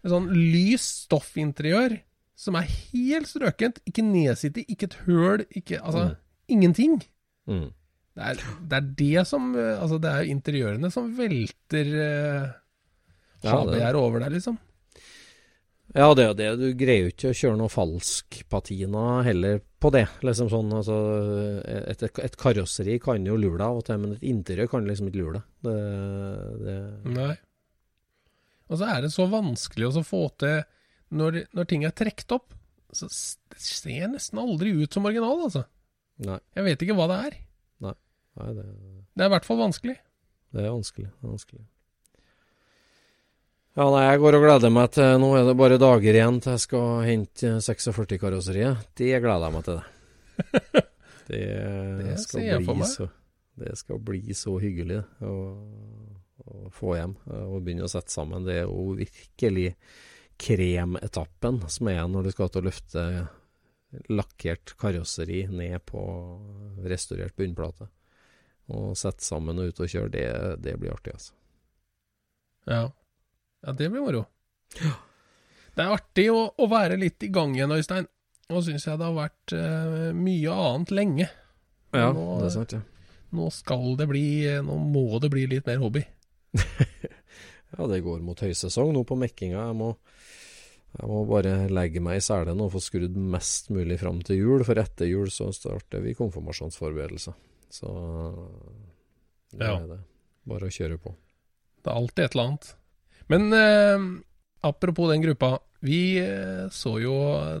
En 0.00 0.12
sånn 0.14 0.28
lys 0.32 0.86
stoffinteriør 1.04 1.98
som 2.40 2.56
er 2.56 2.70
helt 2.70 3.28
strøkent. 3.28 3.82
Ikke 3.84 4.00
nedsittig, 4.06 4.64
ikke 4.72 4.88
et 4.88 4.96
høl, 5.04 5.42
ikke 5.52 5.76
Altså, 5.82 6.06
Mm. 6.08 6.16
ingenting. 6.56 6.94
Mm. 7.46 7.66
Det 8.16 8.24
er, 8.30 8.40
det 8.68 8.76
er 8.78 8.86
det 8.98 9.26
som 9.28 9.54
eh, 9.56 9.76
Altså, 9.80 9.98
det 10.00 10.10
er 10.10 10.24
jo 10.24 10.32
interiørene 10.34 10.90
som 10.92 11.12
velter 11.16 11.86
uh, 11.94 12.48
Ja, 13.44 13.64
det- 13.64 13.94
over 13.94 14.18
der, 14.20 14.30
liksom. 14.30 14.58
Ja, 15.90 16.06
det 16.14 16.22
er 16.22 16.28
jo 16.28 16.34
det. 16.38 16.48
Du 16.60 16.66
greier 16.78 17.06
jo 17.08 17.10
ikke 17.10 17.30
å 17.32 17.36
kjøre 17.36 17.58
noe 17.58 17.72
falsk 17.72 18.36
patina 18.52 19.04
heller 19.26 19.58
på 19.82 19.90
det. 19.94 20.04
Liksom 20.22 20.50
sånn, 20.52 20.70
altså, 20.76 20.96
et, 21.66 22.04
et 22.06 22.36
karosseri 22.38 22.98
kan 23.02 23.26
jo 23.26 23.38
lure 23.40 23.58
deg 23.58 23.66
av 23.66 23.80
og 23.80 23.86
til, 23.88 23.98
men 24.02 24.14
et 24.14 24.26
interiør 24.30 24.70
kan 24.70 24.86
liksom 24.86 25.10
ikke 25.10 25.22
lure 25.22 25.40
deg. 25.40 25.48
Det, 25.66 25.74
det 26.62 26.76
Nei. 27.16 27.32
Og 28.70 28.78
så 28.78 28.86
er 28.86 29.02
det 29.02 29.10
så 29.10 29.26
vanskelig 29.32 29.88
å 29.90 30.04
få 30.06 30.22
til 30.38 30.60
når, 31.18 31.40
når 31.58 31.70
ting 31.72 31.82
er 31.88 31.94
trukket 31.96 32.36
opp. 32.38 32.54
Så 32.94 33.06
det 33.10 33.58
ser 33.62 34.06
nesten 34.10 34.38
aldri 34.42 34.72
ut 34.78 34.94
som 34.94 35.06
original, 35.10 35.42
altså. 35.46 35.64
Nei, 36.22 36.38
Jeg 36.54 36.66
vet 36.66 36.82
ikke 36.84 36.96
hva 36.98 37.08
det 37.10 37.18
er. 37.26 37.36
nei 37.82 38.48
det, 38.54 38.64
Det 39.16 39.24
er 39.24 39.30
i 39.30 39.34
hvert 39.34 39.46
fall 39.48 39.58
vanskelig. 39.64 39.96
det 40.54 40.62
er 40.62 40.70
vanskelig. 40.70 41.10
Det 41.10 41.26
er 41.26 41.32
vanskelig. 41.34 41.64
Ja, 43.78 43.86
nei, 43.86 44.02
jeg 44.02 44.18
går 44.18 44.34
og 44.34 44.42
gleder 44.42 44.72
meg 44.74 44.90
til 44.96 45.20
Nå 45.22 45.28
er 45.38 45.44
det 45.46 45.54
bare 45.58 45.78
dager 45.78 46.16
igjen 46.18 46.40
til 46.42 46.56
jeg 46.56 46.62
skal 46.64 46.88
hente 47.06 47.52
46-karosseriet. 47.62 48.88
Det 48.98 49.12
gleder 49.22 49.46
jeg 49.46 49.54
meg 49.54 49.66
til, 49.68 49.78
det. 49.78 50.84
Det, 51.30 51.42
Det 52.08 52.16
skal 52.24 52.46
jeg 52.48 52.66
for 52.66 52.80
bli 52.80 52.88
så 52.90 53.06
Det 53.62 53.76
skal 53.78 54.02
bli 54.10 54.34
så 54.34 54.56
hyggelig 54.58 54.98
å, 55.22 55.34
å 56.50 56.72
få 56.74 56.96
hjem 56.98 57.14
og 57.30 57.60
begynne 57.62 57.86
å 57.86 57.92
sette 57.92 58.10
sammen. 58.10 58.46
Det 58.48 58.58
er 58.58 58.66
jo 58.66 58.96
virkelig 58.98 59.68
kremetappen 60.40 61.62
som 61.70 61.92
er 61.92 62.02
når 62.10 62.26
du 62.26 62.34
skal 62.34 62.50
til 62.50 62.64
å 62.64 62.70
løfte 62.72 63.04
lakkert 64.10 64.74
karosseri 64.80 65.44
ned 65.50 65.78
på 65.86 66.02
restaurert 66.90 67.38
bunnplate. 67.38 67.86
Og 68.70 68.96
sette 68.98 69.22
sammen 69.26 69.58
og 69.62 69.70
ut 69.70 69.82
og 69.82 69.90
kjøre, 69.90 70.10
det, 70.14 70.26
det 70.62 70.74
blir 70.78 70.94
artig, 70.94 71.14
altså. 71.14 71.36
Ja. 72.70 72.88
Ja, 73.66 73.72
det 73.76 73.90
blir 73.92 74.00
moro. 74.04 74.24
Det 74.74 75.84
er 75.84 75.92
artig 75.94 76.26
å, 76.32 76.40
å 76.58 76.66
være 76.70 76.96
litt 77.00 77.22
i 77.26 77.30
gang 77.32 77.54
igjen, 77.56 77.72
Øystein. 77.76 78.06
Nå 78.50 78.60
syns 78.66 78.86
jeg 78.88 78.98
det 78.98 79.06
har 79.06 79.14
vært 79.14 79.52
uh, 79.54 80.10
mye 80.16 80.54
annet 80.54 80.90
lenge. 80.94 81.28
Ja, 81.94 82.08
Nå- 82.14 82.40
det 82.40 82.48
er 82.50 82.54
sant, 82.56 82.72
ja. 82.74 82.80
Nå 83.30 83.46
skal 83.54 83.92
det 83.94 84.08
bli 84.10 84.24
Nå 84.66 84.74
må 84.90 85.04
det 85.22 85.28
bli 85.30 85.44
litt 85.46 85.66
mer 85.70 85.78
hobby. 85.82 86.02
Ja, 87.70 87.84
det 87.86 88.00
går 88.02 88.18
mot 88.26 88.40
høysesong 88.42 88.88
nå 88.96 89.04
på 89.06 89.14
mekkinga. 89.14 89.60
Jeg 89.68 89.76
må, 89.78 89.92
jeg 90.98 91.06
må 91.06 91.20
bare 91.30 91.52
legge 91.70 92.00
meg 92.02 92.18
i 92.18 92.24
selen 92.26 92.58
og 92.64 92.72
få 92.74 92.80
skrudd 92.82 93.14
mest 93.30 93.70
mulig 93.70 93.94
fram 94.00 94.18
til 94.26 94.40
jul, 94.40 94.64
for 94.66 94.80
etter 94.82 95.06
jul 95.06 95.30
så 95.30 95.52
starter 95.54 96.02
vi 96.02 96.16
konfirmasjonsforberedelser. 96.18 97.36
Så 97.70 97.92
det 99.54 99.68
Ja. 99.70 99.76
er 99.78 99.86
det. 99.86 100.00
Bare 100.50 100.66
å 100.66 100.74
kjøre 100.74 100.98
på. 100.98 101.14
Det 101.84 101.92
er 101.92 101.94
alltid 102.00 102.24
et 102.24 102.34
eller 102.34 102.48
annet. 102.48 102.74
Men 103.30 103.52
eh, 103.54 104.06
apropos 104.66 105.10
den 105.12 105.22
gruppa. 105.22 105.54
Vi 105.86 106.18
eh, 106.20 106.66
så 106.74 106.96
jo 107.00 107.14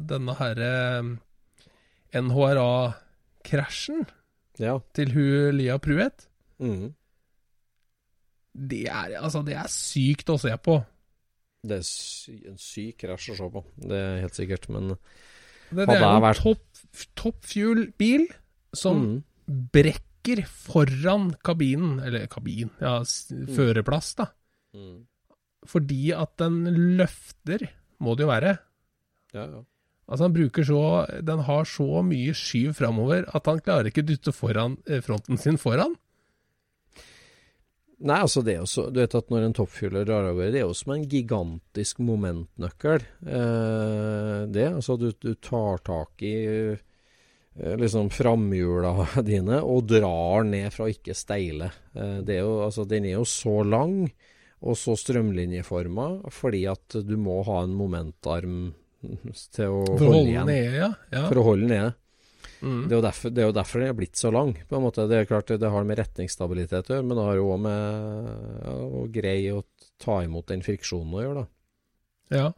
denne 0.04 0.34
herre 0.36 0.72
NHRA-krasjen 2.12 4.06
Ja. 4.60 4.78
til 4.94 5.12
hun 5.14 5.56
Lia 5.56 5.78
Pruet. 5.80 6.26
Mm. 6.60 6.90
Det 8.70 8.82
er, 8.90 9.14
altså, 9.22 9.40
det 9.46 9.54
er 9.56 9.68
sykt 9.72 10.28
å 10.28 10.36
se 10.42 10.52
på. 10.60 10.80
Det 11.64 11.78
er 11.78 11.84
sy 11.86 12.34
en 12.48 12.56
syk 12.60 12.98
krasj 13.04 13.30
å 13.32 13.36
se 13.38 13.48
på, 13.52 13.60
det 13.84 13.96
er 14.00 14.20
helt 14.24 14.36
sikkert, 14.36 14.68
men 14.72 14.94
Det, 15.70 15.84
det 15.86 15.96
er 15.96 16.04
en 16.08 16.22
vært- 16.24 16.40
topp 16.42 17.04
top 17.20 17.44
fuel-bil 17.44 18.24
som 18.74 18.96
mm. 19.04 19.18
brekker 19.72 20.42
foran 20.48 21.30
kabinen, 21.44 22.00
eller 22.00 22.26
kabin, 22.32 22.70
ja, 22.80 23.00
s- 23.04 23.28
førerplass, 23.54 24.14
da. 24.16 24.26
Mhm. 24.74 25.06
Fordi 25.68 26.12
at 26.16 26.36
den 26.40 26.62
løfter, 26.98 27.66
må 28.00 28.14
det 28.16 28.24
jo 28.24 28.30
være. 28.32 28.54
Ja, 29.36 29.44
ja. 29.44 29.64
Altså 30.10 30.26
han 30.26 30.34
bruker 30.34 30.66
så 30.66 30.82
Den 31.22 31.44
har 31.46 31.68
så 31.68 32.00
mye 32.02 32.32
skyv 32.34 32.72
framover 32.74 33.28
at 33.30 33.46
han 33.46 33.60
klarer 33.62 33.90
ikke 33.92 34.02
dytte 34.08 34.32
foran, 34.34 34.78
eh, 34.90 35.02
fronten 35.04 35.38
sin 35.38 35.60
foran. 35.60 35.94
Nei, 38.00 38.16
altså 38.16 38.40
det 38.40 38.54
er 38.54 38.62
jo 38.62 38.68
så 38.70 38.86
Du 38.88 39.00
vet 39.02 39.14
at 39.14 39.28
når 39.32 39.46
en 39.46 39.56
toppfyller 39.56 40.06
drar 40.08 40.30
av 40.30 40.38
gårde, 40.38 40.52
det 40.54 40.62
er 40.62 40.68
jo 40.68 40.76
som 40.76 40.94
en 40.94 41.08
gigantisk 41.08 42.00
momentnøkkel. 42.02 43.04
Eh, 43.28 44.38
det, 44.50 44.68
altså 44.72 44.96
du, 44.96 45.10
du 45.12 45.34
tar 45.36 45.82
tak 45.84 46.24
i 46.24 46.34
eh, 46.72 47.76
liksom 47.78 48.08
framhjula 48.14 48.94
dine 49.30 49.60
og 49.60 49.84
drar 49.92 50.48
ned 50.48 50.72
fra 50.74 50.88
ikke 50.90 51.14
steile. 51.14 51.70
Eh, 51.92 52.18
det 52.24 52.40
er 52.40 52.42
jo, 52.46 52.56
altså 52.64 52.88
den 52.88 53.06
er 53.10 53.18
jo 53.18 53.28
så 53.28 53.60
lang 53.68 54.08
og 54.60 54.76
så 54.76 54.92
strømlinjeforma 55.00 56.08
fordi 56.36 56.66
at 56.68 56.98
du 57.06 57.16
må 57.16 57.38
ha 57.46 57.62
en 57.64 57.72
momentarm 57.78 58.58
til 59.00 59.72
å 59.72 59.84
For 59.96 60.10
holde 60.10 60.28
igjen. 60.34 60.46
Ned, 60.50 60.74
ja. 60.76 60.90
ja. 61.14 61.22
For 61.30 61.40
å 61.40 61.44
holde 61.46 61.66
den 61.68 61.72
nede. 61.78 61.94
Mm. 62.60 62.82
Det 62.84 62.92
er, 62.92 62.96
jo 62.98 63.04
derfor, 63.06 63.32
det 63.32 63.40
er 63.40 63.46
jo 63.48 63.54
derfor 63.56 63.80
den 63.80 63.88
er 63.88 63.96
blitt 63.96 64.18
så 64.20 64.28
lang. 64.36 64.50
på 64.68 64.76
en 64.76 64.82
måte. 64.84 65.06
Det 65.08 65.16
er 65.22 65.28
klart 65.30 65.48
det, 65.48 65.70
har 65.72 65.86
med 65.88 65.96
retningsstabilitet 66.02 66.90
å 66.90 66.98
gjøre, 66.98 67.06
men 67.08 67.16
det 67.16 67.24
har 67.24 67.38
jo 67.38 67.46
òg 67.54 67.62
med 67.64 68.26
ja, 68.66 68.74
å 69.00 69.04
greie 69.14 69.54
å 69.56 69.62
ta 70.04 70.18
imot 70.26 70.50
den 70.52 70.60
friksjonen 70.66 71.16
å 71.16 71.22
gjøre. 71.24 71.44
da. 71.46 72.36
ja. 72.36 72.50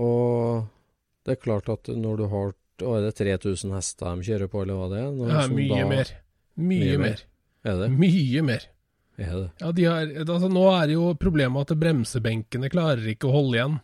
Og 0.00 0.64
det 1.24 1.36
er 1.36 1.42
klart 1.44 1.68
at 1.70 1.86
når 1.94 2.16
du 2.18 2.24
har 2.32 2.48
å, 2.82 2.94
er 2.96 3.04
det 3.06 3.12
3000 3.20 3.70
hester 3.76 4.08
de 4.16 4.26
kjører 4.26 4.50
på, 4.50 4.64
eller 4.64 4.80
hva 4.80 4.88
det 4.90 5.02
er? 5.04 5.12
Ja 5.30 5.44
mye 5.52 5.68
da- 5.70 5.88
mer. 5.92 6.10
Mye, 6.54 6.80
Mye 6.80 6.96
mer. 6.98 7.04
mer. 7.04 7.22
Er 7.64 7.78
det? 7.84 7.90
Mye 7.94 8.42
mer. 8.42 8.66
Er 9.16 9.34
det? 9.34 9.48
Ja, 9.62 9.72
de 9.72 9.84
har, 9.86 10.12
altså, 10.24 10.50
nå 10.50 10.64
er 10.74 10.88
det 10.90 10.96
jo 10.96 11.10
problemet 11.18 11.70
at 11.70 11.78
bremsebenkene 11.78 12.70
klarer 12.72 13.06
ikke 13.12 13.28
å 13.30 13.36
holde 13.36 13.58
igjen. 13.58 13.76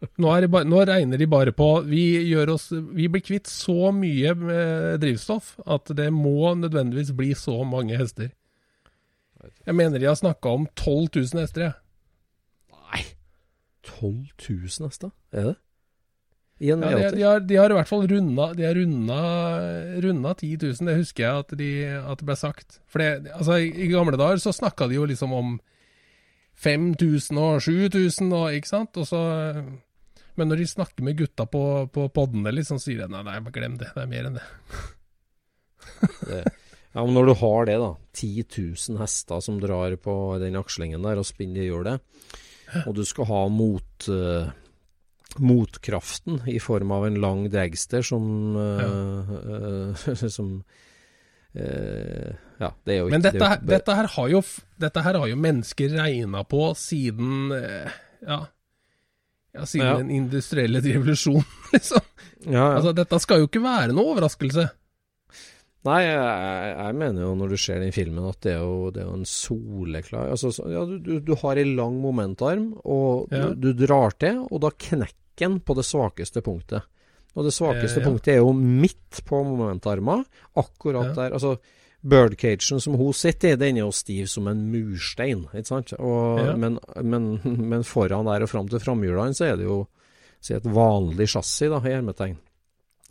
Nå, 0.00 0.30
er 0.32 0.46
det 0.46 0.48
ba, 0.48 0.62
nå 0.64 0.80
regner 0.88 1.20
de 1.20 1.26
bare 1.28 1.52
på 1.52 1.66
vi, 1.84 2.02
oss, 2.48 2.70
vi 2.72 3.10
blir 3.12 3.20
kvitt 3.20 3.50
så 3.52 3.90
mye 3.92 4.32
med 4.32 5.02
drivstoff 5.02 5.58
at 5.68 5.92
det 5.96 6.08
må 6.14 6.54
nødvendigvis 6.56 7.12
bli 7.16 7.34
så 7.36 7.58
mange 7.68 7.98
hester. 8.00 8.30
Jeg 9.68 9.76
mener 9.76 10.00
de 10.00 10.08
har 10.08 10.16
snakka 10.16 10.52
om 10.56 10.64
12 10.72 11.20
000 11.20 11.42
hester, 11.42 11.66
jeg. 11.68 11.76
Nei 12.80 13.02
12 13.84 14.14
000 14.48 14.88
hester? 14.88 15.12
Er 15.32 15.52
det? 15.52 15.56
I 16.60 16.70
en 16.74 16.84
Ja, 16.84 16.90
de, 16.92 17.02
V80? 17.02 17.16
de, 17.16 17.22
har, 17.24 17.44
de 17.48 17.56
har 17.56 17.72
i 17.72 17.76
hvert 17.78 17.88
fall 17.88 18.06
runda, 18.10 18.50
de 18.56 18.66
har 18.68 18.76
runda, 18.76 19.20
runda 20.04 20.34
10 20.36 20.50
000, 20.60 20.88
det 20.90 20.96
husker 20.98 21.24
jeg 21.24 21.44
at, 21.44 21.54
de, 21.56 21.70
at 22.00 22.20
det 22.20 22.28
ble 22.28 22.36
sagt. 22.36 22.80
For 22.90 23.02
det, 23.02 23.32
altså, 23.32 23.56
i, 23.64 23.70
i 23.86 23.90
gamle 23.92 24.20
dager 24.20 24.42
så 24.42 24.52
snakka 24.52 24.90
de 24.90 24.98
jo 24.98 25.08
liksom 25.08 25.32
om 25.36 25.54
5000 26.60 27.40
og 27.40 27.62
7000 27.64 28.34
og 28.36 28.58
ikke 28.58 28.68
sant. 28.68 29.00
Og 29.00 29.08
så, 29.08 29.20
men 30.36 30.52
når 30.52 30.60
de 30.62 30.70
snakker 30.74 31.06
med 31.06 31.16
gutta 31.22 31.48
på, 31.48 31.64
på 31.92 32.08
podene, 32.12 32.52
liksom, 32.52 32.80
sier 32.82 33.06
de 33.06 33.12
nei, 33.14 33.24
nei, 33.26 33.40
glem 33.54 33.80
det, 33.80 33.92
det 33.96 34.04
er 34.04 34.10
mer 34.10 34.28
enn 34.28 34.40
det. 34.40 34.48
det 36.28 36.42
ja, 36.90 37.04
men 37.04 37.14
når 37.14 37.30
du 37.30 37.34
har 37.38 37.68
det, 37.68 37.78
da. 37.80 37.90
10 38.18 38.44
000 38.50 39.00
hester 39.00 39.42
som 39.44 39.60
drar 39.62 39.94
på 40.02 40.14
den 40.42 40.58
akslingen 40.58 41.04
der 41.06 41.20
og 41.22 41.28
spinner 41.28 41.62
det 41.62 41.68
hjulet, 41.68 42.02
og 42.84 42.96
du 42.98 43.04
skal 43.06 43.28
ha 43.30 43.44
mot, 43.50 44.08
eh, 44.10 44.50
motkraften 45.38 46.40
i 46.50 46.58
form 46.60 46.90
av 46.92 47.06
en 47.06 47.20
lang 47.22 47.44
dragster 47.52 48.02
som 48.02 48.56
eh, 48.56 50.04
eh, 50.12 50.28
Som 50.28 50.62
Uh, 51.50 52.30
Ja, 52.62 52.68
det 52.86 52.92
er 52.94 52.98
jo 53.00 53.06
ikke 53.08 53.14
Men 53.16 53.22
dette, 53.24 53.38
det 53.42 53.56
jo- 53.58 53.70
dette, 53.72 53.94
her 53.98 54.06
har 54.06 54.28
jo, 54.30 54.40
dette 54.78 55.02
her 55.02 55.16
har 55.18 55.26
jo 55.26 55.36
mennesker 55.36 55.96
regna 55.98 56.44
på 56.46 56.60
siden 56.78 57.50
ja, 57.50 58.36
ja, 59.56 59.64
siden 59.66 59.86
Ja. 59.88 59.96
den 59.98 60.12
industrielle 60.14 60.78
revolusjonen, 60.84 61.42
liksom. 61.74 62.04
ja, 62.46 62.52
ja. 62.54 62.68
Altså, 62.76 62.92
dette 62.94 63.18
skal 63.24 63.42
jo 63.42 63.48
ikke 63.50 63.64
være 63.64 63.90
noe 63.96 64.12
overraskelse. 64.12 64.68
Nei, 65.88 66.00
jeg, 66.04 66.72
jeg, 66.76 66.96
mener 67.00 67.24
jo 67.24 67.30
når 67.40 67.54
du 67.54 67.56
ser 67.56 67.80
den 67.80 67.94
filmen 67.96 68.26
at 68.28 68.36
det 68.44 68.52
er 68.52 68.60
jo, 68.60 68.90
det 68.92 69.00
er 69.00 69.06
jo 69.08 69.14
en 69.16 69.28
soleklar 69.28 70.28
altså, 70.34 70.50
så, 70.52 70.66
ja, 70.68 70.82
du, 70.84 70.98
du, 71.00 71.14
du 71.24 71.32
har 71.40 71.56
ei 71.56 71.64
lang 71.64 71.96
momentarm, 72.02 72.74
og 72.84 73.32
Ja. 73.32 73.46
du, 73.48 73.70
du 73.72 73.86
drar 73.86 74.12
til, 74.20 74.42
og 74.50 74.60
da 74.60 74.74
knekker 74.76 75.16
den 75.40 75.60
på 75.64 75.72
det 75.78 75.86
svakeste 75.88 76.42
punktet. 76.44 76.84
Og 77.32 77.46
det 77.46 77.54
svakeste 77.56 78.00
Eh, 78.00 78.04
ja. 78.04 78.08
punktet 78.10 78.32
er 78.34 78.42
jo 78.42 78.52
midt 78.52 79.22
på 79.24 79.40
momentarma, 79.46 80.18
akkurat 80.60 81.14
der. 81.16 81.32
Altså, 81.32 81.54
birdcagen 82.04 82.80
som 82.80 82.98
hun 83.00 83.14
sitter 83.16 83.54
i, 83.54 83.60
den 83.60 83.78
er 83.78 83.86
jo 83.86 83.92
stiv 83.94 84.26
som 84.28 84.48
en 84.52 84.66
murstein, 84.72 85.46
ikke 85.54 85.68
sant? 85.70 85.94
Og, 85.96 86.58
men, 86.60 86.76
men, 87.00 87.30
men 87.72 87.84
foran 87.88 88.28
der 88.28 88.44
og 88.44 88.52
fram 88.52 88.68
til 88.68 88.82
framhjulene 88.84 89.36
så 89.36 89.48
er 89.52 89.56
det 89.60 89.64
jo 89.68 89.86
si 90.40 90.54
et 90.56 90.64
vanlig 90.64 91.28
chassis, 91.28 91.68
da, 91.72 91.80
i 91.84 91.92
hermetegn. 91.94 92.36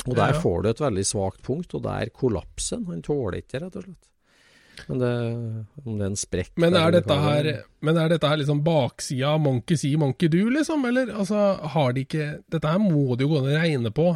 Og 0.08 0.16
der 0.16 0.34
Ja. 0.34 0.40
får 0.40 0.64
du 0.64 0.70
et 0.70 0.80
veldig 0.80 1.06
svakt 1.06 1.42
punkt, 1.44 1.74
og 1.76 1.84
der 1.84 2.10
kollapser 2.10 2.78
han. 2.78 2.86
Han 2.86 3.02
tåler 3.02 3.42
ikke 3.42 3.60
rett 3.62 3.76
og 3.76 3.84
slett. 3.84 4.06
Men 4.88 5.00
det, 5.00 5.10
om 5.86 5.98
det 5.98 6.06
er 6.06 6.10
en 6.10 6.16
sprekk 6.16 6.52
Men 6.56 6.74
er 6.74 6.92
dette 6.96 7.16
her, 7.20 7.46
er. 7.46 7.64
men 7.82 7.98
er 7.98 8.08
dette 8.14 8.28
her 8.30 8.38
liksom 8.38 8.64
baksida 8.64 9.34
av 9.34 9.42
monkey 9.44 9.76
see, 9.76 9.98
monkey 9.98 10.30
do, 10.30 10.46
liksom? 10.50 10.86
Eller 10.88 11.12
altså, 11.12 11.60
har 11.74 11.92
de 11.94 12.06
ikke 12.06 12.44
Dette 12.50 12.72
her 12.72 12.80
må 12.80 13.18
det 13.18 13.28
jo 13.28 13.34
gå 13.34 13.42
an 13.42 13.50
å 13.52 13.60
regne 13.60 13.92
på 13.92 14.08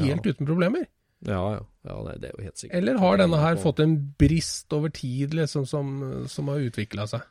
helt 0.00 0.26
uten 0.26 0.46
problemer. 0.48 0.86
Ja, 1.24 1.38
ja. 1.54 1.60
ja 1.86 2.00
nei, 2.02 2.16
det 2.18 2.30
er 2.30 2.34
jo 2.36 2.44
helt 2.44 2.58
sikkert. 2.58 2.76
Eller 2.76 2.98
har 2.98 3.16
denne 3.22 3.38
her 3.38 3.56
fått 3.56 3.80
en 3.80 3.94
brist 4.18 4.72
over 4.72 4.90
tid, 4.90 5.32
liksom, 5.32 5.64
som, 5.64 6.26
som 6.28 6.48
har 6.48 6.58
utvikla 6.66 7.06
seg? 7.06 7.22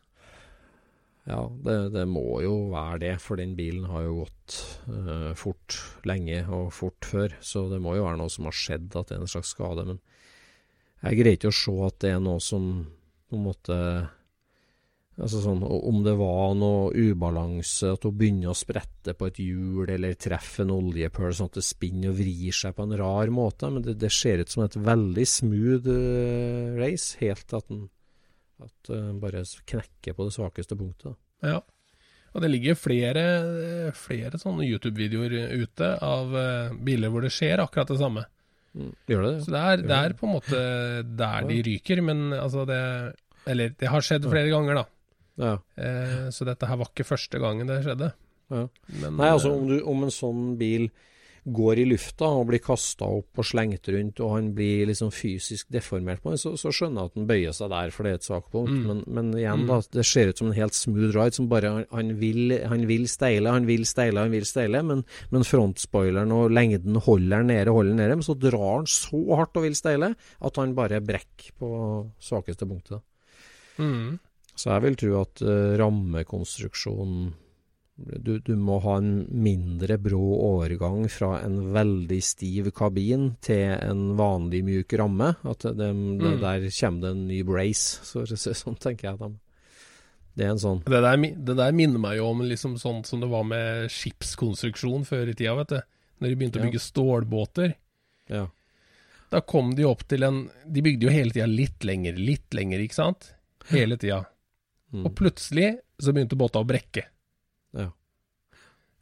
Ja, 1.24 1.44
det, 1.64 1.76
det, 1.94 2.04
må 2.12 2.42
jo 2.44 2.56
være 2.74 2.98
det, 3.06 3.14
for 3.24 3.40
den 3.40 3.54
bilen 3.56 3.86
har 3.88 4.04
jo 4.04 4.24
gått 4.26 4.58
uh, 4.92 5.32
fort 5.40 5.78
lenge 6.08 6.42
og 6.52 6.74
fort 6.76 7.08
før. 7.08 7.38
Så 7.40 7.70
det 7.72 7.80
må 7.84 7.96
jo 7.96 8.04
være 8.04 8.20
noe 8.20 8.34
som 8.34 8.50
har 8.50 8.58
skjedd, 8.58 8.90
at 8.92 9.08
det 9.08 9.16
er 9.16 9.24
en 9.24 9.32
slags 9.32 9.54
skade. 9.56 9.86
Men 9.88 10.02
jeg 11.04 11.22
greier 11.22 11.40
ikke 11.40 11.54
å 11.54 11.62
se 11.62 11.78
at 11.88 12.02
det 12.04 12.12
er 12.12 12.20
noe 12.24 12.44
som 12.44 12.68
på 13.30 13.40
en 13.40 13.48
måte 13.48 13.80
Altså 15.22 15.44
sånn, 15.44 15.60
Om 15.62 16.00
det 16.02 16.16
var 16.18 16.56
noe 16.58 16.88
ubalanse, 16.98 17.92
at 17.94 18.06
hun 18.08 18.16
begynner 18.18 18.50
å 18.50 18.58
sprette 18.58 19.14
på 19.14 19.28
et 19.30 19.40
hjul 19.44 19.92
eller 19.94 20.16
treffe 20.18 20.64
en 20.64 20.74
oljepøl 20.74 21.36
sånn 21.38 21.52
at 21.52 21.60
det 21.60 21.66
spinner 21.68 22.10
og 22.10 22.18
vrir 22.18 22.56
seg 22.58 22.74
på 22.74 22.88
en 22.88 22.96
rar 22.98 23.30
måte. 23.30 23.70
Men 23.70 23.86
det, 23.86 24.00
det 24.02 24.10
ser 24.10 24.42
ut 24.42 24.50
som 24.50 24.64
et 24.66 24.80
veldig 24.90 25.28
smooth 25.30 25.86
uh, 25.86 26.74
race, 26.80 27.14
helt 27.22 27.46
til 27.46 27.62
at 27.62 27.70
den 27.70 27.84
at 28.62 28.92
uh, 28.94 29.14
bare 29.22 29.44
knekker 29.44 30.18
på 30.18 30.28
det 30.28 30.36
svakeste 30.36 30.78
punktet. 30.80 31.18
Ja. 31.44 31.62
Og 32.34 32.42
det 32.42 32.50
ligger 32.50 32.78
flere, 32.78 33.24
flere 33.98 34.40
sånne 34.42 34.66
YouTube-videoer 34.66 35.54
ute 35.64 35.92
av 36.02 36.34
uh, 36.34 36.78
biler 36.86 37.14
hvor 37.14 37.26
det 37.26 37.34
skjer 37.34 37.62
akkurat 37.64 37.92
det 37.94 38.00
samme. 38.02 38.26
Mm. 38.74 38.94
Gjør 39.10 39.28
det? 39.28 39.34
ja. 39.36 39.44
Så 39.46 39.54
det 39.54 39.62
er, 39.62 39.86
det 39.86 40.00
er, 40.00 40.16
på 40.18 40.28
en 40.28 40.36
måte 40.38 40.64
der 41.22 41.50
de 41.50 41.60
ryker, 41.68 42.02
men 42.02 42.34
altså 42.34 42.66
det 42.66 42.82
Eller 43.46 43.74
det 43.78 43.90
har 43.92 44.02
skjedd 44.06 44.26
flere 44.32 44.50
ganger, 44.50 44.82
da. 44.82 44.86
Ja. 45.36 45.54
Eh, 45.76 46.30
så 46.30 46.46
dette 46.46 46.70
her 46.70 46.80
var 46.80 46.92
ikke 46.92 47.08
første 47.08 47.42
gangen 47.42 47.70
det 47.70 47.82
skjedde. 47.86 48.12
Ja. 48.54 48.68
Men, 49.02 49.18
Nei, 49.18 49.30
altså 49.30 49.54
om, 49.56 49.66
du, 49.70 49.80
om, 49.90 50.06
en 50.06 50.14
sånn 50.14 50.54
bil 50.60 50.90
går 51.44 51.82
i 51.82 51.86
lufta 51.90 52.28
og 52.40 52.48
blir 52.48 52.62
kasta 52.64 53.08
opp 53.20 53.42
og 53.42 53.48
slengt 53.48 53.90
rundt, 53.92 54.22
og 54.24 54.36
han 54.38 54.50
blir 54.56 54.88
liksom 54.88 55.12
fysisk 55.14 55.68
deformert 55.74 56.22
på 56.24 56.32
den, 56.32 56.40
så, 56.40 56.54
så, 56.60 56.72
skjønner 56.72 57.04
jeg 57.04 57.12
at 57.12 57.20
han 57.20 57.28
bøyer 57.30 57.58
seg 57.58 57.72
der, 57.74 57.94
for 57.96 58.08
det 58.08 58.14
er 58.14 58.20
et 58.22 58.28
svakt 58.28 58.50
punkt. 58.54 58.72
Mm. 58.72 58.86
Men, 58.88 59.04
men, 59.18 59.32
igjen, 59.42 59.66
mm. 59.66 59.72
da, 59.72 59.80
det 60.00 60.06
ser 60.08 60.32
ut 60.32 60.40
som 60.40 60.50
en 60.50 60.58
helt 60.58 60.78
smooth 60.78 61.12
ride 61.18 61.38
som 61.38 61.50
bare 61.52 61.74
Han, 61.92 62.14
vil, 62.20 62.56
han 62.70 62.88
vil 62.88 63.08
steile, 63.12 63.52
han 63.52 63.68
vil 63.68 63.86
steile, 63.90 64.24
han 64.24 64.34
vil 64.34 64.48
steile, 64.48 64.84
men, 64.88 65.04
men 65.34 65.48
frontspoileren 65.48 66.32
og 66.36 66.54
lengden 66.54 67.00
holder 67.04 67.42
han 67.42 67.52
nede, 67.52 67.76
holder 67.76 68.00
nede. 68.00 68.20
Men 68.20 68.28
så 68.28 68.38
drar 68.40 68.80
han 68.80 68.90
så 68.90 69.24
hardt 69.36 69.60
og 69.60 69.68
vil 69.68 69.78
steile 69.78 70.14
at 70.16 70.62
han 70.62 70.76
bare 70.78 71.04
brekker 71.04 71.56
på 71.60 71.74
svakeste 72.24 72.68
punktet. 72.70 73.04
Mm. 73.82 74.20
Så 74.54 74.70
jeg 74.70 74.84
vil 74.86 75.00
tro 75.02 75.16
at 75.24 75.42
uh, 75.44 75.74
rammekonstruksjonen 75.82 77.32
du, 77.96 78.40
du, 78.40 78.56
må 78.58 78.80
ha 78.82 78.96
en 78.98 79.26
mindre 79.30 80.00
brå 80.02 80.22
overgang 80.48 81.06
fra 81.14 81.36
en 81.44 81.60
veldig 81.76 82.20
stiv 82.26 82.72
kabin 82.76 83.36
til 83.46 83.76
en 83.76 84.16
vanlig 84.18 84.64
myk 84.66 84.96
ramme. 84.98 85.36
At 85.46 85.68
det, 85.78 85.92
mm. 85.94 86.18
det, 86.22 86.34
der 86.42 86.66
kommer 86.74 87.06
det 87.06 87.12
en 87.14 87.28
ny 87.30 87.44
brace. 87.46 88.02
Så, 88.08 88.26
så, 88.34 88.56
sånn 88.58 88.80
tenker 88.82 89.12
jeg 89.12 89.22
dem. 89.22 89.38
Det 90.34 90.48
er 90.48 90.56
en 90.56 90.62
sånn 90.62 90.80
det 90.88 91.04
der, 91.06 91.20
det 91.22 91.54
der, 91.60 91.76
minner 91.78 92.02
meg 92.02 92.18
jo 92.18 92.32
om 92.32 92.42
liksom 92.42 92.80
sånn 92.82 93.04
som 93.06 93.22
det 93.22 93.30
var 93.30 93.46
med 93.46 93.92
skipskonstruksjon 93.94 95.06
før 95.06 95.30
i 95.30 95.38
tida, 95.38 95.54
vet 95.62 95.76
du. 95.76 95.80
Når 96.24 96.32
de 96.32 96.40
begynte 96.40 96.58
ja. 96.60 96.64
å 96.64 96.70
bygge 96.72 96.82
stålbåter. 96.82 97.76
Ja. 98.34 98.48
Da 99.30 99.42
kom 99.46 99.74
de 99.78 99.86
opp 99.86 100.06
til 100.08 100.24
en 100.24 100.44
De 100.70 100.82
bygde 100.86 101.08
jo 101.08 101.14
hele 101.14 101.34
tida 101.34 101.46
litt 101.50 101.86
lenger, 101.86 102.18
litt 102.18 102.58
lenger, 102.58 102.82
ikke 102.82 102.98
sant? 102.98 103.34
Hele 103.70 104.00
tida. 104.02 104.24
Mm. 104.94 105.06
Og 105.06 105.14
plutselig 105.18 105.76
så 106.02 106.14
begynte 106.14 106.40
båta 106.40 106.62
å 106.62 106.68
brekke. 106.68 107.06
Ja. 107.78 107.90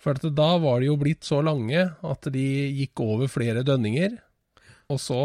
For 0.01 0.17
da 0.17 0.49
var 0.61 0.81
de 0.81 0.89
jo 0.89 0.97
blitt 0.97 1.27
så 1.27 1.41
lange 1.45 1.83
at 2.01 2.29
de 2.33 2.45
gikk 2.81 3.03
over 3.05 3.29
flere 3.29 3.61
dønninger. 3.65 4.17
Og 4.91 4.99
så, 4.99 5.19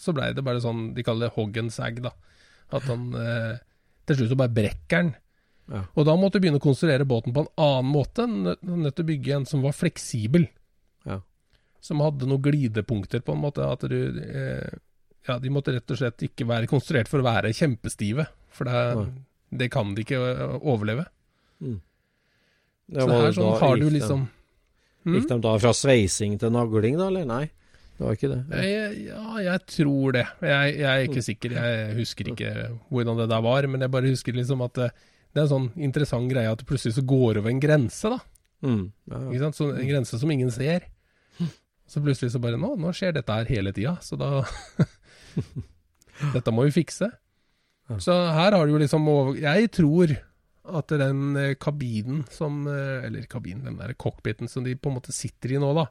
så 0.00 0.14
blei 0.16 0.32
det 0.34 0.42
bare 0.42 0.62
sånn 0.64 0.88
De 0.96 1.04
kaller 1.06 1.28
det 1.28 1.36
hogg 1.36 1.58
and 1.60 1.74
sag, 1.74 2.00
da. 2.02 2.10
At 2.74 2.88
han 2.90 3.12
eh, 3.14 3.60
Til 4.08 4.18
slutt 4.18 4.32
så 4.32 4.38
bare 4.40 4.54
brekker 4.56 5.02
han. 5.02 5.12
Ja. 5.66 5.82
Og 5.98 6.06
da 6.06 6.14
måtte 6.18 6.38
du 6.38 6.46
begynne 6.46 6.60
å 6.60 6.64
konstruere 6.64 7.06
båten 7.08 7.34
på 7.34 7.42
en 7.44 7.52
annen 7.62 7.92
måte. 7.92 8.26
Nødt 8.26 8.96
til 8.96 9.04
å 9.04 9.10
bygge 9.10 9.36
en 9.36 9.46
som 9.50 9.64
var 9.64 9.74
fleksibel. 9.76 10.46
Ja. 11.06 11.20
Som 11.82 12.02
hadde 12.04 12.28
noen 12.30 12.44
glidepunkter, 12.44 13.22
på 13.26 13.34
en 13.34 13.42
måte. 13.42 13.66
At 13.66 13.86
du 13.90 13.98
eh, 14.22 14.78
Ja, 15.26 15.40
de 15.42 15.50
måtte 15.50 15.74
rett 15.74 15.90
og 15.90 15.98
slett 15.98 16.22
ikke 16.22 16.46
være 16.46 16.70
konstruert 16.70 17.10
for 17.10 17.18
å 17.18 17.26
være 17.26 17.54
kjempestive. 17.56 18.28
For 18.54 18.70
det. 18.70 19.08
Det 19.56 19.68
kan 19.74 19.92
de 19.94 20.02
ikke 20.06 20.20
overleve. 20.62 21.06
Mm. 21.62 21.80
Så 22.92 23.06
her 23.10 23.32
sånn 23.34 23.48
da, 23.50 23.58
har 23.64 23.80
du 23.80 23.86
liksom 23.90 24.26
de, 24.26 25.16
Gikk 25.16 25.28
de 25.30 25.38
da 25.42 25.52
fra 25.58 25.72
sveising 25.74 26.36
til 26.38 26.52
nagling, 26.54 26.98
da, 26.98 27.08
eller 27.10 27.26
nei? 27.28 27.44
Det 27.96 28.04
var 28.04 28.16
ikke 28.18 28.28
det? 28.28 28.40
Jeg, 28.60 28.96
ja, 29.06 29.36
jeg 29.40 29.60
tror 29.72 30.16
det. 30.18 30.24
Jeg, 30.44 30.72
jeg, 30.76 30.88
er 30.90 31.04
ikke 31.06 31.22
sikker. 31.24 31.54
Jeg 31.56 31.92
husker 31.96 32.32
ikke 32.32 32.50
hvordan 32.92 33.22
det 33.22 33.28
der 33.30 33.44
var, 33.46 33.68
men 33.72 33.86
jeg 33.86 33.92
bare 33.94 34.10
husker 34.12 34.36
liksom 34.36 34.64
at 34.66 34.74
det, 34.76 34.88
det 35.32 35.40
er 35.40 35.46
en 35.46 35.52
sånn 35.54 35.68
interessant 35.88 36.28
greie 36.28 36.50
at 36.50 36.60
det 36.60 36.68
plutselig 36.68 36.98
så 36.98 37.06
går 37.08 37.40
over 37.40 37.52
en 37.52 37.62
grense, 37.62 38.10
da. 38.12 38.20
Mm. 38.66 38.82
Ja, 39.12 39.22
ja. 39.32 39.50
Så 39.56 39.70
en 39.70 39.88
grense 39.88 40.20
som 40.20 40.32
ingen 40.34 40.52
ser. 40.52 40.84
Så 41.86 42.02
plutselig 42.02 42.32
så 42.34 42.40
bare 42.42 42.58
Nå, 42.58 42.72
nå 42.82 42.90
skjer 42.96 43.12
dette 43.14 43.30
her 43.32 43.46
hele 43.46 43.70
tida, 43.74 43.94
så 44.02 44.18
da 44.18 44.42
Dette 46.34 46.54
må 46.54 46.64
vi 46.66 46.74
fikse. 46.74 47.10
Så 48.02 48.14
her 48.34 48.56
har 48.56 48.66
du 48.66 48.72
jo 48.72 48.80
liksom 48.82 49.06
Jeg 49.38 49.70
tror 49.76 50.16
at 50.66 50.92
den 50.98 51.36
eh, 51.38 51.54
kabinen 51.60 52.24
som 52.32 52.66
eh, 52.70 53.06
Eller 53.06 53.28
kabinen, 53.30 53.64
den 53.64 53.78
der 53.78 53.94
cockpiten 53.94 54.48
som 54.48 54.64
de 54.64 54.74
på 54.76 54.90
en 54.90 54.98
måte 54.98 55.14
sitter 55.14 55.56
i 55.56 55.62
nå, 55.62 55.72
da. 55.76 55.86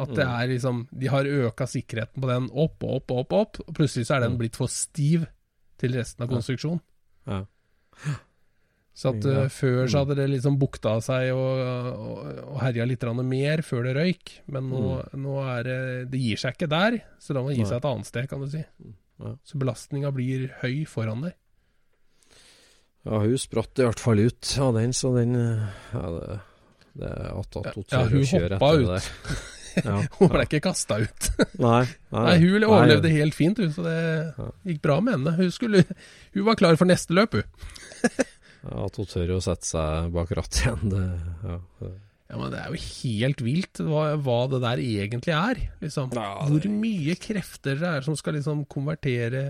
At 0.00 0.14
det 0.14 0.24
mm. 0.24 0.32
er 0.32 0.50
liksom 0.52 0.80
De 0.90 1.10
har 1.10 1.26
øka 1.26 1.66
sikkerheten 1.66 2.22
på 2.22 2.30
den 2.30 2.48
opp 2.50 2.82
og 2.86 3.00
opp 3.00 3.14
og 3.14 3.22
opp, 3.24 3.36
opp, 3.40 3.62
og 3.66 3.76
plutselig 3.76 4.08
så 4.08 4.16
er 4.16 4.26
den 4.26 4.36
mm. 4.36 4.40
blitt 4.42 4.58
for 4.58 4.70
stiv 4.70 5.26
til 5.80 5.96
resten 5.96 6.26
av 6.26 6.30
konstruksjonen. 6.30 6.82
Ja. 7.30 7.44
Så 9.00 9.14
at 9.14 9.24
uh, 9.24 9.46
før 9.48 9.86
så 9.88 9.94
mm. 9.94 10.00
hadde 10.02 10.16
det 10.18 10.26
liksom 10.34 10.58
bukta 10.60 10.96
seg 11.04 11.30
og, 11.32 11.60
og, 11.62 12.40
og 12.52 12.58
herja 12.60 12.84
litt 12.88 13.06
mer 13.24 13.62
før 13.64 13.88
det 13.88 13.94
røyk. 13.96 14.32
Men 14.52 14.68
nå, 14.68 14.82
mm. 15.00 15.20
nå, 15.24 15.36
er 15.54 15.62
det 15.64 15.78
Det 16.12 16.20
gir 16.20 16.42
seg 16.42 16.56
ikke 16.56 16.68
der, 16.70 16.98
så 17.22 17.36
da 17.36 17.42
må 17.42 17.52
det 17.52 17.60
gi 17.62 17.68
seg 17.70 17.78
et 17.78 17.88
annet 17.92 18.10
sted, 18.10 18.28
kan 18.28 18.44
du 18.44 18.50
si. 18.52 18.64
Ja. 19.20 19.34
Så 19.44 19.60
belastninga 19.60 20.12
blir 20.16 20.50
høy 20.60 20.84
foran 20.88 21.24
deg. 21.26 21.38
Ja, 23.08 23.22
hun 23.24 23.38
spratt 23.40 23.80
i 23.80 23.86
hvert 23.86 24.02
fall 24.02 24.20
ut 24.20 24.50
av 24.60 24.74
den, 24.76 24.92
så 24.96 25.14
den 25.16 25.38
Ja, 25.38 26.02
det, 26.16 26.40
det 27.00 27.08
er 27.08 27.30
at, 27.32 27.56
at 27.62 27.72
hun 27.78 28.20
å 28.20 28.26
kjøre 28.28 28.58
etter 28.58 28.84
det 28.90 29.00
ja, 29.78 30.00
hun 30.18 30.30
ble 30.32 30.44
ikke 30.46 30.62
kasta 30.64 31.00
ut. 31.02 31.30
nei, 31.62 31.84
nei, 32.10 32.24
nei, 32.26 32.36
hun 32.42 32.66
overlevde 32.66 33.10
nei. 33.10 33.20
helt 33.20 33.36
fint, 33.36 33.60
hun, 33.62 33.72
så 33.74 33.86
det 33.86 33.96
gikk 34.68 34.82
bra 34.84 34.98
med 35.04 35.18
henne. 35.18 35.34
Hun, 35.38 35.50
skulle, 35.54 35.84
hun 36.34 36.46
var 36.48 36.58
klar 36.60 36.78
for 36.80 36.90
neste 36.90 37.16
løp, 37.16 37.38
hun. 37.38 37.66
ja, 38.66 38.76
At 38.86 39.00
hun 39.00 39.10
tør 39.10 39.36
å 39.36 39.42
sette 39.44 39.68
seg 39.70 40.14
bak 40.14 40.32
rattet 40.36 40.64
igjen, 40.64 40.94
det 40.94 41.04
ja, 41.46 41.58
ja, 42.30 42.38
men 42.38 42.52
Det 42.52 42.58
er 42.60 42.70
jo 42.70 42.82
helt 42.86 43.40
vilt 43.42 43.80
hva, 43.82 44.02
hva 44.22 44.40
det 44.52 44.60
der 44.62 44.82
egentlig 44.84 45.32
er. 45.34 45.62
Liksom. 45.82 46.12
Ja, 46.14 46.28
det... 46.38 46.50
Hvor 46.52 46.76
mye 46.78 47.16
krefter 47.18 47.80
det 47.80 47.88
er 47.88 48.06
som 48.06 48.18
skal 48.18 48.38
liksom 48.38 48.62
konvertere 48.70 49.48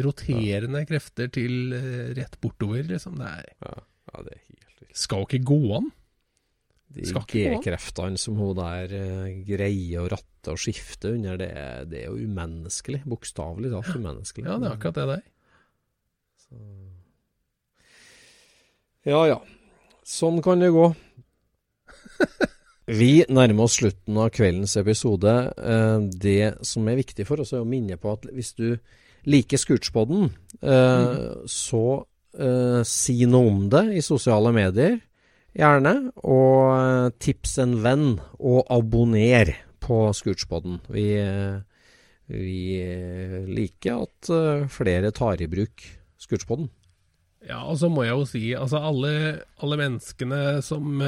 roterende 0.00 0.84
krefter 0.88 1.28
til 1.32 1.74
uh, 1.74 2.12
rett 2.16 2.38
bortover, 2.42 2.86
liksom. 2.88 3.18
Det 3.20 3.28
er, 3.28 3.50
ja, 3.64 3.74
ja, 4.12 4.22
det 4.26 4.36
er 4.36 4.40
helt 4.46 4.80
vilt. 4.84 5.02
Skal 5.02 5.26
ikke 5.26 5.42
gå 5.52 5.60
an. 5.80 5.90
De 6.92 7.06
G-kreftene 7.08 8.20
som 8.20 8.36
hun 8.36 8.56
der 8.58 8.92
uh, 8.92 9.28
greier 9.48 10.04
å 10.04 10.10
ratte 10.12 10.52
og 10.52 10.60
skifte 10.60 11.14
under, 11.16 11.38
det 11.40 11.52
det 11.92 12.02
er 12.02 12.10
jo 12.10 12.26
umenneskelig. 12.26 13.02
Bokstavelig 13.08 13.72
talt 13.72 13.94
umenneskelig. 13.96 14.48
Ja, 14.48 14.58
det 14.60 14.68
er 14.68 14.76
akkurat 14.76 15.00
det 15.00 15.06
det 15.08 15.18
er. 15.20 15.28
Så. 16.42 16.62
Ja 19.08 19.24
ja. 19.30 19.40
Sånn 20.06 20.42
kan 20.42 20.60
det 20.62 20.72
gå. 20.74 20.90
Vi 22.90 23.22
nærmer 23.30 23.68
oss 23.68 23.78
slutten 23.78 24.18
av 24.18 24.32
kveldens 24.34 24.74
episode. 24.80 25.32
Eh, 25.54 25.98
det 26.22 26.66
som 26.66 26.88
er 26.90 26.98
viktig 26.98 27.26
for 27.28 27.42
oss, 27.42 27.52
er 27.54 27.62
å 27.62 27.68
minne 27.68 27.96
på 28.00 28.10
at 28.16 28.26
hvis 28.34 28.52
du 28.58 28.66
liker 29.28 29.60
Scootspoden, 29.60 30.30
eh, 30.60 30.72
mm. 30.72 31.46
så 31.50 32.04
eh, 32.38 32.82
si 32.88 33.22
noe 33.30 33.50
om 33.52 33.64
det 33.72 33.84
i 33.98 34.04
sosiale 34.04 34.52
medier, 34.54 34.98
gjerne. 35.58 35.94
Og 36.24 36.72
eh, 36.74 37.08
tips 37.22 37.58
en 37.62 37.78
venn, 37.84 38.06
og 38.38 38.66
abonner 38.72 39.54
på 39.82 40.04
Scootspoden. 40.14 40.78
Vi, 40.94 41.08
vi 42.30 42.60
liker 43.50 44.04
at 44.04 44.30
flere 44.70 45.10
tar 45.14 45.42
i 45.42 45.50
bruk 45.50 45.82
Scootspoden. 46.22 46.70
Ja, 47.42 47.64
og 47.66 47.80
så 47.80 47.88
må 47.90 48.04
jeg 48.06 48.14
jo 48.14 48.26
si, 48.30 48.42
altså 48.54 48.78
alle, 48.78 49.14
alle 49.58 49.78
menneskene 49.80 50.60
som 50.62 51.02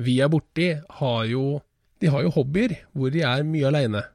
vi 0.00 0.14
er 0.24 0.32
borti, 0.32 0.70
har 1.00 1.28
jo, 1.28 1.58
de 2.00 2.08
har 2.08 2.24
jo 2.24 2.32
hobbyer 2.32 2.78
hvor 2.96 3.12
de 3.12 3.20
er 3.28 3.44
mye 3.44 3.68
aleine. 3.68 4.06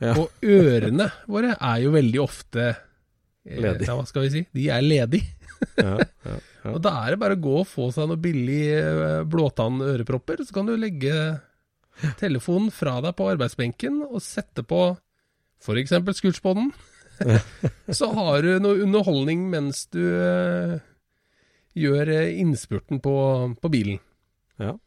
Ja. 0.00 0.14
Og 0.16 0.30
ørene 0.40 1.10
våre 1.28 1.56
er 1.56 1.82
jo 1.84 1.92
veldig 1.92 2.22
ofte 2.22 2.62
eh, 2.70 3.58
Ledig. 3.60 3.88
Ja, 3.88 3.98
hva 3.98 4.06
skal 4.08 4.24
vi 4.26 4.32
si? 4.32 4.42
De 4.56 4.66
er 4.72 4.84
ledige. 4.84 5.36
ja, 5.76 5.96
ja, 6.00 6.38
og 6.74 6.80
da 6.84 6.94
er 7.02 7.14
det 7.14 7.20
bare 7.20 7.36
å 7.36 7.42
gå 7.44 7.54
og 7.62 7.68
få 7.68 7.90
seg 7.92 8.08
noen 8.08 8.22
billige 8.22 8.80
eh, 8.80 9.22
blåtann-ørepropper, 9.28 10.44
så 10.46 10.56
kan 10.56 10.68
du 10.70 10.76
legge 10.80 11.14
telefonen 12.20 12.70
fra 12.72 12.98
deg 13.04 13.16
på 13.18 13.28
arbeidsbenken 13.28 14.00
og 14.08 14.22
sette 14.24 14.64
på 14.64 14.86
f.eks. 15.60 15.92
Scootspoden. 16.16 16.70
så 17.98 18.08
har 18.16 18.46
du 18.46 18.54
noe 18.64 18.80
underholdning 18.80 19.50
mens 19.52 19.84
du 19.92 20.00
eh, 20.00 20.78
gjør 21.76 22.14
innspurten 22.30 23.02
på, 23.04 23.16
på 23.60 23.72
bilen. 23.72 24.00
Ja. 24.60 24.78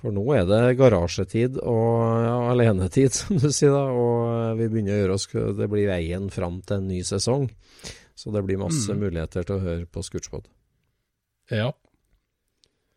For 0.00 0.14
nå 0.16 0.22
er 0.32 0.46
det 0.48 0.76
garasjetid 0.80 1.58
og 1.60 1.90
ja, 2.24 2.36
alenetid, 2.54 3.12
som 3.20 3.36
du 3.40 3.50
sier. 3.52 3.72
da, 3.74 3.82
Og 3.92 4.56
vi 4.60 4.68
begynner 4.72 4.96
å 4.96 5.00
gjøre 5.02 5.18
oss 5.18 5.26
Det 5.60 5.68
blir 5.68 5.90
veien 5.90 6.30
fram 6.32 6.60
til 6.64 6.78
en 6.80 6.88
ny 6.88 7.02
sesong. 7.04 7.50
Så 8.16 8.32
det 8.34 8.42
blir 8.44 8.58
masse 8.60 8.92
Mm. 8.92 9.00
muligheter 9.06 9.44
til 9.48 9.56
å 9.56 9.62
høre 9.64 9.86
på 9.88 10.02
Scootspod. 10.04 10.48
Ja. 11.50 11.70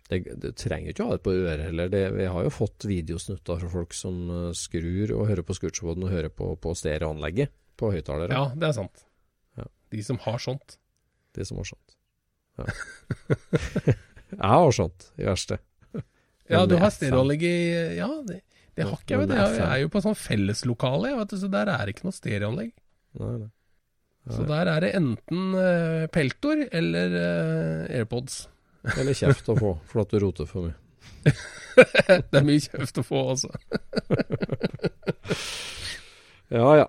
Det, 0.09 0.19
du 0.37 0.49
trenger 0.51 0.91
ikke 0.91 1.03
å 1.05 1.07
ha 1.11 1.15
det 1.17 1.23
på 1.23 1.31
øret 1.33 1.63
heller. 1.69 1.87
Det, 1.89 2.01
vi 2.17 2.25
har 2.29 2.43
jo 2.43 2.51
fått 2.51 2.83
videosnutter 2.89 3.61
fra 3.61 3.69
folk 3.71 3.95
som 3.95 4.17
eh, 4.29 4.49
skrur 4.57 5.13
og 5.15 5.27
hører 5.29 5.45
på 5.47 5.55
Scootspoden 5.57 6.03
og 6.03 6.11
hører 6.11 6.29
på, 6.29 6.49
på 6.59 6.73
stereoanlegget 6.75 7.53
på 7.79 7.91
høyttalere. 7.95 8.35
ja, 8.35 8.49
det 8.55 8.67
er 8.67 8.75
sant. 8.77 9.05
Ja. 9.57 9.65
De 9.95 10.03
som 10.03 10.19
har 10.25 10.37
sånt. 10.43 10.75
De 11.33 11.45
som 11.47 11.57
har 11.61 11.69
sånt. 11.71 11.95
Ja. 12.59 12.67
jeg 14.35 14.43
har 14.43 14.75
sånt, 14.75 15.07
i 15.17 15.25
verste. 15.25 15.57
Ja, 16.51 16.65
du 16.67 16.75
har 16.81 16.91
stereoanlegg 16.91 17.43
i 17.47 17.57
Ja, 17.97 18.09
det, 18.27 18.41
det 18.75 18.87
har 18.87 18.95
ikke 18.97 19.15
jeg, 19.15 19.27
vet. 19.27 19.35
Jeg 19.57 19.67
er 19.67 19.81
jo 19.83 19.91
på 19.93 20.01
sånn 20.03 20.17
felleslokale, 20.17 21.13
vet 21.19 21.33
du, 21.33 21.37
så 21.39 21.49
der 21.51 21.71
er 21.71 21.83
det 21.85 21.95
ikke 21.95 22.07
noe 22.09 22.17
stereoanlegg. 22.17 22.73
Nei, 23.21 23.33
nei. 23.43 23.51
Så 24.31 24.45
der 24.47 24.69
er 24.71 24.85
det 24.85 24.93
enten 24.95 25.55
uh, 25.57 26.05
Peltor 26.11 26.61
eller 26.71 27.15
uh, 27.17 27.91
AirPods. 27.91 28.47
Eller 28.99 29.15
kjeft 29.15 29.47
å 29.47 29.55
få, 29.55 29.69
for 29.87 30.03
at 30.03 30.11
du 30.11 30.19
roter 30.19 30.47
for 30.47 30.67
mye. 30.67 30.75
det 32.31 32.35
er 32.35 32.43
mye 32.43 32.59
kjeft 32.59 32.99
å 32.99 33.05
få 33.07 33.21
også. 33.35 33.51
Ja, 36.53 36.67
ja. 36.77 36.85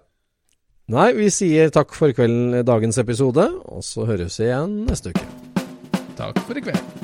Nei, 0.92 1.06
vi 1.16 1.30
sier 1.32 1.70
takk 1.72 1.94
for 1.96 2.12
kvelden 2.12 2.58
dagens 2.68 2.98
episode, 3.00 3.46
og 3.64 3.80
så 3.86 4.04
høres 4.10 4.36
vi 4.42 4.50
igjen 4.50 4.82
neste 4.90 5.14
uke. 5.14 5.24
Takk 6.18 6.44
for 6.44 6.60
i 6.60 6.66
kveld. 6.66 7.03